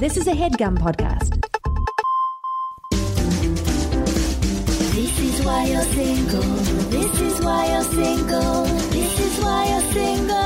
This 0.00 0.16
is 0.16 0.26
a 0.28 0.32
headgum 0.32 0.78
podcast. 0.78 1.36
This 4.94 5.20
is 5.20 5.44
why 5.44 5.66
you're 5.66 5.82
single. 5.82 6.40
This 6.88 7.20
is 7.20 7.40
why 7.44 7.66
you're 7.70 7.82
single. 7.82 8.64
This 8.64 9.20
is 9.20 9.44
why 9.44 9.68
you're 9.68 9.92
single. 9.92 10.39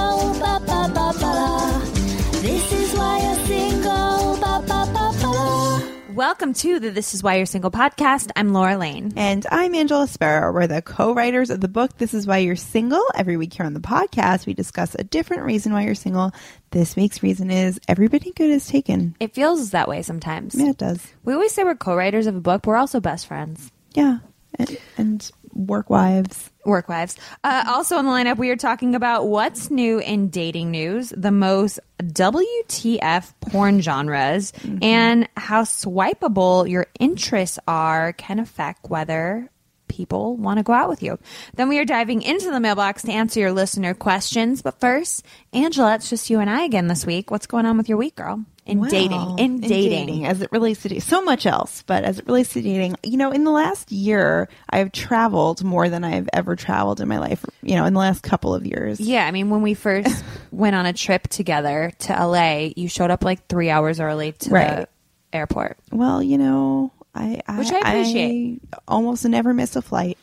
Welcome 6.14 6.54
to 6.54 6.78
the 6.78 6.90
This 6.90 7.12
Is 7.12 7.24
Why 7.24 7.38
You're 7.38 7.44
Single 7.44 7.72
podcast. 7.72 8.30
I'm 8.36 8.52
Laura 8.52 8.78
Lane. 8.78 9.12
And 9.16 9.44
I'm 9.50 9.74
Angela 9.74 10.06
Spera. 10.06 10.52
We're 10.52 10.68
the 10.68 10.80
co-writers 10.80 11.50
of 11.50 11.60
the 11.60 11.66
book 11.66 11.98
This 11.98 12.14
Is 12.14 12.24
Why 12.24 12.38
You're 12.38 12.54
Single. 12.54 13.04
Every 13.16 13.36
week 13.36 13.52
here 13.52 13.66
on 13.66 13.74
the 13.74 13.80
podcast, 13.80 14.46
we 14.46 14.54
discuss 14.54 14.94
a 14.96 15.02
different 15.02 15.42
reason 15.42 15.72
why 15.72 15.82
you're 15.82 15.96
single. 15.96 16.30
This 16.70 16.94
week's 16.94 17.24
reason 17.24 17.50
is 17.50 17.80
everybody 17.88 18.30
good 18.30 18.50
is 18.50 18.68
taken. 18.68 19.16
It 19.18 19.34
feels 19.34 19.70
that 19.72 19.88
way 19.88 20.02
sometimes. 20.02 20.54
Yeah, 20.54 20.70
it 20.70 20.78
does. 20.78 21.04
We 21.24 21.34
always 21.34 21.50
say 21.50 21.64
we're 21.64 21.74
co-writers 21.74 22.28
of 22.28 22.36
a 22.36 22.40
book, 22.40 22.62
but 22.62 22.68
we're 22.68 22.76
also 22.76 23.00
best 23.00 23.26
friends. 23.26 23.72
Yeah. 23.94 24.18
And, 24.54 24.78
and 24.96 25.30
work 25.52 25.90
wives. 25.90 26.48
Work 26.64 26.88
wives. 26.88 27.16
Uh, 27.42 27.64
also 27.66 27.96
on 27.96 28.04
the 28.04 28.10
lineup, 28.10 28.38
we 28.38 28.50
are 28.50 28.56
talking 28.56 28.94
about 28.94 29.26
what's 29.26 29.70
new 29.70 29.98
in 29.98 30.28
dating 30.28 30.70
news, 30.70 31.12
the 31.16 31.30
most 31.30 31.78
WTF 32.02 33.32
porn 33.40 33.80
genres, 33.80 34.52
and 34.82 35.28
how 35.36 35.62
swipeable 35.62 36.68
your 36.68 36.86
interests 36.98 37.58
are 37.68 38.12
can 38.14 38.38
affect 38.38 38.88
whether 38.88 39.48
people 39.88 40.36
want 40.36 40.58
to 40.58 40.62
go 40.64 40.72
out 40.72 40.88
with 40.88 41.02
you. 41.02 41.18
Then 41.54 41.68
we 41.68 41.78
are 41.78 41.84
diving 41.84 42.22
into 42.22 42.50
the 42.50 42.60
mailbox 42.60 43.02
to 43.02 43.12
answer 43.12 43.40
your 43.40 43.52
listener 43.52 43.94
questions. 43.94 44.62
But 44.62 44.80
first, 44.80 45.24
Angela, 45.52 45.94
it's 45.94 46.10
just 46.10 46.30
you 46.30 46.40
and 46.40 46.50
I 46.50 46.64
again 46.64 46.88
this 46.88 47.06
week. 47.06 47.30
What's 47.30 47.46
going 47.46 47.66
on 47.66 47.76
with 47.76 47.88
your 47.88 47.98
week, 47.98 48.16
girl? 48.16 48.44
In 48.66 48.82
dating. 48.82 49.38
In, 49.38 49.60
dating. 49.60 50.24
as 50.24 50.40
it 50.40 50.50
relates 50.50 50.82
to 50.84 51.00
so 51.00 51.20
much 51.22 51.44
else, 51.44 51.82
but 51.86 52.02
as 52.02 52.18
it 52.18 52.26
relates 52.26 52.54
to 52.54 52.62
dating, 52.62 52.96
you 53.02 53.18
know, 53.18 53.30
in 53.30 53.44
the 53.44 53.50
last 53.50 53.92
year, 53.92 54.48
I've 54.70 54.90
traveled 54.90 55.62
more 55.62 55.90
than 55.90 56.02
I've 56.02 56.28
ever 56.32 56.56
traveled 56.56 57.00
in 57.02 57.08
my 57.08 57.18
life. 57.18 57.44
You 57.62 57.74
know, 57.74 57.84
in 57.84 57.92
the 57.92 58.00
last 58.00 58.22
couple 58.22 58.54
of 58.54 58.64
years. 58.64 58.98
Yeah, 59.00 59.26
I 59.26 59.32
mean, 59.32 59.50
when 59.50 59.60
we 59.60 59.74
first 59.74 60.24
went 60.50 60.74
on 60.76 60.86
a 60.86 60.94
trip 60.94 61.28
together 61.28 61.92
to 62.00 62.12
LA, 62.26 62.70
you 62.74 62.88
showed 62.88 63.10
up 63.10 63.22
like 63.22 63.46
three 63.48 63.68
hours 63.68 64.00
early 64.00 64.32
to 64.32 64.50
Right. 64.50 64.76
the 64.76 64.88
airport. 65.36 65.76
Well, 65.92 66.22
you 66.22 66.38
know, 66.38 66.90
I, 67.14 67.42
I 67.46 67.58
Which 67.58 67.70
I 67.70 67.78
appreciate. 67.80 68.60
I 68.72 68.78
almost 68.88 69.24
never 69.26 69.52
miss 69.52 69.76
a 69.76 69.82
flight. 69.82 70.16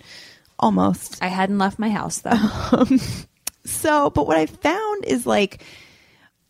Almost. 0.60 1.22
I 1.24 1.28
hadn't 1.28 1.58
left 1.60 1.78
my 1.80 1.90
house 1.90 2.20
though. 2.20 2.32
Um, 2.72 3.00
so, 3.64 4.10
but 4.10 4.26
what 4.26 4.38
I 4.38 4.48
found 4.48 5.06
is 5.06 5.28
like, 5.28 5.64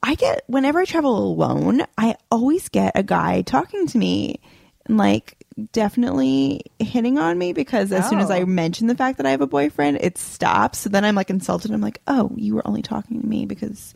I 0.04 0.16
get, 0.16 0.44
whenever 0.48 0.80
I 0.80 0.86
travel 0.86 1.18
alone, 1.18 1.84
I 1.98 2.16
always 2.32 2.70
get 2.70 2.94
a 2.96 3.04
guy 3.04 3.44
talking 3.44 3.86
to 3.88 3.98
me 3.98 4.40
and 4.88 4.98
like 4.98 5.38
definitely 5.74 6.62
hitting 6.80 7.20
on 7.20 7.38
me 7.38 7.54
because 7.54 7.92
as 7.92 8.10
soon 8.10 8.20
as 8.20 8.32
I 8.32 8.42
Oh. 8.42 8.46
mention 8.48 8.88
the 8.88 8.96
fact 8.96 9.18
that 9.18 9.28
I 9.28 9.32
have 9.32 9.42
a 9.42 9.48
boyfriend, 9.48 10.00
it 10.02 10.18
stops. 10.18 10.80
So 10.80 10.90
then 10.90 11.06
I'm 11.06 11.14
like 11.16 11.30
insulted. 11.30 11.72
I'm 11.72 11.82
like, 11.82 12.02
oh, 12.08 12.32
you 12.36 12.56
were 12.56 12.68
only 12.68 12.82
talking 12.82 13.22
to 13.22 13.28
me 13.28 13.46
because 13.46 13.94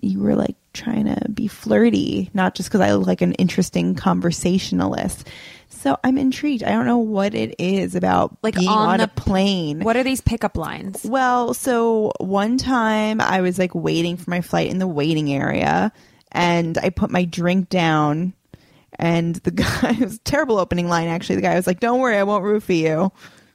you 0.00 0.18
were 0.18 0.34
like 0.34 0.56
trying 0.72 1.06
to 1.06 1.28
be 1.30 1.46
flirty, 1.46 2.28
not 2.34 2.54
just 2.56 2.68
because 2.68 2.80
I 2.80 2.92
look 2.92 3.06
like 3.06 3.22
an 3.22 3.34
interesting 3.34 3.94
conversationalist. 3.94 5.28
So 5.76 5.98
I'm 6.04 6.16
intrigued. 6.18 6.62
I 6.62 6.70
don't 6.70 6.86
know 6.86 6.98
what 6.98 7.34
it 7.34 7.54
is 7.58 7.94
about 7.94 8.36
Like 8.42 8.54
being 8.54 8.68
on 8.68 8.88
on, 8.88 8.98
the- 8.98 9.04
a 9.04 9.08
plane. 9.08 9.80
what 9.80 9.96
are 9.96 10.02
these 10.02 10.20
pickup 10.20 10.56
lines? 10.56 11.04
Well, 11.04 11.54
so 11.54 12.12
one 12.18 12.56
time 12.58 13.20
I 13.20 13.40
was 13.40 13.58
like 13.58 13.74
waiting 13.74 14.16
for 14.16 14.30
my 14.30 14.40
flight 14.40 14.70
in 14.70 14.78
the 14.78 14.86
waiting 14.88 15.32
area 15.32 15.92
and 16.32 16.78
I 16.78 16.90
put 16.90 17.10
my 17.10 17.24
drink 17.24 17.68
down 17.68 18.32
and 18.98 19.36
the 19.36 19.50
guy 19.52 19.90
it 19.90 20.00
was 20.00 20.16
a 20.16 20.20
terrible 20.20 20.58
opening 20.58 20.88
line 20.88 21.08
actually. 21.08 21.36
The 21.36 21.42
guy 21.42 21.54
was 21.56 21.66
like, 21.66 21.80
Don't 21.80 22.00
worry, 22.00 22.16
I 22.16 22.22
won't 22.24 22.44
roofie 22.44 22.78
you. 22.78 23.12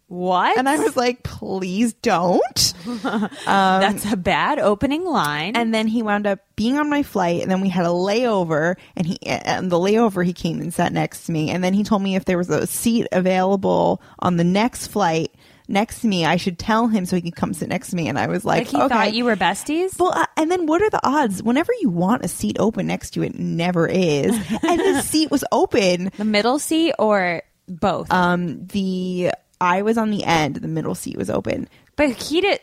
What? 0.10 0.58
And 0.58 0.68
I 0.68 0.78
was 0.78 0.98
like, 0.98 1.22
Please 1.22 1.94
don't. 1.94 2.74
That's 3.46 4.12
a 4.12 4.18
bad 4.18 4.58
opening 4.58 5.06
line. 5.06 5.56
And 5.56 5.72
then 5.74 5.88
he 5.88 6.02
wound 6.02 6.26
up 6.26 6.40
being 6.56 6.78
on 6.78 6.90
my 6.90 7.04
flight, 7.04 7.44
and 7.44 7.50
then 7.50 7.62
we 7.62 7.70
had 7.70 7.86
a 7.86 7.90
layover. 7.90 8.76
And 8.96 9.06
he, 9.06 9.20
and 9.24 9.72
the 9.72 9.78
layover, 9.78 10.26
he 10.26 10.34
came 10.34 10.60
and 10.60 10.74
sat 10.74 10.92
next 10.92 11.28
to 11.28 11.32
me, 11.32 11.52
and 11.52 11.64
then 11.64 11.76
he 11.76 11.84
told 11.84 12.02
me 12.02 12.16
if 12.16 12.26
there 12.26 12.40
was 12.40 12.50
a 12.50 12.66
seat 12.66 13.08
available 13.12 14.02
on 14.18 14.38
the 14.38 14.44
next 14.44 14.88
flight 14.88 15.32
next 15.68 16.02
to 16.02 16.08
me, 16.08 16.26
I 16.26 16.38
should 16.38 16.58
tell 16.58 16.88
him 16.88 17.06
so 17.06 17.16
he 17.16 17.22
could 17.22 17.36
come 17.36 17.54
sit 17.54 17.70
next 17.70 17.92
to 17.92 17.96
me. 17.96 18.10
And 18.10 18.18
I 18.18 18.28
was 18.28 18.44
like, 18.44 18.62
like 18.62 18.68
he 18.68 18.78
okay. 18.78 18.88
thought 18.88 19.14
you 19.14 19.26
were 19.26 19.36
besties. 19.36 19.98
Well, 20.00 20.12
uh, 20.14 20.26
and 20.36 20.52
then 20.52 20.66
what 20.66 20.82
are 20.82 20.90
the 20.90 21.00
odds? 21.08 21.44
Whenever 21.44 21.72
you 21.80 21.90
want 21.90 22.26
a 22.26 22.28
seat 22.28 22.58
open 22.60 22.88
next 22.88 23.12
to 23.12 23.20
you, 23.20 23.28
it, 23.28 23.38
never 23.38 23.88
is. 23.88 24.34
and 24.64 24.80
the 24.80 25.02
seat 25.02 25.30
was 25.30 25.44
open. 25.52 26.12
the 26.18 26.26
middle 26.26 26.58
seat 26.58 26.94
or 26.98 27.44
both? 27.68 28.12
Um, 28.12 28.66
the 28.68 29.32
I 29.62 29.82
was 29.82 29.98
on 29.98 30.10
the 30.12 30.24
end. 30.24 30.58
The 30.58 30.68
middle 30.68 30.96
seat 30.96 31.18
was 31.18 31.30
open. 31.30 31.68
but 31.96 32.10
he 32.12 32.42
did. 32.42 32.60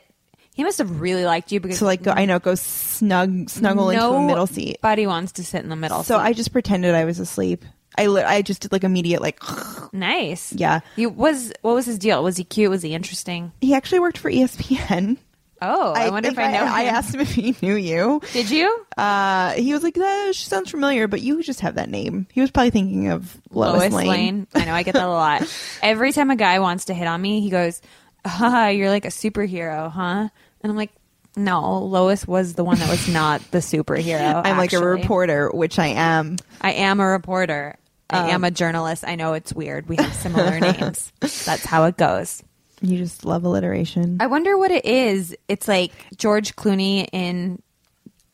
He 0.55 0.65
must 0.65 0.79
have 0.79 1.03
really 1.03 1.27
liked 1.27 1.53
you 1.53 1.61
because 1.61 1.79
So 1.79 1.84
like, 1.84 2.03
go, 2.03 2.12
I 2.12 2.25
know, 2.25 2.39
go 2.39 2.55
snug, 2.55 3.51
snuggle 3.51 3.91
into 3.91 4.03
a 4.07 4.27
middle 4.27 4.47
seat. 4.47 4.79
Nobody 4.83 5.07
wants 5.07 5.33
to 5.33 5.45
sit 5.45 5.62
in 5.62 5.69
the 5.69 5.77
middle. 5.77 6.03
So 6.03 6.17
seat. 6.17 6.23
I 6.23 6.33
just 6.33 6.51
pretended 6.51 6.95
I 6.95 7.05
was 7.05 7.19
asleep. 7.19 7.62
I 7.99 8.07
li- 8.07 8.23
I 8.23 8.41
just 8.41 8.62
did 8.62 8.73
like 8.73 8.83
immediate 8.84 9.21
like. 9.21 9.39
nice. 9.93 10.53
Yeah. 10.55 10.81
You 10.97 11.11
was 11.11 11.53
what 11.61 11.75
was 11.75 11.84
his 11.84 11.99
deal? 11.99 12.23
Was 12.23 12.39
he 12.39 12.45
cute? 12.45 12.71
Was 12.71 12.81
he 12.83 12.95
interesting? 12.95 13.53
He 13.61 13.75
actually 13.75 14.01
worked 14.01 14.17
for 14.19 14.31
ESPN. 14.31 15.19
Oh, 15.62 15.93
I, 15.93 16.11
wonder 16.11 16.28
if 16.28 16.37
think 16.37 16.49
I 16.49 16.53
know. 16.53 16.67
Him. 16.67 16.72
I, 16.72 16.84
asked 16.84 17.15
him 17.15 17.21
if 17.21 17.33
he 17.33 17.56
knew 17.62 17.77
you. 17.77 18.21
Did 18.33 18.50
you? 18.50 18.87
Uh, 18.97 19.53
he 19.53 19.72
was 19.72 19.83
like, 19.83 19.97
"Uh, 19.97 20.33
"She 20.33 20.47
sounds 20.47 20.71
familiar, 20.71 21.09
but 21.09 21.22
you 21.22 21.43
just 21.43 21.61
have 21.61 21.77
that 21.77 21.89
name." 21.89 22.27
He 22.33 22.41
was 22.41 22.50
probably 22.50 22.71
thinking 22.71 23.09
of 23.09 23.41
Lois, 23.50 23.93
Lane. 23.93 24.47
I 24.55 24.65
know 24.65 24.75
I 24.75 24.83
get 24.83 24.95
that 24.95 25.05
a 25.05 25.09
lot. 25.09 25.43
Every 25.83 26.12
time 26.12 26.31
a 26.31 26.37
guy 26.37 26.59
wants 26.59 26.87
to 26.87 26.95
hit 26.95 27.06
on 27.06 27.21
me, 27.21 27.41
he 27.41 27.50
goes, 27.50 27.81
"Haha, 28.27 28.69
you're 28.69 28.91
like 28.91 29.05
a 29.06 29.09
superhero, 29.09 29.91
huh?" 29.91 30.28
And 30.61 30.71
I'm 30.71 30.77
like, 30.77 30.93
"No, 31.37 31.78
Lois 31.78 32.27
was 32.27 32.55
the 32.55 32.65
one 32.65 32.78
that 32.78 32.91
was 32.91 33.09
not 33.09 33.41
the 33.50 33.59
superhero. 33.59 34.43
I'm 34.45 34.59
like 34.59 34.75
a 34.75 34.84
reporter, 34.84 35.50
which 35.50 35.78
I 35.78 35.89
am. 35.89 36.37
I 36.61 36.72
am 36.72 37.00
a 37.00 37.06
reporter. 37.06 37.77
I 38.09 38.31
am 38.31 38.45
a 38.45 38.50
journalist. 38.50 39.05
I 39.06 39.16
know 39.16 39.33
it's 39.33 39.53
weird. 39.53 39.89
We 39.89 39.97
have 39.97 40.15
similar 40.15 40.61
names. 40.61 41.12
That's 41.21 41.65
how 41.65 41.84
it 41.84 41.97
goes. 41.97 42.43
You 42.82 42.98
just 42.98 43.25
love 43.25 43.44
alliteration. 43.44 44.19
I 44.20 44.26
wonder 44.26 44.56
what 44.59 44.70
it 44.70 44.84
is. 44.84 45.34
It's 45.48 45.66
like 45.66 45.92
George 46.16 46.54
Clooney 46.56 47.09
in 47.12 47.62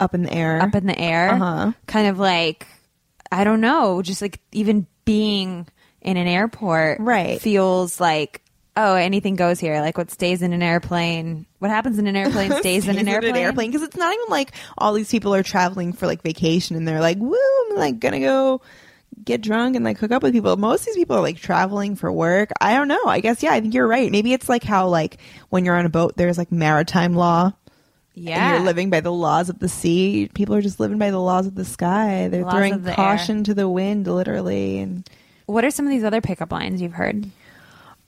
Up 0.00 0.14
in 0.14 0.22
the 0.22 0.32
air. 0.32 0.60
Up 0.60 0.74
in 0.74 0.86
the 0.86 0.98
Air. 0.98 1.30
Uh-huh. 1.30 1.72
Kind 1.86 2.08
of 2.08 2.18
like 2.18 2.66
I 3.30 3.44
don't 3.44 3.60
know, 3.60 4.02
just 4.02 4.20
like 4.20 4.40
even 4.52 4.86
being 5.04 5.66
in 6.02 6.16
an 6.16 6.26
airport 6.26 7.00
Right. 7.00 7.40
feels 7.40 8.00
like 8.00 8.40
oh, 8.74 8.94
anything 8.94 9.36
goes 9.36 9.60
here. 9.60 9.80
Like 9.80 9.98
what 9.98 10.10
stays 10.10 10.40
in 10.40 10.52
an 10.54 10.62
airplane, 10.62 11.44
what 11.58 11.70
happens 11.70 11.98
in 11.98 12.06
an 12.06 12.16
airplane 12.16 12.52
stays 12.60 12.88
in 12.88 12.96
an 12.98 13.06
airplane. 13.06 13.70
because 13.70 13.82
it's 13.86 13.96
not 13.96 14.12
even 14.14 14.26
like 14.30 14.52
all 14.78 14.94
these 14.94 15.10
people 15.10 15.34
are 15.34 15.42
traveling 15.42 15.92
for 15.92 16.06
like 16.06 16.22
vacation 16.22 16.74
and 16.76 16.88
they're 16.88 17.00
like, 17.00 17.18
"Woo, 17.18 17.36
I'm 17.70 17.76
like 17.76 18.00
gonna 18.00 18.20
go 18.20 18.60
get 19.24 19.40
drunk 19.40 19.76
and 19.76 19.84
like 19.84 19.98
hook 19.98 20.10
up 20.12 20.22
with 20.22 20.32
people." 20.32 20.56
Most 20.56 20.80
of 20.80 20.86
these 20.86 20.96
people 20.96 21.16
are 21.16 21.20
like 21.22 21.36
traveling 21.38 21.96
for 21.96 22.10
work. 22.12 22.50
I 22.60 22.74
don't 22.74 22.88
know. 22.88 23.04
I 23.06 23.20
guess 23.20 23.42
yeah. 23.42 23.52
I 23.52 23.60
think 23.60 23.74
you're 23.74 23.86
right. 23.88 24.10
Maybe 24.10 24.32
it's 24.32 24.48
like 24.48 24.64
how 24.64 24.88
like 24.88 25.18
when 25.50 25.64
you're 25.64 25.76
on 25.76 25.86
a 25.86 25.90
boat, 25.90 26.16
there's 26.16 26.38
like 26.38 26.52
maritime 26.52 27.14
law. 27.14 27.52
And 28.14 28.24
Yeah. 28.26 28.52
you're 28.56 28.64
living 28.64 28.90
by 28.90 29.00
the 29.00 29.12
laws 29.12 29.48
of 29.48 29.58
the 29.58 29.68
sea. 29.70 30.28
People 30.34 30.54
are 30.54 30.60
just 30.62 30.78
living 30.78 30.98
by 30.98 31.10
the 31.10 31.18
laws 31.20 31.46
of 31.46 31.54
the 31.54 31.64
sky. 31.64 32.28
They're 32.28 32.42
Laws 32.44 32.52
throwing 32.52 32.82
the 32.82 32.92
caution 32.92 33.42
to 33.44 33.54
the 33.54 33.68
wind, 33.68 34.06
literally. 34.06 34.80
And 34.80 35.08
What 35.46 35.64
are 35.64 35.70
some 35.70 35.86
of 35.86 35.90
these 35.90 36.04
other 36.04 36.20
pickup 36.20 36.52
lines 36.52 36.82
you've 36.82 36.92
heard? 36.92 37.30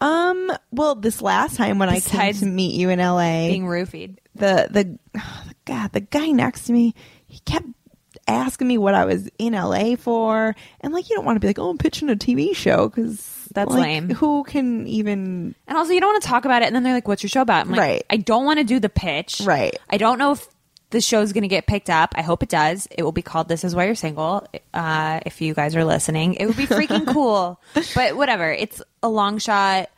um, 0.01 0.53
well, 0.73 0.95
this 0.95 1.23
last 1.23 1.57
time 1.57 1.79
when 1.79 1.89
I 1.89 2.01
came 2.01 2.35
to 2.35 2.45
meet 2.47 2.75
you 2.75 2.91
in 2.91 2.99
LA, 2.99 3.49
Being 3.49 3.65
roofied. 3.65 4.19
the 4.35 4.69
the 4.71 4.99
God, 5.65 5.93
the 5.93 6.01
guy 6.01 6.27
next 6.31 6.65
to 6.65 6.73
me, 6.75 6.95
he 7.27 7.39
kept 7.41 7.67
asking 8.27 8.67
me 8.69 8.79
what 8.79 8.95
I 8.95 9.05
was 9.05 9.29
in 9.39 9.53
LA 9.53 9.97
for, 9.97 10.55
and 10.81 10.93
like 10.93 11.09
you 11.11 11.17
don't 11.17 11.25
want 11.25 11.37
to 11.37 11.41
be 11.41 11.47
like, 11.47 11.59
oh, 11.59 11.71
I'm 11.71 11.79
pitching 11.79 12.09
a 12.11 12.17
TV 12.17 12.55
show 12.55 12.89
because 12.89 13.49
That's 13.55 13.71
like, 13.71 13.83
lame. 13.83 14.11
Who 14.11 14.45
can 14.45 14.87
even 14.87 15.55
And 15.67 15.77
also, 15.79 15.93
you 15.93 16.01
don't 16.01 16.13
want 16.13 16.23
to 16.23 16.29
talk 16.29 16.45
about 16.45 16.63
it, 16.63 16.67
and 16.67 16.75
then 16.77 16.83
they're 16.83 16.95
like, 16.95 17.07
"What's 17.09 17.23
your 17.23 17.31
show 17.31 17.43
about?" 17.43 17.67
I'm 17.67 17.71
like, 17.73 17.81
Right. 17.81 18.05
I 18.11 18.17
don't 18.17 18.45
want 18.45 18.59
to 18.59 18.65
do 18.65 18.81
the 18.81 18.89
pitch. 18.89 19.41
Right. 19.45 19.77
I 19.91 19.97
don't 19.97 20.19
know 20.19 20.33
if 20.33 20.47
the 20.91 21.01
show's 21.01 21.33
going 21.33 21.43
to 21.43 21.49
get 21.49 21.67
picked 21.67 21.91
up. 21.91 22.15
I 22.17 22.23
hope 22.23 22.43
it 22.45 22.49
does. 22.49 22.87
It 22.91 23.03
will 23.03 23.13
be 23.13 23.23
called 23.23 23.49
"This 23.49 23.65
Is 23.65 23.75
Why 23.75 23.87
You're 23.87 23.95
Single." 23.95 24.47
Uh, 24.73 25.21
if 25.27 25.41
you 25.41 25.53
guys 25.55 25.75
are 25.77 25.85
listening, 25.85 26.35
it 26.35 26.47
would 26.47 26.57
be 26.57 26.67
freaking 26.67 27.07
cool. 27.13 27.61
But 27.95 28.17
whatever, 28.17 28.51
it's 28.53 28.81
a 29.03 29.09
long 29.09 29.39
shot. 29.39 29.91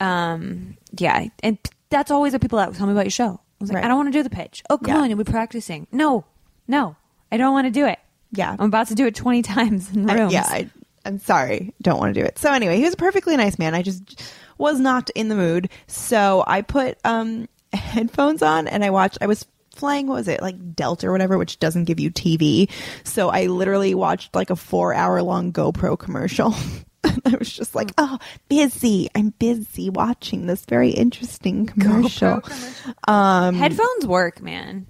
Um, 0.00 0.76
yeah, 0.98 1.26
and 1.42 1.58
that's 1.90 2.10
always 2.10 2.32
what 2.32 2.42
people 2.42 2.58
that 2.58 2.74
tell 2.74 2.86
me 2.86 2.92
about 2.92 3.04
your 3.04 3.10
show. 3.10 3.34
I 3.34 3.38
was 3.60 3.70
like, 3.70 3.76
Right. 3.76 3.84
I 3.84 3.88
don't 3.88 3.96
want 3.96 4.12
to 4.12 4.18
do 4.18 4.22
the 4.22 4.30
pitch. 4.30 4.62
Oh, 4.68 4.78
come 4.78 4.94
Yeah. 4.94 5.00
on, 5.02 5.08
you'll 5.10 5.18
be 5.18 5.24
practicing. 5.30 5.86
No, 5.92 6.24
no, 6.66 6.96
I 7.32 7.36
don't 7.38 7.52
want 7.52 7.66
to 7.66 7.70
do 7.72 7.86
it. 7.86 7.98
Yeah. 8.30 8.54
I'm 8.58 8.66
about 8.66 8.86
to 8.88 8.94
do 8.94 9.06
it 9.06 9.14
20 9.16 9.42
times 9.54 9.90
in 9.92 10.08
I- 10.08 10.14
rooms. 10.14 10.32
yeah, 10.32 10.44
I, 10.46 10.70
I'm 11.04 11.18
sorry, 11.18 11.74
don't 11.82 11.98
want 11.98 12.14
to 12.14 12.20
do 12.20 12.24
it. 12.24 12.38
So 12.38 12.52
anyway, 12.52 12.76
he 12.76 12.84
was 12.84 12.94
a 12.94 12.98
perfectly 12.98 13.36
nice 13.36 13.58
man. 13.58 13.74
I 13.74 13.82
just 13.82 14.22
was 14.58 14.78
not 14.78 15.10
in 15.10 15.28
the 15.28 15.34
mood, 15.34 15.68
so 15.88 16.44
I 16.46 16.62
put 16.62 16.98
um 17.04 17.48
headphones 17.72 18.42
on 18.42 18.68
and 18.68 18.84
I 18.84 18.90
watched. 18.90 19.18
I 19.20 19.26
was 19.26 19.44
flying 19.74 20.06
what 20.06 20.16
was 20.16 20.28
it 20.28 20.42
like 20.42 20.74
Delta 20.76 21.08
or 21.08 21.12
whatever, 21.12 21.38
which 21.38 21.58
doesn't 21.58 21.84
give 21.84 21.98
you 21.98 22.10
TV. 22.10 22.70
So 23.04 23.30
I 23.30 23.46
literally 23.46 23.94
watched 23.94 24.34
like 24.36 24.50
a 24.50 24.56
four 24.56 24.94
hour 24.94 25.22
long 25.22 25.52
GoPro 25.52 25.98
commercial. 25.98 26.54
I 27.04 27.34
was 27.36 27.52
just 27.52 27.74
like, 27.74 27.90
oh, 27.98 28.18
busy. 28.48 29.08
I'm 29.16 29.30
busy 29.30 29.90
watching 29.90 30.46
this 30.46 30.64
very 30.66 30.90
interesting 30.90 31.66
commercial. 31.66 32.42
Um, 33.08 33.56
Headphones 33.56 34.06
work, 34.06 34.40
man. 34.40 34.86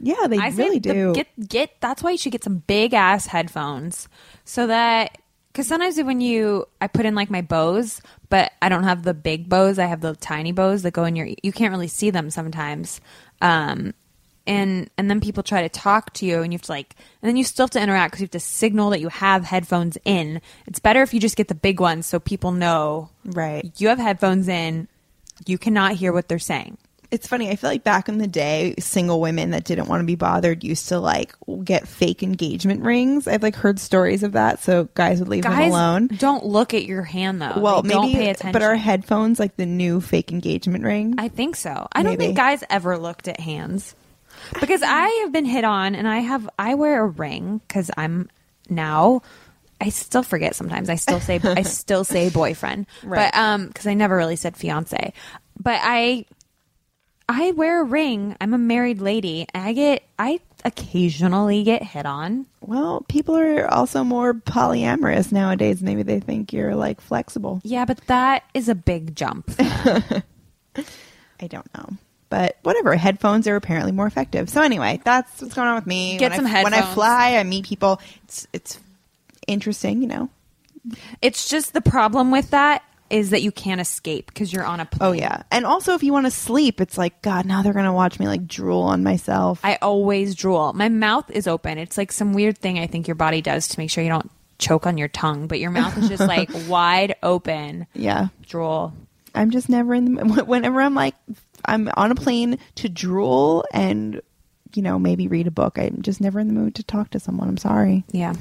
Yeah, 0.00 0.26
they 0.28 0.38
I 0.38 0.48
really 0.50 0.78
the- 0.78 0.92
do. 0.92 1.12
get 1.14 1.48
get. 1.48 1.70
That's 1.80 2.02
why 2.02 2.10
you 2.10 2.18
should 2.18 2.32
get 2.32 2.44
some 2.44 2.58
big 2.66 2.94
ass 2.94 3.26
headphones, 3.26 4.08
so 4.44 4.66
that 4.66 5.18
because 5.52 5.66
sometimes 5.66 6.00
when 6.02 6.20
you 6.20 6.66
I 6.80 6.86
put 6.86 7.06
in 7.06 7.14
like 7.14 7.30
my 7.30 7.42
bows, 7.42 8.00
but 8.28 8.52
I 8.62 8.68
don't 8.68 8.84
have 8.84 9.02
the 9.02 9.14
big 9.14 9.48
bows. 9.48 9.78
I 9.78 9.86
have 9.86 10.00
the 10.00 10.14
tiny 10.14 10.52
bows 10.52 10.82
that 10.82 10.92
go 10.92 11.04
in 11.04 11.16
your. 11.16 11.28
You 11.42 11.52
can't 11.52 11.72
really 11.72 11.88
see 11.88 12.10
them 12.10 12.30
sometimes. 12.30 13.00
Um, 13.40 13.94
and 14.46 14.88
and 14.96 15.10
then 15.10 15.20
people 15.20 15.42
try 15.42 15.62
to 15.62 15.68
talk 15.68 16.12
to 16.14 16.26
you, 16.26 16.42
and 16.42 16.52
you 16.52 16.56
have 16.56 16.62
to 16.62 16.72
like, 16.72 16.94
and 17.22 17.28
then 17.28 17.36
you 17.36 17.44
still 17.44 17.64
have 17.64 17.70
to 17.72 17.80
interact 17.80 18.12
because 18.12 18.20
you 18.20 18.24
have 18.24 18.30
to 18.30 18.40
signal 18.40 18.90
that 18.90 19.00
you 19.00 19.08
have 19.08 19.44
headphones 19.44 19.98
in. 20.04 20.40
It's 20.66 20.78
better 20.78 21.02
if 21.02 21.12
you 21.12 21.20
just 21.20 21.36
get 21.36 21.48
the 21.48 21.54
big 21.54 21.80
ones 21.80 22.06
so 22.06 22.18
people 22.18 22.52
know 22.52 23.10
right. 23.24 23.70
you 23.78 23.88
have 23.88 23.98
headphones 23.98 24.48
in. 24.48 24.88
You 25.46 25.58
cannot 25.58 25.92
hear 25.92 26.12
what 26.12 26.28
they're 26.28 26.38
saying. 26.38 26.78
It's 27.10 27.26
funny. 27.26 27.48
I 27.48 27.56
feel 27.56 27.70
like 27.70 27.84
back 27.84 28.08
in 28.10 28.18
the 28.18 28.26
day, 28.26 28.74
single 28.78 29.20
women 29.20 29.50
that 29.52 29.64
didn't 29.64 29.88
want 29.88 30.02
to 30.02 30.06
be 30.06 30.14
bothered 30.14 30.62
used 30.62 30.88
to 30.88 30.98
like 31.00 31.34
get 31.64 31.88
fake 31.88 32.22
engagement 32.22 32.82
rings. 32.82 33.26
I've 33.26 33.42
like 33.42 33.56
heard 33.56 33.78
stories 33.78 34.22
of 34.22 34.32
that. 34.32 34.60
So 34.62 34.88
guys 34.94 35.18
would 35.18 35.28
leave 35.28 35.44
them 35.44 35.52
alone. 35.58 36.08
don't 36.08 36.44
look 36.44 36.74
at 36.74 36.84
your 36.84 37.02
hand 37.02 37.40
though. 37.40 37.58
Well, 37.58 37.80
They 37.82 37.88
maybe, 37.94 38.00
don't 38.00 38.12
pay 38.12 38.30
attention. 38.30 38.52
but 38.52 38.62
are 38.62 38.74
headphones 38.74 39.38
like 39.38 39.56
the 39.56 39.64
new 39.64 40.02
fake 40.02 40.32
engagement 40.32 40.84
ring? 40.84 41.14
I 41.16 41.28
think 41.28 41.56
so. 41.56 41.88
I 41.92 42.02
don't 42.02 42.18
think 42.18 42.36
guys 42.36 42.62
ever 42.68 42.98
looked 42.98 43.26
at 43.26 43.40
hands 43.40 43.94
because 44.60 44.82
I 44.84 45.08
have 45.22 45.32
been 45.32 45.46
hit 45.46 45.64
on, 45.64 45.94
and 45.94 46.06
I 46.06 46.18
have 46.18 46.48
I 46.58 46.74
wear 46.74 47.02
a 47.02 47.06
ring 47.06 47.60
because 47.66 47.90
I'm 47.96 48.28
now. 48.68 49.22
I 49.80 49.88
still 49.90 50.22
forget 50.24 50.54
sometimes. 50.56 50.90
I 50.90 50.96
still 50.96 51.20
say 51.20 51.40
I 51.42 51.62
still 51.62 52.04
say 52.04 52.28
boyfriend, 52.30 52.86
Right. 53.02 53.32
but 53.32 53.38
um, 53.38 53.68
because 53.68 53.86
I 53.86 53.94
never 53.94 54.14
really 54.16 54.36
said 54.36 54.56
fiance. 54.56 55.12
But 55.58 55.80
I 55.82 56.26
I 57.28 57.50
wear 57.52 57.82
a 57.82 57.84
ring. 57.84 58.36
I'm 58.40 58.54
a 58.54 58.58
married 58.58 59.00
lady. 59.00 59.46
I 59.54 59.72
get 59.74 60.02
I 60.18 60.40
occasionally 60.64 61.62
get 61.62 61.82
hit 61.82 62.06
on. 62.06 62.46
well, 62.60 63.02
people 63.08 63.36
are 63.36 63.66
also 63.72 64.02
more 64.02 64.34
polyamorous 64.34 65.30
nowadays. 65.30 65.82
Maybe 65.82 66.02
they 66.02 66.20
think 66.20 66.52
you're 66.52 66.74
like 66.74 67.00
flexible. 67.00 67.60
Yeah, 67.64 67.84
but 67.84 67.98
that 68.06 68.44
is 68.54 68.68
a 68.68 68.74
big 68.74 69.14
jump. 69.14 69.50
I 69.58 71.46
don't 71.46 71.72
know. 71.74 71.90
But 72.30 72.58
whatever, 72.62 72.94
headphones 72.96 73.46
are 73.46 73.56
apparently 73.56 73.92
more 73.92 74.06
effective. 74.06 74.50
So 74.50 74.60
anyway, 74.62 75.00
that's 75.04 75.40
what's 75.40 75.54
going 75.54 75.68
on 75.68 75.76
with 75.76 75.86
me. 75.86 76.18
Get 76.18 76.32
when 76.32 76.40
some 76.40 76.46
I, 76.46 76.62
When 76.62 76.74
I 76.74 76.82
fly, 76.94 77.36
I 77.36 77.42
meet 77.44 77.66
people. 77.66 78.00
It's 78.24 78.46
it's 78.52 78.80
interesting, 79.46 80.02
you 80.02 80.08
know. 80.08 80.30
it's 81.22 81.48
just 81.48 81.72
the 81.72 81.80
problem 81.80 82.30
with 82.30 82.50
that 82.50 82.82
is 83.10 83.30
that 83.30 83.42
you 83.42 83.52
can't 83.52 83.80
escape 83.80 84.26
because 84.26 84.52
you're 84.52 84.64
on 84.64 84.80
a 84.80 84.84
oh, 84.84 84.96
plane. 84.96 85.08
Oh 85.08 85.12
yeah, 85.12 85.42
and 85.50 85.64
also 85.66 85.94
if 85.94 86.02
you 86.02 86.12
want 86.12 86.26
to 86.26 86.30
sleep, 86.30 86.80
it's 86.80 86.98
like 86.98 87.22
God. 87.22 87.46
Now 87.46 87.62
they're 87.62 87.72
gonna 87.72 87.92
watch 87.92 88.18
me 88.18 88.26
like 88.26 88.46
drool 88.46 88.82
on 88.82 89.02
myself. 89.02 89.60
I 89.62 89.76
always 89.76 90.34
drool. 90.34 90.72
My 90.72 90.88
mouth 90.88 91.30
is 91.30 91.46
open. 91.46 91.78
It's 91.78 91.96
like 91.96 92.12
some 92.12 92.32
weird 92.32 92.58
thing 92.58 92.78
I 92.78 92.86
think 92.86 93.08
your 93.08 93.14
body 93.14 93.40
does 93.40 93.68
to 93.68 93.78
make 93.78 93.90
sure 93.90 94.02
you 94.02 94.10
don't 94.10 94.30
choke 94.58 94.86
on 94.86 94.98
your 94.98 95.08
tongue, 95.08 95.46
but 95.46 95.60
your 95.60 95.70
mouth 95.70 95.96
is 95.96 96.08
just 96.08 96.22
like 96.26 96.50
wide 96.68 97.14
open. 97.22 97.86
yeah, 97.94 98.28
Drool. 98.46 98.92
I'm 99.34 99.50
just 99.50 99.68
never 99.68 99.94
in 99.94 100.14
the. 100.14 100.24
Whenever 100.46 100.80
I'm 100.80 100.94
like, 100.94 101.14
I'm 101.64 101.90
on 101.96 102.10
a 102.10 102.14
plane 102.14 102.58
to 102.76 102.88
drool 102.88 103.64
and 103.72 104.20
you 104.74 104.82
know 104.82 104.98
maybe 104.98 105.28
read 105.28 105.46
a 105.46 105.52
book. 105.52 105.78
I'm 105.78 106.02
just 106.02 106.20
never 106.20 106.40
in 106.40 106.48
the 106.48 106.54
mood 106.54 106.74
to 106.76 106.82
talk 106.82 107.10
to 107.10 107.20
someone. 107.20 107.48
I'm 107.48 107.56
sorry. 107.56 108.04
Yeah. 108.10 108.34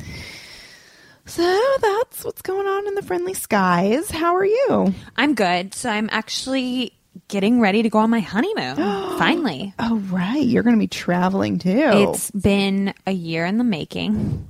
So 1.28 1.44
that's 1.82 2.24
what's 2.24 2.42
going 2.42 2.66
on 2.68 2.88
in 2.88 2.96
the 2.96 3.02
friendly 3.02 3.34
skies. 3.34 4.10
How 4.10 4.36
are 4.36 4.46
you? 4.46 4.94
I'm 5.16 5.36
good. 5.36 5.74
So 5.74 5.90
I'm 5.90 6.10
actually 6.12 6.94
getting 7.28 7.60
ready 7.60 7.84
to 7.84 7.90
go 7.90 8.00
on 8.00 8.10
my 8.10 8.20
honeymoon. 8.22 8.76
Finally. 9.18 9.74
Oh 9.80 9.98
right, 10.10 10.44
you're 10.46 10.64
gonna 10.64 10.78
be 10.78 10.88
traveling 10.88 11.60
too. 11.60 11.70
It's 12.14 12.32
been 12.32 12.94
a 13.06 13.12
year 13.12 13.46
in 13.46 13.58
the 13.58 13.64
making. 13.64 14.48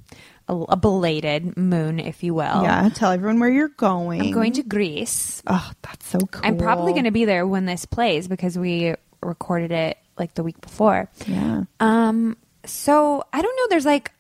A, 0.50 0.56
a 0.56 0.76
belated 0.78 1.58
moon, 1.58 2.00
if 2.00 2.24
you 2.24 2.34
will. 2.34 2.64
yeah. 2.64 2.88
Tell 2.96 3.12
everyone 3.12 3.42
where 3.42 3.50
you're 3.50 3.68
going. 3.68 4.22
I'm 4.22 4.32
going 4.32 4.54
to 4.54 4.64
Greece. 4.64 5.44
Oh, 5.46 5.72
that's 5.82 6.08
so 6.08 6.20
cool. 6.20 6.42
I'm 6.42 6.58
probably 6.58 6.94
going 6.94 7.04
to 7.04 7.12
be 7.12 7.26
there 7.26 7.46
when 7.46 7.66
this 7.66 7.84
plays 7.84 8.30
because 8.30 8.58
we 8.58 8.96
recorded 9.22 9.74
it 9.74 9.98
like 10.18 10.36
the 10.36 10.44
week 10.44 10.62
before. 10.62 11.10
Yeah. 11.26 11.64
Um, 11.82 12.38
so 12.64 13.26
I 13.34 13.42
don't 13.42 13.56
know. 13.58 13.68
There's 13.72 13.86
like, 13.86 14.14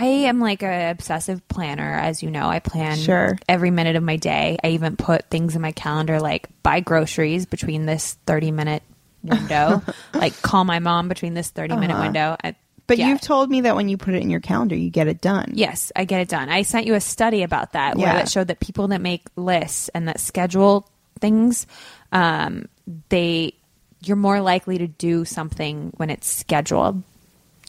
I 0.00 0.04
am 0.06 0.38
like 0.40 0.62
a 0.62 0.90
obsessive 0.90 1.46
planner, 1.48 1.92
as 1.94 2.22
you 2.22 2.30
know. 2.30 2.48
I 2.48 2.60
plan 2.60 2.96
Sure. 2.96 3.36
every 3.48 3.70
minute 3.70 3.96
of 3.96 4.02
my 4.02 4.16
day. 4.16 4.56
I 4.62 4.68
even 4.68 4.96
put 4.96 5.28
things 5.30 5.56
in 5.56 5.62
my 5.62 5.72
calendar 5.72 6.20
like 6.20 6.48
buy 6.62 6.80
groceries 6.80 7.46
between 7.46 7.86
this 7.86 8.14
30 8.26 8.52
minute 8.52 8.82
window, 9.24 9.82
like 10.14 10.40
call 10.42 10.64
my 10.64 10.78
mom 10.78 11.08
between 11.08 11.34
this 11.34 11.50
30 11.50 11.76
minute 11.76 11.94
Uh-huh. 11.94 12.02
window. 12.04 12.36
I, 12.44 12.54
But 12.86 12.98
yeah. 12.98 13.08
you've 13.08 13.20
told 13.20 13.50
me 13.50 13.62
that 13.62 13.74
when 13.74 13.88
you 13.88 13.96
put 13.96 14.14
it 14.14 14.22
in 14.22 14.30
your 14.30 14.40
calendar, 14.40 14.76
you 14.76 14.88
get 14.90 15.08
it 15.08 15.20
done. 15.20 15.50
Yes, 15.54 15.90
I 15.96 16.04
get 16.04 16.20
it 16.20 16.28
done. 16.28 16.48
I 16.48 16.62
sent 16.62 16.86
you 16.86 16.94
a 16.94 17.00
study 17.00 17.42
about 17.42 17.72
that 17.72 17.96
where 17.96 18.06
Yeah. 18.06 18.14
that 18.18 18.30
showed 18.30 18.48
that 18.48 18.60
people 18.60 18.88
that 18.88 19.00
make 19.00 19.26
lists 19.36 19.88
and 19.90 20.06
that 20.08 20.20
schedule 20.20 20.88
things, 21.20 21.66
um, 22.12 22.66
they 23.08 23.54
you're 24.00 24.16
more 24.16 24.40
likely 24.40 24.78
to 24.78 24.86
do 24.86 25.24
something 25.24 25.92
when 25.96 26.08
it's 26.08 26.28
scheduled. 26.28 27.02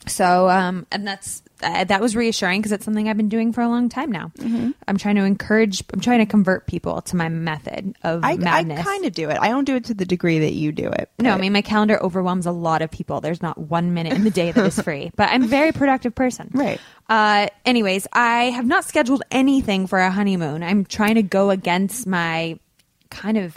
So, 0.06 0.48
um, 0.48 0.86
and 0.92 1.08
that's 1.08 1.42
uh, 1.62 1.84
that 1.84 2.02
was 2.02 2.16
reassuring 2.16 2.62
because 2.62 2.72
it's 2.72 2.86
something 2.86 3.10
I've 3.10 3.18
been 3.18 3.30
doing 3.30 3.54
for 3.54 3.62
a 3.62 3.68
long 3.68 3.90
time 3.90 4.12
now. 4.12 4.32
Mm-hmm. 4.38 4.72
I'm 4.88 4.98
trying 4.98 5.16
to 5.16 5.24
encourage. 5.24 5.84
I'm 5.94 6.00
trying 6.00 6.20
to 6.20 6.26
convert 6.26 6.68
people 6.68 7.02
to 7.02 7.16
my 7.16 7.30
method 7.30 7.96
of 8.04 8.24
I, 8.24 8.38
I 8.42 8.64
kind 8.64 9.06
of 9.06 9.14
do 9.14 9.30
it. 9.30 9.38
I 9.40 9.50
don't 9.50 9.66
do 9.66 9.76
it 9.76 9.86
to 9.86 9.94
the 9.94 10.06
degree 10.06 10.40
that 10.40 10.54
you 10.54 10.72
do 10.72 10.90
it. 10.90 11.10
No, 11.20 11.32
I 11.32 11.38
mean 11.38 11.54
my 11.54 11.62
calendar 11.62 12.02
overwhelms 12.02 12.46
a 12.46 12.52
lot 12.52 12.82
of 12.82 12.92
people. 12.92 13.22
There's 13.22 13.42
not 13.42 13.58
one 13.58 13.94
minute 13.94 14.14
in 14.14 14.24
the 14.24 14.32
day 14.32 14.52
that 14.52 14.66
is 14.66 14.80
free, 14.84 15.12
but 15.16 15.30
I'm 15.30 15.44
a 15.44 15.48
very 15.48 15.72
productive 15.72 16.16
person. 16.16 16.50
Right. 16.54 16.80
Uh, 17.08 17.48
anyways, 17.66 18.08
I 18.14 18.46
have 18.46 18.66
not 18.66 18.86
scheduled 18.86 19.24
anything 19.32 19.88
for 19.88 20.00
a 20.00 20.12
honeymoon. 20.12 20.64
I'm 20.64 20.86
trying 20.86 21.16
to 21.16 21.24
go 21.24 21.50
against 21.50 22.06
my 22.06 22.60
kind 23.10 23.38
of 23.38 23.56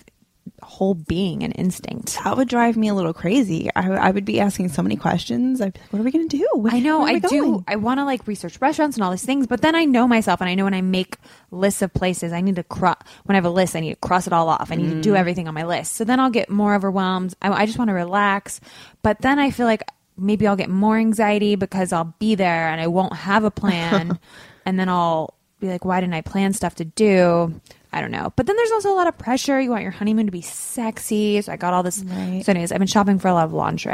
whole 0.82 0.94
being 0.94 1.44
and 1.44 1.52
instinct. 1.56 2.18
that 2.24 2.36
would 2.36 2.48
drive 2.48 2.76
me 2.76 2.88
a 2.88 2.94
little 2.94 3.12
crazy. 3.14 3.70
I, 3.76 3.88
I 3.92 4.10
would 4.10 4.24
be 4.24 4.40
asking 4.40 4.68
so 4.70 4.82
many 4.82 4.96
questions. 4.96 5.60
I'd 5.60 5.74
be 5.74 5.78
like, 5.80 5.92
what 5.92 6.00
are 6.00 6.02
we 6.02 6.10
going 6.10 6.28
to 6.28 6.36
do? 6.36 6.48
Where- 6.54 6.74
I 6.74 6.80
know 6.80 7.02
I 7.02 7.20
do. 7.20 7.62
I 7.68 7.76
want 7.76 8.00
to 8.00 8.04
like 8.04 8.26
research 8.26 8.60
restaurants 8.60 8.96
and 8.96 9.04
all 9.04 9.12
these 9.12 9.24
things, 9.24 9.46
but 9.46 9.60
then 9.62 9.76
I 9.76 9.84
know 9.84 10.08
myself 10.08 10.40
and 10.40 10.50
I 10.50 10.56
know 10.56 10.64
when 10.64 10.74
I 10.74 10.80
make 10.80 11.18
lists 11.52 11.82
of 11.82 11.94
places, 11.94 12.32
I 12.32 12.40
need 12.40 12.56
to 12.56 12.64
cross. 12.64 12.96
When 13.26 13.36
I 13.36 13.38
have 13.38 13.44
a 13.44 13.50
list, 13.50 13.76
I 13.76 13.80
need 13.80 13.90
to 13.90 13.96
cross 14.08 14.26
it 14.26 14.32
all 14.32 14.48
off. 14.48 14.72
I 14.72 14.74
need 14.74 14.90
to 14.90 14.96
Mm. 14.96 15.02
do 15.02 15.14
everything 15.14 15.46
on 15.46 15.54
my 15.54 15.64
list. 15.64 15.92
So 15.92 16.02
then 16.04 16.18
I'll 16.18 16.30
get 16.30 16.50
more 16.50 16.74
overwhelmed. 16.74 17.34
I, 17.40 17.52
I 17.52 17.66
just 17.66 17.78
want 17.78 17.90
to 17.90 17.94
relax, 17.94 18.60
but 19.02 19.20
then 19.20 19.38
I 19.38 19.52
feel 19.52 19.66
like 19.66 19.84
maybe 20.18 20.48
I'll 20.48 20.56
get 20.56 20.68
more 20.68 20.96
anxiety 20.98 21.54
because 21.54 21.92
I'll 21.92 22.12
be 22.18 22.34
there 22.34 22.66
and 22.68 22.80
I 22.80 22.88
won't 22.88 23.14
have 23.14 23.44
a 23.44 23.52
plan, 23.52 24.18
and 24.66 24.80
then 24.80 24.88
I'll 24.88 25.34
be 25.60 25.68
like, 25.68 25.84
why 25.84 26.00
didn't 26.00 26.14
I 26.14 26.22
plan 26.22 26.52
stuff 26.54 26.74
to 26.76 26.84
do? 26.84 27.54
I 27.92 28.00
don't 28.00 28.10
know. 28.10 28.32
But 28.36 28.46
then 28.46 28.56
there's 28.56 28.70
also 28.72 28.92
a 28.92 28.96
lot 28.96 29.06
of 29.06 29.18
pressure. 29.18 29.60
You 29.60 29.70
want 29.70 29.82
your 29.82 29.92
honeymoon 29.92 30.26
to 30.26 30.32
be 30.32 30.40
sexy. 30.42 31.40
So 31.42 31.52
I 31.52 31.56
got 31.56 31.74
all 31.74 31.82
this. 31.82 32.02
Right. 32.02 32.42
So, 32.44 32.50
anyways, 32.52 32.72
I've 32.72 32.78
been 32.78 32.88
shopping 32.88 33.18
for 33.18 33.28
a 33.28 33.34
lot 33.34 33.44
of 33.44 33.52
lingerie. 33.52 33.92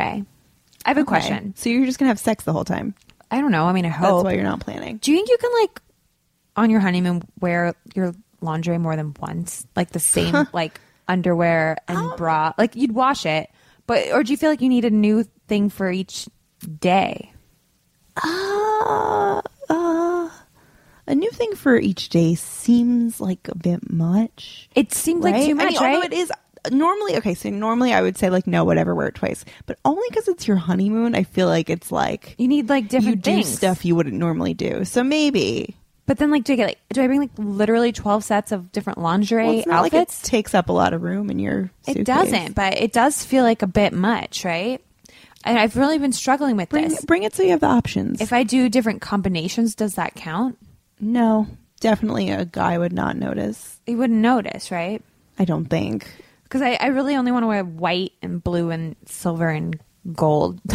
I 0.85 0.88
have 0.90 0.97
a 0.97 1.00
Okay. 1.00 1.07
question. 1.09 1.55
So 1.57 1.69
you're 1.69 1.85
just 1.87 1.99
going 1.99 2.07
to 2.07 2.11
have 2.11 2.21
sex 2.21 2.45
the 2.45 2.52
whole 2.52 2.64
time. 2.64 2.95
I 3.31 3.40
don't 3.40 3.50
know. 3.50 3.67
I 3.67 3.73
mean, 3.73 3.85
I 3.85 3.88
hope. 3.88 4.19
That's 4.19 4.25
why 4.25 4.33
you're 4.35 4.45
not 4.45 4.61
planning. 4.61 4.99
Do 4.99 5.11
you 5.11 5.17
think 5.19 5.28
you 5.28 5.37
can 5.38 5.50
like 5.61 5.83
on 6.57 6.71
your 6.71 6.81
honeymoon 6.81 7.23
wear 7.40 7.75
your 7.95 8.14
lingerie 8.40 8.78
more 8.78 8.95
than 8.97 9.14
once, 9.21 9.67
like 9.76 9.90
the 9.90 9.99
same 10.00 10.47
like 10.52 10.81
underwear 11.09 11.76
and 11.88 11.99
Um, 11.99 12.12
bra? 12.17 12.52
Like 12.57 12.76
you'd 12.76 12.93
wash 12.93 13.26
it, 13.26 13.50
but 13.87 14.12
or 14.12 14.23
do 14.23 14.31
you 14.33 14.37
feel 14.37 14.49
like 14.50 14.61
you 14.62 14.69
need 14.69 14.85
a 14.85 14.90
new 14.90 15.25
thing 15.49 15.69
for 15.71 15.90
each 15.90 16.28
day? 16.81 17.33
Uh, 18.23 19.40
uh, 19.69 19.83
a 21.08 21.14
new 21.14 21.30
thing 21.30 21.54
for 21.56 21.76
each 21.76 22.08
day 22.10 22.34
seems 22.36 23.20
like 23.20 23.48
a 23.48 23.56
bit 23.56 23.90
much. 23.90 24.68
It 24.76 24.92
seems 24.92 25.24
like 25.24 25.34
right? 25.34 25.46
too 25.46 25.52
I 25.52 25.54
much, 25.54 25.72
mean, 25.72 25.80
right? 25.82 25.94
Although 25.96 26.06
it 26.06 26.12
is 26.12 26.30
uh, 26.30 26.34
normally 26.70 27.16
okay. 27.16 27.34
So 27.34 27.50
normally 27.50 27.92
I 27.92 28.02
would 28.02 28.16
say 28.16 28.30
like 28.30 28.46
no, 28.46 28.64
whatever, 28.64 28.94
wear 28.94 29.08
it 29.08 29.14
twice. 29.16 29.44
But 29.66 29.78
only 29.84 30.06
because 30.10 30.28
it's 30.28 30.46
your 30.46 30.56
honeymoon, 30.58 31.14
I 31.14 31.24
feel 31.24 31.46
like 31.48 31.68
it's 31.70 31.90
like 31.90 32.34
you 32.38 32.46
need 32.48 32.68
like 32.68 32.88
different 32.88 33.26
you 33.26 33.36
do 33.36 33.42
stuff 33.42 33.84
you 33.84 33.96
wouldn't 33.96 34.16
normally 34.16 34.54
do. 34.54 34.84
So 34.84 35.02
maybe 35.02 35.74
But 36.06 36.18
then 36.18 36.30
like 36.30 36.44
do 36.44 36.52
I 36.52 36.56
get 36.56 36.66
like 36.66 36.78
do 36.92 37.02
I 37.02 37.06
bring 37.06 37.20
like 37.20 37.30
literally 37.38 37.92
twelve 37.92 38.22
sets 38.24 38.52
of 38.52 38.70
different 38.72 38.98
lingerie 39.00 39.46
well, 39.46 39.58
it's 39.58 39.66
not 39.66 39.82
like 39.82 39.94
it 39.94 40.00
outfits? 40.00 40.22
takes 40.22 40.54
up 40.54 40.68
a 40.68 40.72
lot 40.72 40.92
of 40.92 41.02
room 41.02 41.30
in 41.30 41.38
your. 41.38 41.70
Suitcase. 41.82 42.00
it 42.02 42.04
doesn't, 42.04 42.52
but 42.54 42.76
it 42.78 42.92
does 42.92 43.24
feel 43.24 43.44
like 43.44 43.62
a 43.62 43.66
bit 43.66 43.92
much, 43.92 44.44
right? 44.44 44.80
And 45.44 45.56
I've 45.58 45.76
really 45.76 45.98
been 45.98 46.12
struggling 46.12 46.56
with 46.56 46.68
Bring 46.68 46.88
this. 46.88 47.04
bring 47.04 47.22
it 47.22 47.32
so 47.34 47.42
you 47.44 47.50
have 47.50 47.60
the 47.60 47.66
options. 47.68 48.20
If 48.20 48.32
I 48.32 48.42
do 48.42 48.68
different 48.68 49.00
combinations, 49.00 49.74
does 49.76 49.94
that 49.94 50.14
count? 50.16 50.58
No, 51.00 51.47
definitely 51.81 52.31
a 52.31 52.45
guy 52.45 52.78
would 52.78 52.93
not 52.93 53.17
notice. 53.17 53.81
You 53.87 53.97
wouldn't 53.99 54.21
notice, 54.21 54.71
right? 54.71 55.02
I 55.38 55.45
don't 55.45 55.67
think. 55.67 56.09
Because 56.45 56.62
I, 56.62 56.73
I 56.81 56.87
really 56.87 57.14
only 57.14 57.31
want 57.33 57.43
to 57.43 57.47
wear 57.49 57.64
white 57.64 58.12
and 58.23 58.43
blue 58.43 58.71
and 58.71 58.97
silver 59.07 59.49
and 59.49 59.78
gold. 60.14 60.61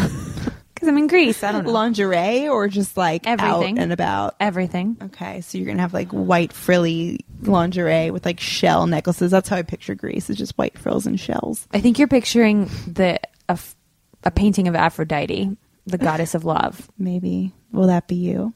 Because 0.74 0.90
I'm 0.90 0.98
in 0.98 1.08
Greece. 1.08 1.44
I 1.46 1.54
don't 1.54 1.64
know. 1.64 1.72
Lingerie 1.72 2.50
or 2.50 2.68
just 2.68 2.98
like 2.98 3.26
Everything. 3.26 3.78
out 3.78 3.84
and 3.84 3.94
about? 3.94 4.36
Everything. 4.42 4.98
Okay, 5.02 5.40
so 5.40 5.58
you're 5.58 5.68
gonna 5.68 5.82
have 5.82 5.94
like 5.94 6.10
white 6.10 6.52
frilly 6.52 7.22
lingerie 7.42 8.12
with 8.12 8.26
like 8.26 8.42
shell 8.42 8.86
necklaces. 8.86 9.32
That's 9.32 9.48
how 9.48 9.56
I 9.56 9.62
picture 9.62 9.96
Greece. 9.96 10.30
It's 10.30 10.38
just 10.38 10.58
white 10.58 10.78
frills 10.78 11.08
and 11.08 11.18
shells. 11.18 11.70
I 11.72 11.80
think 11.80 12.00
you're 12.00 12.10
picturing 12.10 12.66
the 12.86 13.18
a, 13.48 13.54
f- 13.54 13.78
a 14.26 14.32
painting 14.32 14.68
of 14.68 14.76
Aphrodite, 14.76 15.56
the 15.86 15.98
goddess 15.98 16.36
of 16.36 16.44
love. 16.44 16.92
Maybe 16.98 17.54
will 17.72 17.88
that 17.88 18.10
be 18.10 18.16
you? 18.16 18.54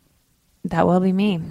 That 0.65 0.85
will 0.87 0.99
be 0.99 1.13
me. 1.13 1.41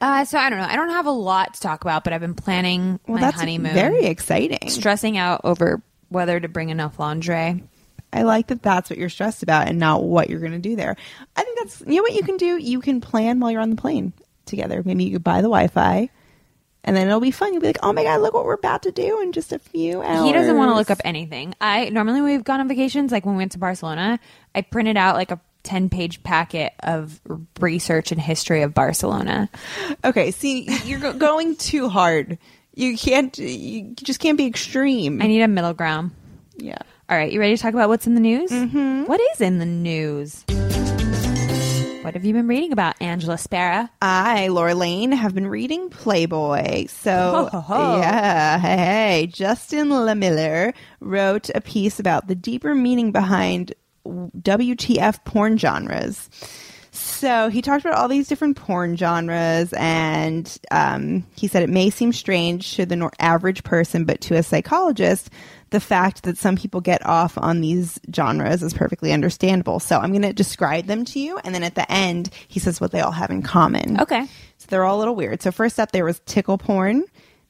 Uh, 0.00 0.24
so 0.24 0.38
I 0.38 0.48
don't 0.50 0.58
know. 0.58 0.66
I 0.66 0.76
don't 0.76 0.90
have 0.90 1.06
a 1.06 1.10
lot 1.10 1.54
to 1.54 1.60
talk 1.60 1.82
about, 1.84 2.04
but 2.04 2.12
I've 2.12 2.20
been 2.20 2.34
planning 2.34 2.98
Well, 3.06 3.16
my 3.16 3.20
that's 3.20 3.38
honeymoon. 3.38 3.74
very 3.74 4.06
exciting. 4.06 4.70
stressing 4.70 5.18
out 5.18 5.42
over 5.44 5.82
whether 6.08 6.40
to 6.40 6.48
bring 6.48 6.70
enough 6.70 6.98
lingerie. 6.98 7.62
I 8.12 8.22
like 8.22 8.46
that 8.46 8.62
that's 8.62 8.88
what 8.88 8.98
you're 8.98 9.08
stressed 9.08 9.42
about 9.42 9.66
and 9.68 9.78
not 9.78 10.04
what 10.04 10.30
you're 10.30 10.40
going 10.40 10.52
to 10.52 10.58
do 10.58 10.76
there. 10.76 10.96
I 11.36 11.42
think 11.42 11.58
that's, 11.58 11.80
you 11.86 11.96
know 11.96 12.02
what 12.02 12.14
you 12.14 12.22
can 12.22 12.36
do? 12.36 12.56
You 12.56 12.80
can 12.80 13.00
plan 13.00 13.40
while 13.40 13.50
you're 13.50 13.60
on 13.60 13.70
the 13.70 13.76
plane 13.76 14.12
together. 14.46 14.82
Maybe 14.84 15.04
you 15.04 15.12
could 15.12 15.24
buy 15.24 15.38
the 15.38 15.48
Wi 15.48 15.66
Fi 15.66 16.08
and 16.84 16.94
then 16.96 17.06
it'll 17.08 17.18
be 17.20 17.30
fun. 17.32 17.52
You'll 17.52 17.62
be 17.62 17.66
like, 17.68 17.78
oh 17.82 17.92
my 17.92 18.04
God, 18.04 18.20
look 18.20 18.34
what 18.34 18.44
we're 18.44 18.54
about 18.54 18.82
to 18.84 18.92
do 18.92 19.20
in 19.20 19.32
just 19.32 19.52
a 19.52 19.58
few 19.58 20.00
hours. 20.00 20.24
He 20.26 20.32
doesn't 20.32 20.56
want 20.56 20.70
to 20.70 20.74
look 20.76 20.90
up 20.90 21.00
anything. 21.04 21.54
I 21.60 21.88
normally 21.90 22.20
when 22.20 22.30
we've 22.32 22.44
gone 22.44 22.60
on 22.60 22.68
vacations, 22.68 23.10
like 23.10 23.26
when 23.26 23.34
we 23.34 23.40
went 23.40 23.52
to 23.52 23.58
Barcelona, 23.58 24.20
I 24.54 24.60
printed 24.62 24.96
out 24.96 25.16
like 25.16 25.30
a 25.32 25.40
ten 25.64 25.88
page 25.90 26.22
packet 26.22 26.72
of 26.80 27.20
research 27.58 28.12
and 28.12 28.20
history 28.20 28.62
of 28.62 28.72
Barcelona. 28.74 29.48
Okay, 30.04 30.30
see, 30.30 30.68
you're 30.84 31.12
going 31.14 31.56
too 31.56 31.88
hard. 31.88 32.38
You 32.76 32.96
can't, 32.96 33.36
you 33.38 33.94
just 33.94 34.20
can't 34.20 34.38
be 34.38 34.46
extreme. 34.46 35.20
I 35.22 35.26
need 35.26 35.42
a 35.42 35.48
middle 35.48 35.72
ground. 35.74 36.12
yeah. 36.56 36.78
All 37.08 37.16
right, 37.18 37.30
you 37.30 37.38
ready 37.38 37.54
to 37.54 37.62
talk 37.62 37.74
about 37.74 37.90
what's 37.90 38.06
in 38.06 38.14
the 38.14 38.20
news? 38.20 38.50
Mm-hmm. 38.50 39.12
is 39.32 39.40
in 39.42 39.58
the 39.58 39.66
news? 39.66 40.42
What 42.02 42.12
have 42.14 42.24
you 42.26 42.34
been 42.34 42.46
reading 42.48 42.72
about, 42.72 42.96
Angela 43.00 43.38
Spera? 43.38 43.90
I, 44.02 44.48
Laura 44.48 44.74
Lane, 44.74 45.10
have 45.12 45.34
been 45.34 45.46
reading 45.46 45.88
Playboy. 45.88 46.86
So, 46.88 47.10
Ho, 47.12 47.44
ho, 47.46 47.60
ho. 47.60 47.96
yeah, 47.98 48.58
hey, 48.58 48.76
hey, 48.76 49.26
Justin 49.26 49.88
Lehmiller 49.88 50.74
wrote 51.00 51.48
a 51.54 51.60
piece 51.62 51.98
about 52.00 52.26
the 52.26 52.34
deeper 52.34 52.74
meaning 52.74 53.10
behind 53.10 53.72
WTF 54.06 55.24
porn 55.24 55.58
genres. 55.58 56.28
So 56.94 57.48
he 57.48 57.60
talked 57.60 57.84
about 57.84 57.98
all 57.98 58.06
these 58.06 58.28
different 58.28 58.56
porn 58.56 58.96
genres, 58.96 59.72
and 59.72 60.56
um, 60.70 61.26
he 61.34 61.48
said 61.48 61.64
it 61.64 61.70
may 61.70 61.90
seem 61.90 62.12
strange 62.12 62.76
to 62.76 62.86
the 62.86 63.10
average 63.18 63.64
person, 63.64 64.04
but 64.04 64.20
to 64.22 64.36
a 64.36 64.44
psychologist, 64.44 65.28
the 65.70 65.80
fact 65.80 66.22
that 66.22 66.38
some 66.38 66.54
people 66.54 66.80
get 66.80 67.04
off 67.04 67.36
on 67.36 67.60
these 67.60 67.98
genres 68.14 68.62
is 68.62 68.72
perfectly 68.72 69.12
understandable. 69.12 69.80
So 69.80 69.98
I'm 69.98 70.10
going 70.10 70.22
to 70.22 70.32
describe 70.32 70.86
them 70.86 71.04
to 71.06 71.18
you, 71.18 71.38
and 71.38 71.52
then 71.52 71.64
at 71.64 71.74
the 71.74 71.90
end, 71.90 72.30
he 72.46 72.60
says 72.60 72.80
what 72.80 72.92
they 72.92 73.00
all 73.00 73.10
have 73.10 73.30
in 73.30 73.42
common. 73.42 74.00
Okay. 74.00 74.28
So 74.58 74.66
they're 74.68 74.84
all 74.84 74.96
a 74.96 75.00
little 75.00 75.16
weird. 75.16 75.42
So 75.42 75.50
first 75.50 75.80
up, 75.80 75.90
there 75.90 76.04
was 76.04 76.20
tickle 76.26 76.58
porn. 76.58 77.04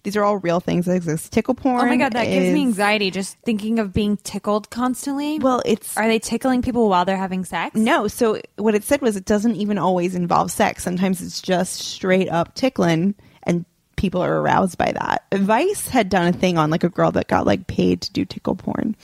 These 0.05 0.17
are 0.17 0.23
all 0.23 0.37
real 0.37 0.61
things 0.61 0.85
that 0.85 0.97
exist. 0.97 1.33
Tickle 1.33 1.55
porn. 1.55 1.81
Oh 1.81 1.87
my 1.87 1.97
god, 1.97 2.13
that 2.13 2.27
gives 2.27 2.53
me 2.53 2.61
anxiety 2.61 3.11
just 3.11 3.39
thinking 3.39 3.79
of 3.79 3.95
being 3.95 4.19
tickled 4.19 4.69
constantly. 4.69 5.39
Well, 5.39 5.63
it's 5.65 5.97
Are 5.97 6.07
they 6.07 6.19
tickling 6.19 6.61
people 6.61 6.91
while 6.91 7.07
they're 7.07 7.17
having 7.17 7.45
sex? 7.47 7.75
No, 7.75 8.07
so 8.07 8.39
what 8.57 8.75
it 8.75 8.85
said 8.85 9.01
was 9.01 9.17
it 9.17 9.25
doesn't 9.25 9.57
even 9.57 9.79
always 9.79 10.15
involve 10.15 10.51
sex. 10.51 10.83
Sometimes 10.85 11.23
it's 11.23 11.41
just 11.41 11.77
straight 11.77 12.29
up 12.29 12.55
tickling 12.55 13.15
and 13.45 13.65
people 13.97 14.23
are 14.23 14.41
aroused 14.41 14.77
by 14.77 14.93
that. 14.93 15.25
Vice 15.33 15.89
had 15.89 16.11
done 16.11 16.27
a 16.27 16.33
thing 16.33 16.59
on 16.59 16.69
like 16.69 16.85
a 16.85 16.91
girl 16.91 17.11
that 17.13 17.29
got 17.29 17.47
like 17.47 17.67
paid 17.67 18.03
to 18.03 18.13
do 18.13 18.27
tickle 18.27 18.57
porn. 18.57 18.95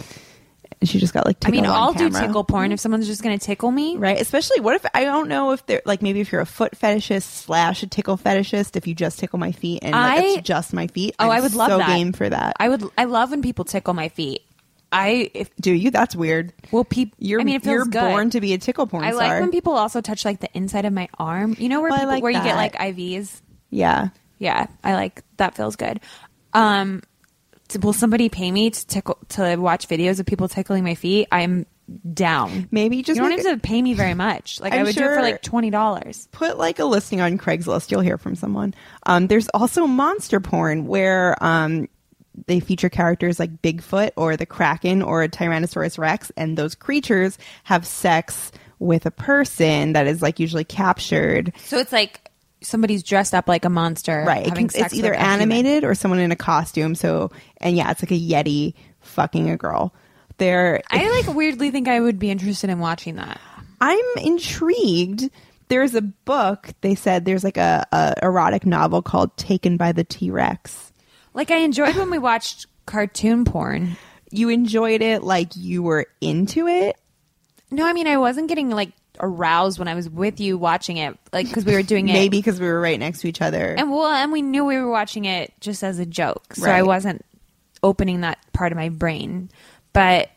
And 0.80 0.88
she 0.88 0.98
just 0.98 1.12
got 1.12 1.26
like 1.26 1.36
I 1.44 1.50
mean, 1.50 1.66
I'll 1.66 1.92
do 1.92 2.08
camera. 2.08 2.26
tickle 2.26 2.42
porn 2.44 2.72
if 2.72 2.80
someone's 2.80 3.06
just 3.06 3.22
going 3.22 3.38
to 3.38 3.44
tickle 3.44 3.70
me. 3.70 3.96
Right, 3.98 4.18
especially 4.18 4.60
what 4.60 4.74
if 4.76 4.86
I 4.94 5.04
don't 5.04 5.28
know 5.28 5.50
if 5.52 5.66
they're 5.66 5.82
like 5.84 6.00
maybe 6.00 6.20
if 6.20 6.32
you're 6.32 6.40
a 6.40 6.46
foot 6.46 6.72
fetishist 6.72 7.22
slash 7.24 7.82
a 7.82 7.86
tickle 7.86 8.16
fetishist, 8.16 8.76
if 8.76 8.86
you 8.86 8.94
just 8.94 9.18
tickle 9.18 9.38
my 9.38 9.52
feet 9.52 9.80
and 9.82 9.92
like, 9.92 10.18
I- 10.18 10.22
it's 10.38 10.48
just 10.48 10.72
my 10.72 10.86
feet. 10.86 11.14
Oh, 11.18 11.26
I'm 11.26 11.32
I 11.32 11.40
would 11.42 11.52
love 11.54 11.68
so 11.70 11.78
that. 11.78 11.86
game 11.88 12.12
for 12.14 12.28
that. 12.28 12.56
I 12.58 12.70
would. 12.70 12.82
I 12.96 13.04
love 13.04 13.30
when 13.30 13.42
people 13.42 13.64
tickle 13.66 13.92
my 13.92 14.08
feet. 14.08 14.40
I 14.92 15.30
if 15.34 15.54
Do 15.56 15.70
you? 15.72 15.90
That's 15.90 16.16
weird. 16.16 16.52
well, 16.72 16.82
people. 16.84 17.14
You're 17.20 17.40
I 17.42 17.44
mean, 17.44 17.56
it 17.56 17.62
feels 17.62 17.74
you're 17.74 17.84
good. 17.84 18.00
born 18.10 18.30
to 18.30 18.40
be 18.40 18.54
a 18.54 18.58
tickle 18.58 18.86
porn 18.86 19.02
star. 19.04 19.12
I 19.12 19.14
star. 19.16 19.28
like 19.34 19.40
when 19.42 19.50
people 19.50 19.74
also 19.74 20.00
touch 20.00 20.24
like 20.24 20.40
the 20.40 20.48
inside 20.56 20.84
of 20.86 20.92
my 20.94 21.08
arm. 21.18 21.54
You 21.58 21.68
know 21.68 21.80
where 21.82 21.90
Well, 21.90 21.98
people, 21.98 22.10
like 22.14 22.22
where 22.22 22.32
you 22.32 22.42
get 22.42 22.56
like 22.56 22.74
IVs. 22.76 23.40
yeah. 23.68 24.08
Yeah, 24.38 24.66
I 24.82 24.94
like 24.94 25.22
that. 25.36 25.54
Feels 25.56 25.76
good. 25.76 26.00
Um, 26.54 27.02
will 27.78 27.92
somebody 27.92 28.28
pay 28.28 28.50
me 28.50 28.70
to 28.70 28.86
tickle 28.86 29.18
to 29.30 29.56
watch 29.56 29.88
videos 29.88 30.20
of 30.20 30.26
people 30.26 30.48
tickling 30.48 30.84
my 30.84 30.94
feet? 30.94 31.28
I'm 31.30 31.66
down. 32.12 32.68
Maybe 32.70 33.02
just 33.02 33.16
you 33.16 33.22
don't 33.22 33.30
make 33.30 33.44
have 33.44 33.60
to 33.60 33.66
pay 33.66 33.80
me 33.82 33.94
very 33.94 34.14
much. 34.14 34.60
Like 34.60 34.72
I 34.72 34.78
I'm 34.78 34.86
would 34.86 34.94
do 34.94 35.04
it 35.04 35.14
for 35.14 35.22
like 35.22 35.42
twenty 35.42 35.70
dollars. 35.70 36.28
put 36.32 36.58
like 36.58 36.78
a 36.78 36.84
listing 36.84 37.20
on 37.20 37.38
Craigslist. 37.38 37.90
You'll 37.90 38.00
hear 38.00 38.18
from 38.18 38.34
someone. 38.34 38.74
Um, 39.06 39.26
there's 39.26 39.48
also 39.48 39.86
monster 39.86 40.40
porn 40.40 40.86
where 40.86 41.42
um, 41.42 41.88
they 42.46 42.60
feature 42.60 42.88
characters 42.88 43.38
like 43.38 43.62
Bigfoot 43.62 44.12
or 44.16 44.36
the 44.36 44.46
Kraken 44.46 45.02
or 45.02 45.22
a 45.22 45.28
Tyrannosaurus 45.28 45.98
Rex, 45.98 46.30
and 46.36 46.56
those 46.56 46.74
creatures 46.74 47.38
have 47.64 47.86
sex 47.86 48.52
with 48.78 49.04
a 49.04 49.10
person 49.10 49.92
that 49.92 50.06
is 50.06 50.22
like 50.22 50.38
usually 50.40 50.64
captured. 50.64 51.52
So 51.64 51.78
it's 51.78 51.92
like 51.92 52.29
somebody's 52.62 53.02
dressed 53.02 53.34
up 53.34 53.48
like 53.48 53.64
a 53.64 53.70
monster, 53.70 54.24
Right. 54.26 54.46
It 54.46 54.54
can- 54.54 54.64
it's 54.74 54.94
either 54.94 55.14
animated 55.14 55.84
or 55.84 55.94
someone 55.94 56.20
in 56.20 56.30
a 56.32 56.36
costume. 56.36 56.94
So, 56.94 57.30
and 57.58 57.76
yeah, 57.76 57.90
it's 57.90 58.02
like 58.02 58.10
a 58.10 58.20
Yeti 58.20 58.74
fucking 59.00 59.48
a 59.50 59.56
girl. 59.56 59.94
There, 60.38 60.80
I 60.90 61.08
like 61.22 61.34
weirdly 61.34 61.70
think 61.70 61.86
I 61.88 62.00
would 62.00 62.18
be 62.18 62.30
interested 62.30 62.70
in 62.70 62.78
watching 62.78 63.16
that. 63.16 63.40
I'm 63.80 64.04
intrigued. 64.22 65.30
There's 65.68 65.94
a 65.94 66.02
book. 66.02 66.68
They 66.80 66.94
said 66.94 67.24
there's 67.24 67.44
like 67.44 67.56
a, 67.56 67.86
a 67.92 68.14
erotic 68.22 68.66
novel 68.66 69.02
called 69.02 69.36
Taken 69.36 69.76
by 69.76 69.92
the 69.92 70.04
T 70.04 70.30
Rex. 70.30 70.92
Like 71.34 71.50
I 71.50 71.58
enjoyed 71.58 71.94
when 71.96 72.10
we 72.10 72.18
watched 72.18 72.66
cartoon 72.86 73.44
porn. 73.44 73.96
You 74.30 74.48
enjoyed 74.48 75.02
it 75.02 75.22
like 75.22 75.56
you 75.56 75.82
were 75.82 76.06
into 76.20 76.66
it. 76.66 76.96
No, 77.70 77.86
I 77.86 77.92
mean 77.92 78.06
I 78.06 78.16
wasn't 78.16 78.48
getting 78.48 78.70
like 78.70 78.90
aroused 79.20 79.78
when 79.78 79.88
I 79.88 79.94
was 79.94 80.08
with 80.08 80.40
you 80.40 80.58
watching 80.58 80.96
it, 80.96 81.16
like 81.32 81.46
because 81.46 81.64
we 81.64 81.74
were 81.74 81.82
doing 81.82 82.08
it. 82.08 82.12
Maybe 82.12 82.38
because 82.38 82.58
we 82.60 82.66
were 82.66 82.80
right 82.80 82.98
next 82.98 83.20
to 83.20 83.28
each 83.28 83.40
other. 83.40 83.74
and 83.78 83.90
well, 83.90 84.06
and 84.06 84.32
we 84.32 84.42
knew 84.42 84.64
we 84.64 84.76
were 84.76 84.90
watching 84.90 85.24
it 85.24 85.52
just 85.60 85.82
as 85.82 85.98
a 85.98 86.06
joke, 86.06 86.54
so 86.54 86.70
I 86.70 86.82
wasn't 86.82 87.24
opening 87.82 88.22
that 88.22 88.38
part 88.52 88.72
of 88.72 88.76
my 88.76 88.88
brain. 88.88 89.50
But 89.92 90.30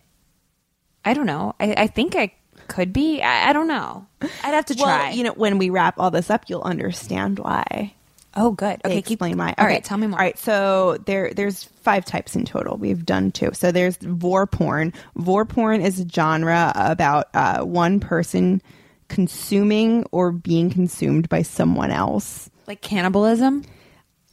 I 1.06 1.14
don't 1.14 1.26
know. 1.26 1.56
I, 1.60 1.74
I 1.78 1.88
think 1.88 2.16
I 2.16 2.34
could 2.68 2.94
be. 2.94 3.22
I, 3.22 3.50
I 3.50 3.54
don't 3.54 3.68
know. 3.68 4.08
I'd 4.22 4.54
have 4.54 4.66
to 4.66 4.76
well, 4.78 4.86
try. 4.86 5.12
you 5.12 5.24
know, 5.24 5.34
when 5.34 5.58
we 5.58 5.70
wrap 5.70 6.00
all 6.00 6.12
this 6.12 6.30
up, 6.30 6.46
you'll 6.48 6.62
understand 6.62 7.40
why. 7.40 7.94
Oh, 8.36 8.52
good. 8.52 8.82
Okay, 8.84 9.02
keep 9.02 9.16
explain 9.18 9.38
why. 9.38 9.54
All 9.58 9.66
Okay. 9.66 9.76
right, 9.76 9.84
tell 9.84 9.98
me 9.98 10.08
more. 10.08 10.20
All 10.20 10.26
right, 10.26 10.38
so 10.40 10.98
there 11.06 11.34
there's 11.34 11.64
five 11.64 12.04
types 12.06 12.36
in 12.36 12.46
total. 12.46 12.78
We've 12.78 13.06
done 13.06 13.32
two. 13.32 13.52
So 13.54 13.72
there's 13.72 13.98
vore 13.98 14.48
porn. 14.48 14.94
Vore 15.16 15.46
porn 15.46 15.82
is 15.82 16.00
a 16.00 16.08
genre 16.10 16.72
about 16.76 17.28
uh, 17.34 17.64
one 17.64 18.00
person 18.00 18.62
consuming 19.08 20.06
or 20.12 20.32
being 20.32 20.70
consumed 20.70 21.30
by 21.30 21.44
someone 21.44 21.92
else. 21.92 22.50
Like 22.68 22.82
cannibalism? 22.82 23.64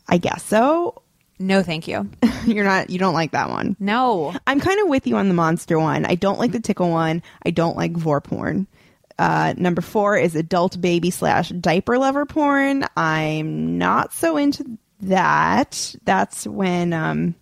I 0.09 0.17
guess 0.19 0.43
so. 0.45 1.03
No, 1.39 1.63
thank 1.63 1.87
you. 1.89 2.09
You're 2.47 2.65
not. 2.65 2.91
You 2.91 2.99
don't 2.99 3.15
like 3.15 3.33
that 3.33 3.49
one. 3.51 3.77
No. 3.79 4.35
I'm 4.47 4.61
kind 4.61 4.81
of 4.81 4.89
with 4.89 5.07
you 5.07 5.17
on 5.17 5.29
the 5.29 5.35
monster 5.35 5.79
one. 5.79 6.05
I 6.05 6.15
don't 6.15 6.39
like 6.39 6.53
the 6.53 6.61
tickle 6.61 6.91
one. 6.91 7.23
I 7.45 7.51
don't 7.51 7.77
like 7.77 7.93
vore 7.93 8.21
porn. 8.21 8.67
Uh, 9.21 9.53
number 9.59 9.83
four 9.83 10.17
is 10.17 10.35
adult 10.35 10.81
baby 10.81 11.11
slash 11.11 11.51
diaper 11.51 11.99
lover 11.99 12.25
porn. 12.25 12.87
I'm 12.97 13.77
not 13.77 14.15
so 14.15 14.39
into 14.39 14.79
that. 15.03 15.95
That's 16.05 16.47
when 16.47 16.95
um, 16.95 17.35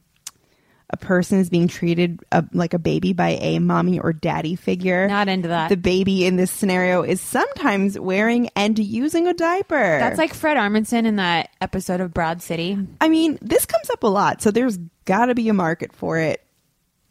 a 0.91 0.97
person 0.97 1.39
is 1.39 1.49
being 1.49 1.69
treated 1.69 2.19
uh, 2.33 2.43
like 2.53 2.75
a 2.75 2.81
baby 2.81 3.13
by 3.13 3.39
a 3.41 3.61
mommy 3.61 4.01
or 4.01 4.13
daddy 4.13 4.57
figure. 4.57 5.07
Not 5.07 5.29
into 5.29 5.47
that. 5.47 5.69
The 5.69 5.77
baby 5.77 6.27
in 6.27 6.35
this 6.35 6.51
scenario 6.51 7.03
is 7.03 7.21
sometimes 7.21 7.97
wearing 7.97 8.49
and 8.57 8.77
using 8.77 9.29
a 9.29 9.35
diaper. 9.35 10.01
That's 10.01 10.19
like 10.19 10.35
Fred 10.35 10.57
Armisen 10.57 11.07
in 11.07 11.15
that 11.15 11.51
episode 11.61 12.01
of 12.01 12.13
Broad 12.13 12.43
City. 12.43 12.77
I 13.01 13.09
mean, 13.09 13.39
this 13.41 13.67
comes 13.67 13.89
up 13.91 14.03
a 14.03 14.09
lot, 14.09 14.43
so 14.43 14.51
there's 14.51 14.79
got 15.05 15.27
to 15.27 15.35
be 15.37 15.49
a 15.49 15.55
market 15.55 15.93
for 15.93 16.19
it. 16.19 16.45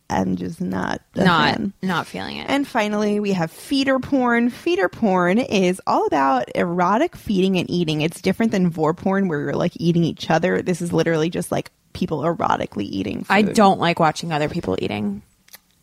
I'm 0.09 0.35
just 0.37 0.61
not 0.61 1.01
Not 1.15 1.55
fan. 1.55 1.73
not 1.81 2.07
feeling 2.07 2.37
it. 2.37 2.49
And 2.49 2.65
finally, 2.67 3.19
we 3.19 3.33
have 3.33 3.51
feeder 3.51 3.99
porn. 3.99 4.49
Feeder 4.49 4.87
porn 4.89 5.37
is 5.37 5.81
all 5.85 6.05
about 6.05 6.45
erotic 6.55 7.15
feeding 7.15 7.57
and 7.57 7.69
eating. 7.69 8.01
It's 8.01 8.21
different 8.21 8.51
than 8.53 8.69
vore 8.69 8.93
porn 8.93 9.27
where 9.27 9.41
you're 9.41 9.53
like 9.53 9.73
eating 9.75 10.03
each 10.03 10.29
other. 10.29 10.61
This 10.61 10.81
is 10.81 10.93
literally 10.93 11.29
just 11.29 11.51
like 11.51 11.71
people 11.93 12.21
erotically 12.21 12.83
eating 12.85 13.19
food. 13.25 13.33
I 13.33 13.41
don't 13.41 13.79
like 13.79 13.99
watching 13.99 14.31
other 14.31 14.47
people 14.49 14.77
eating. 14.81 15.23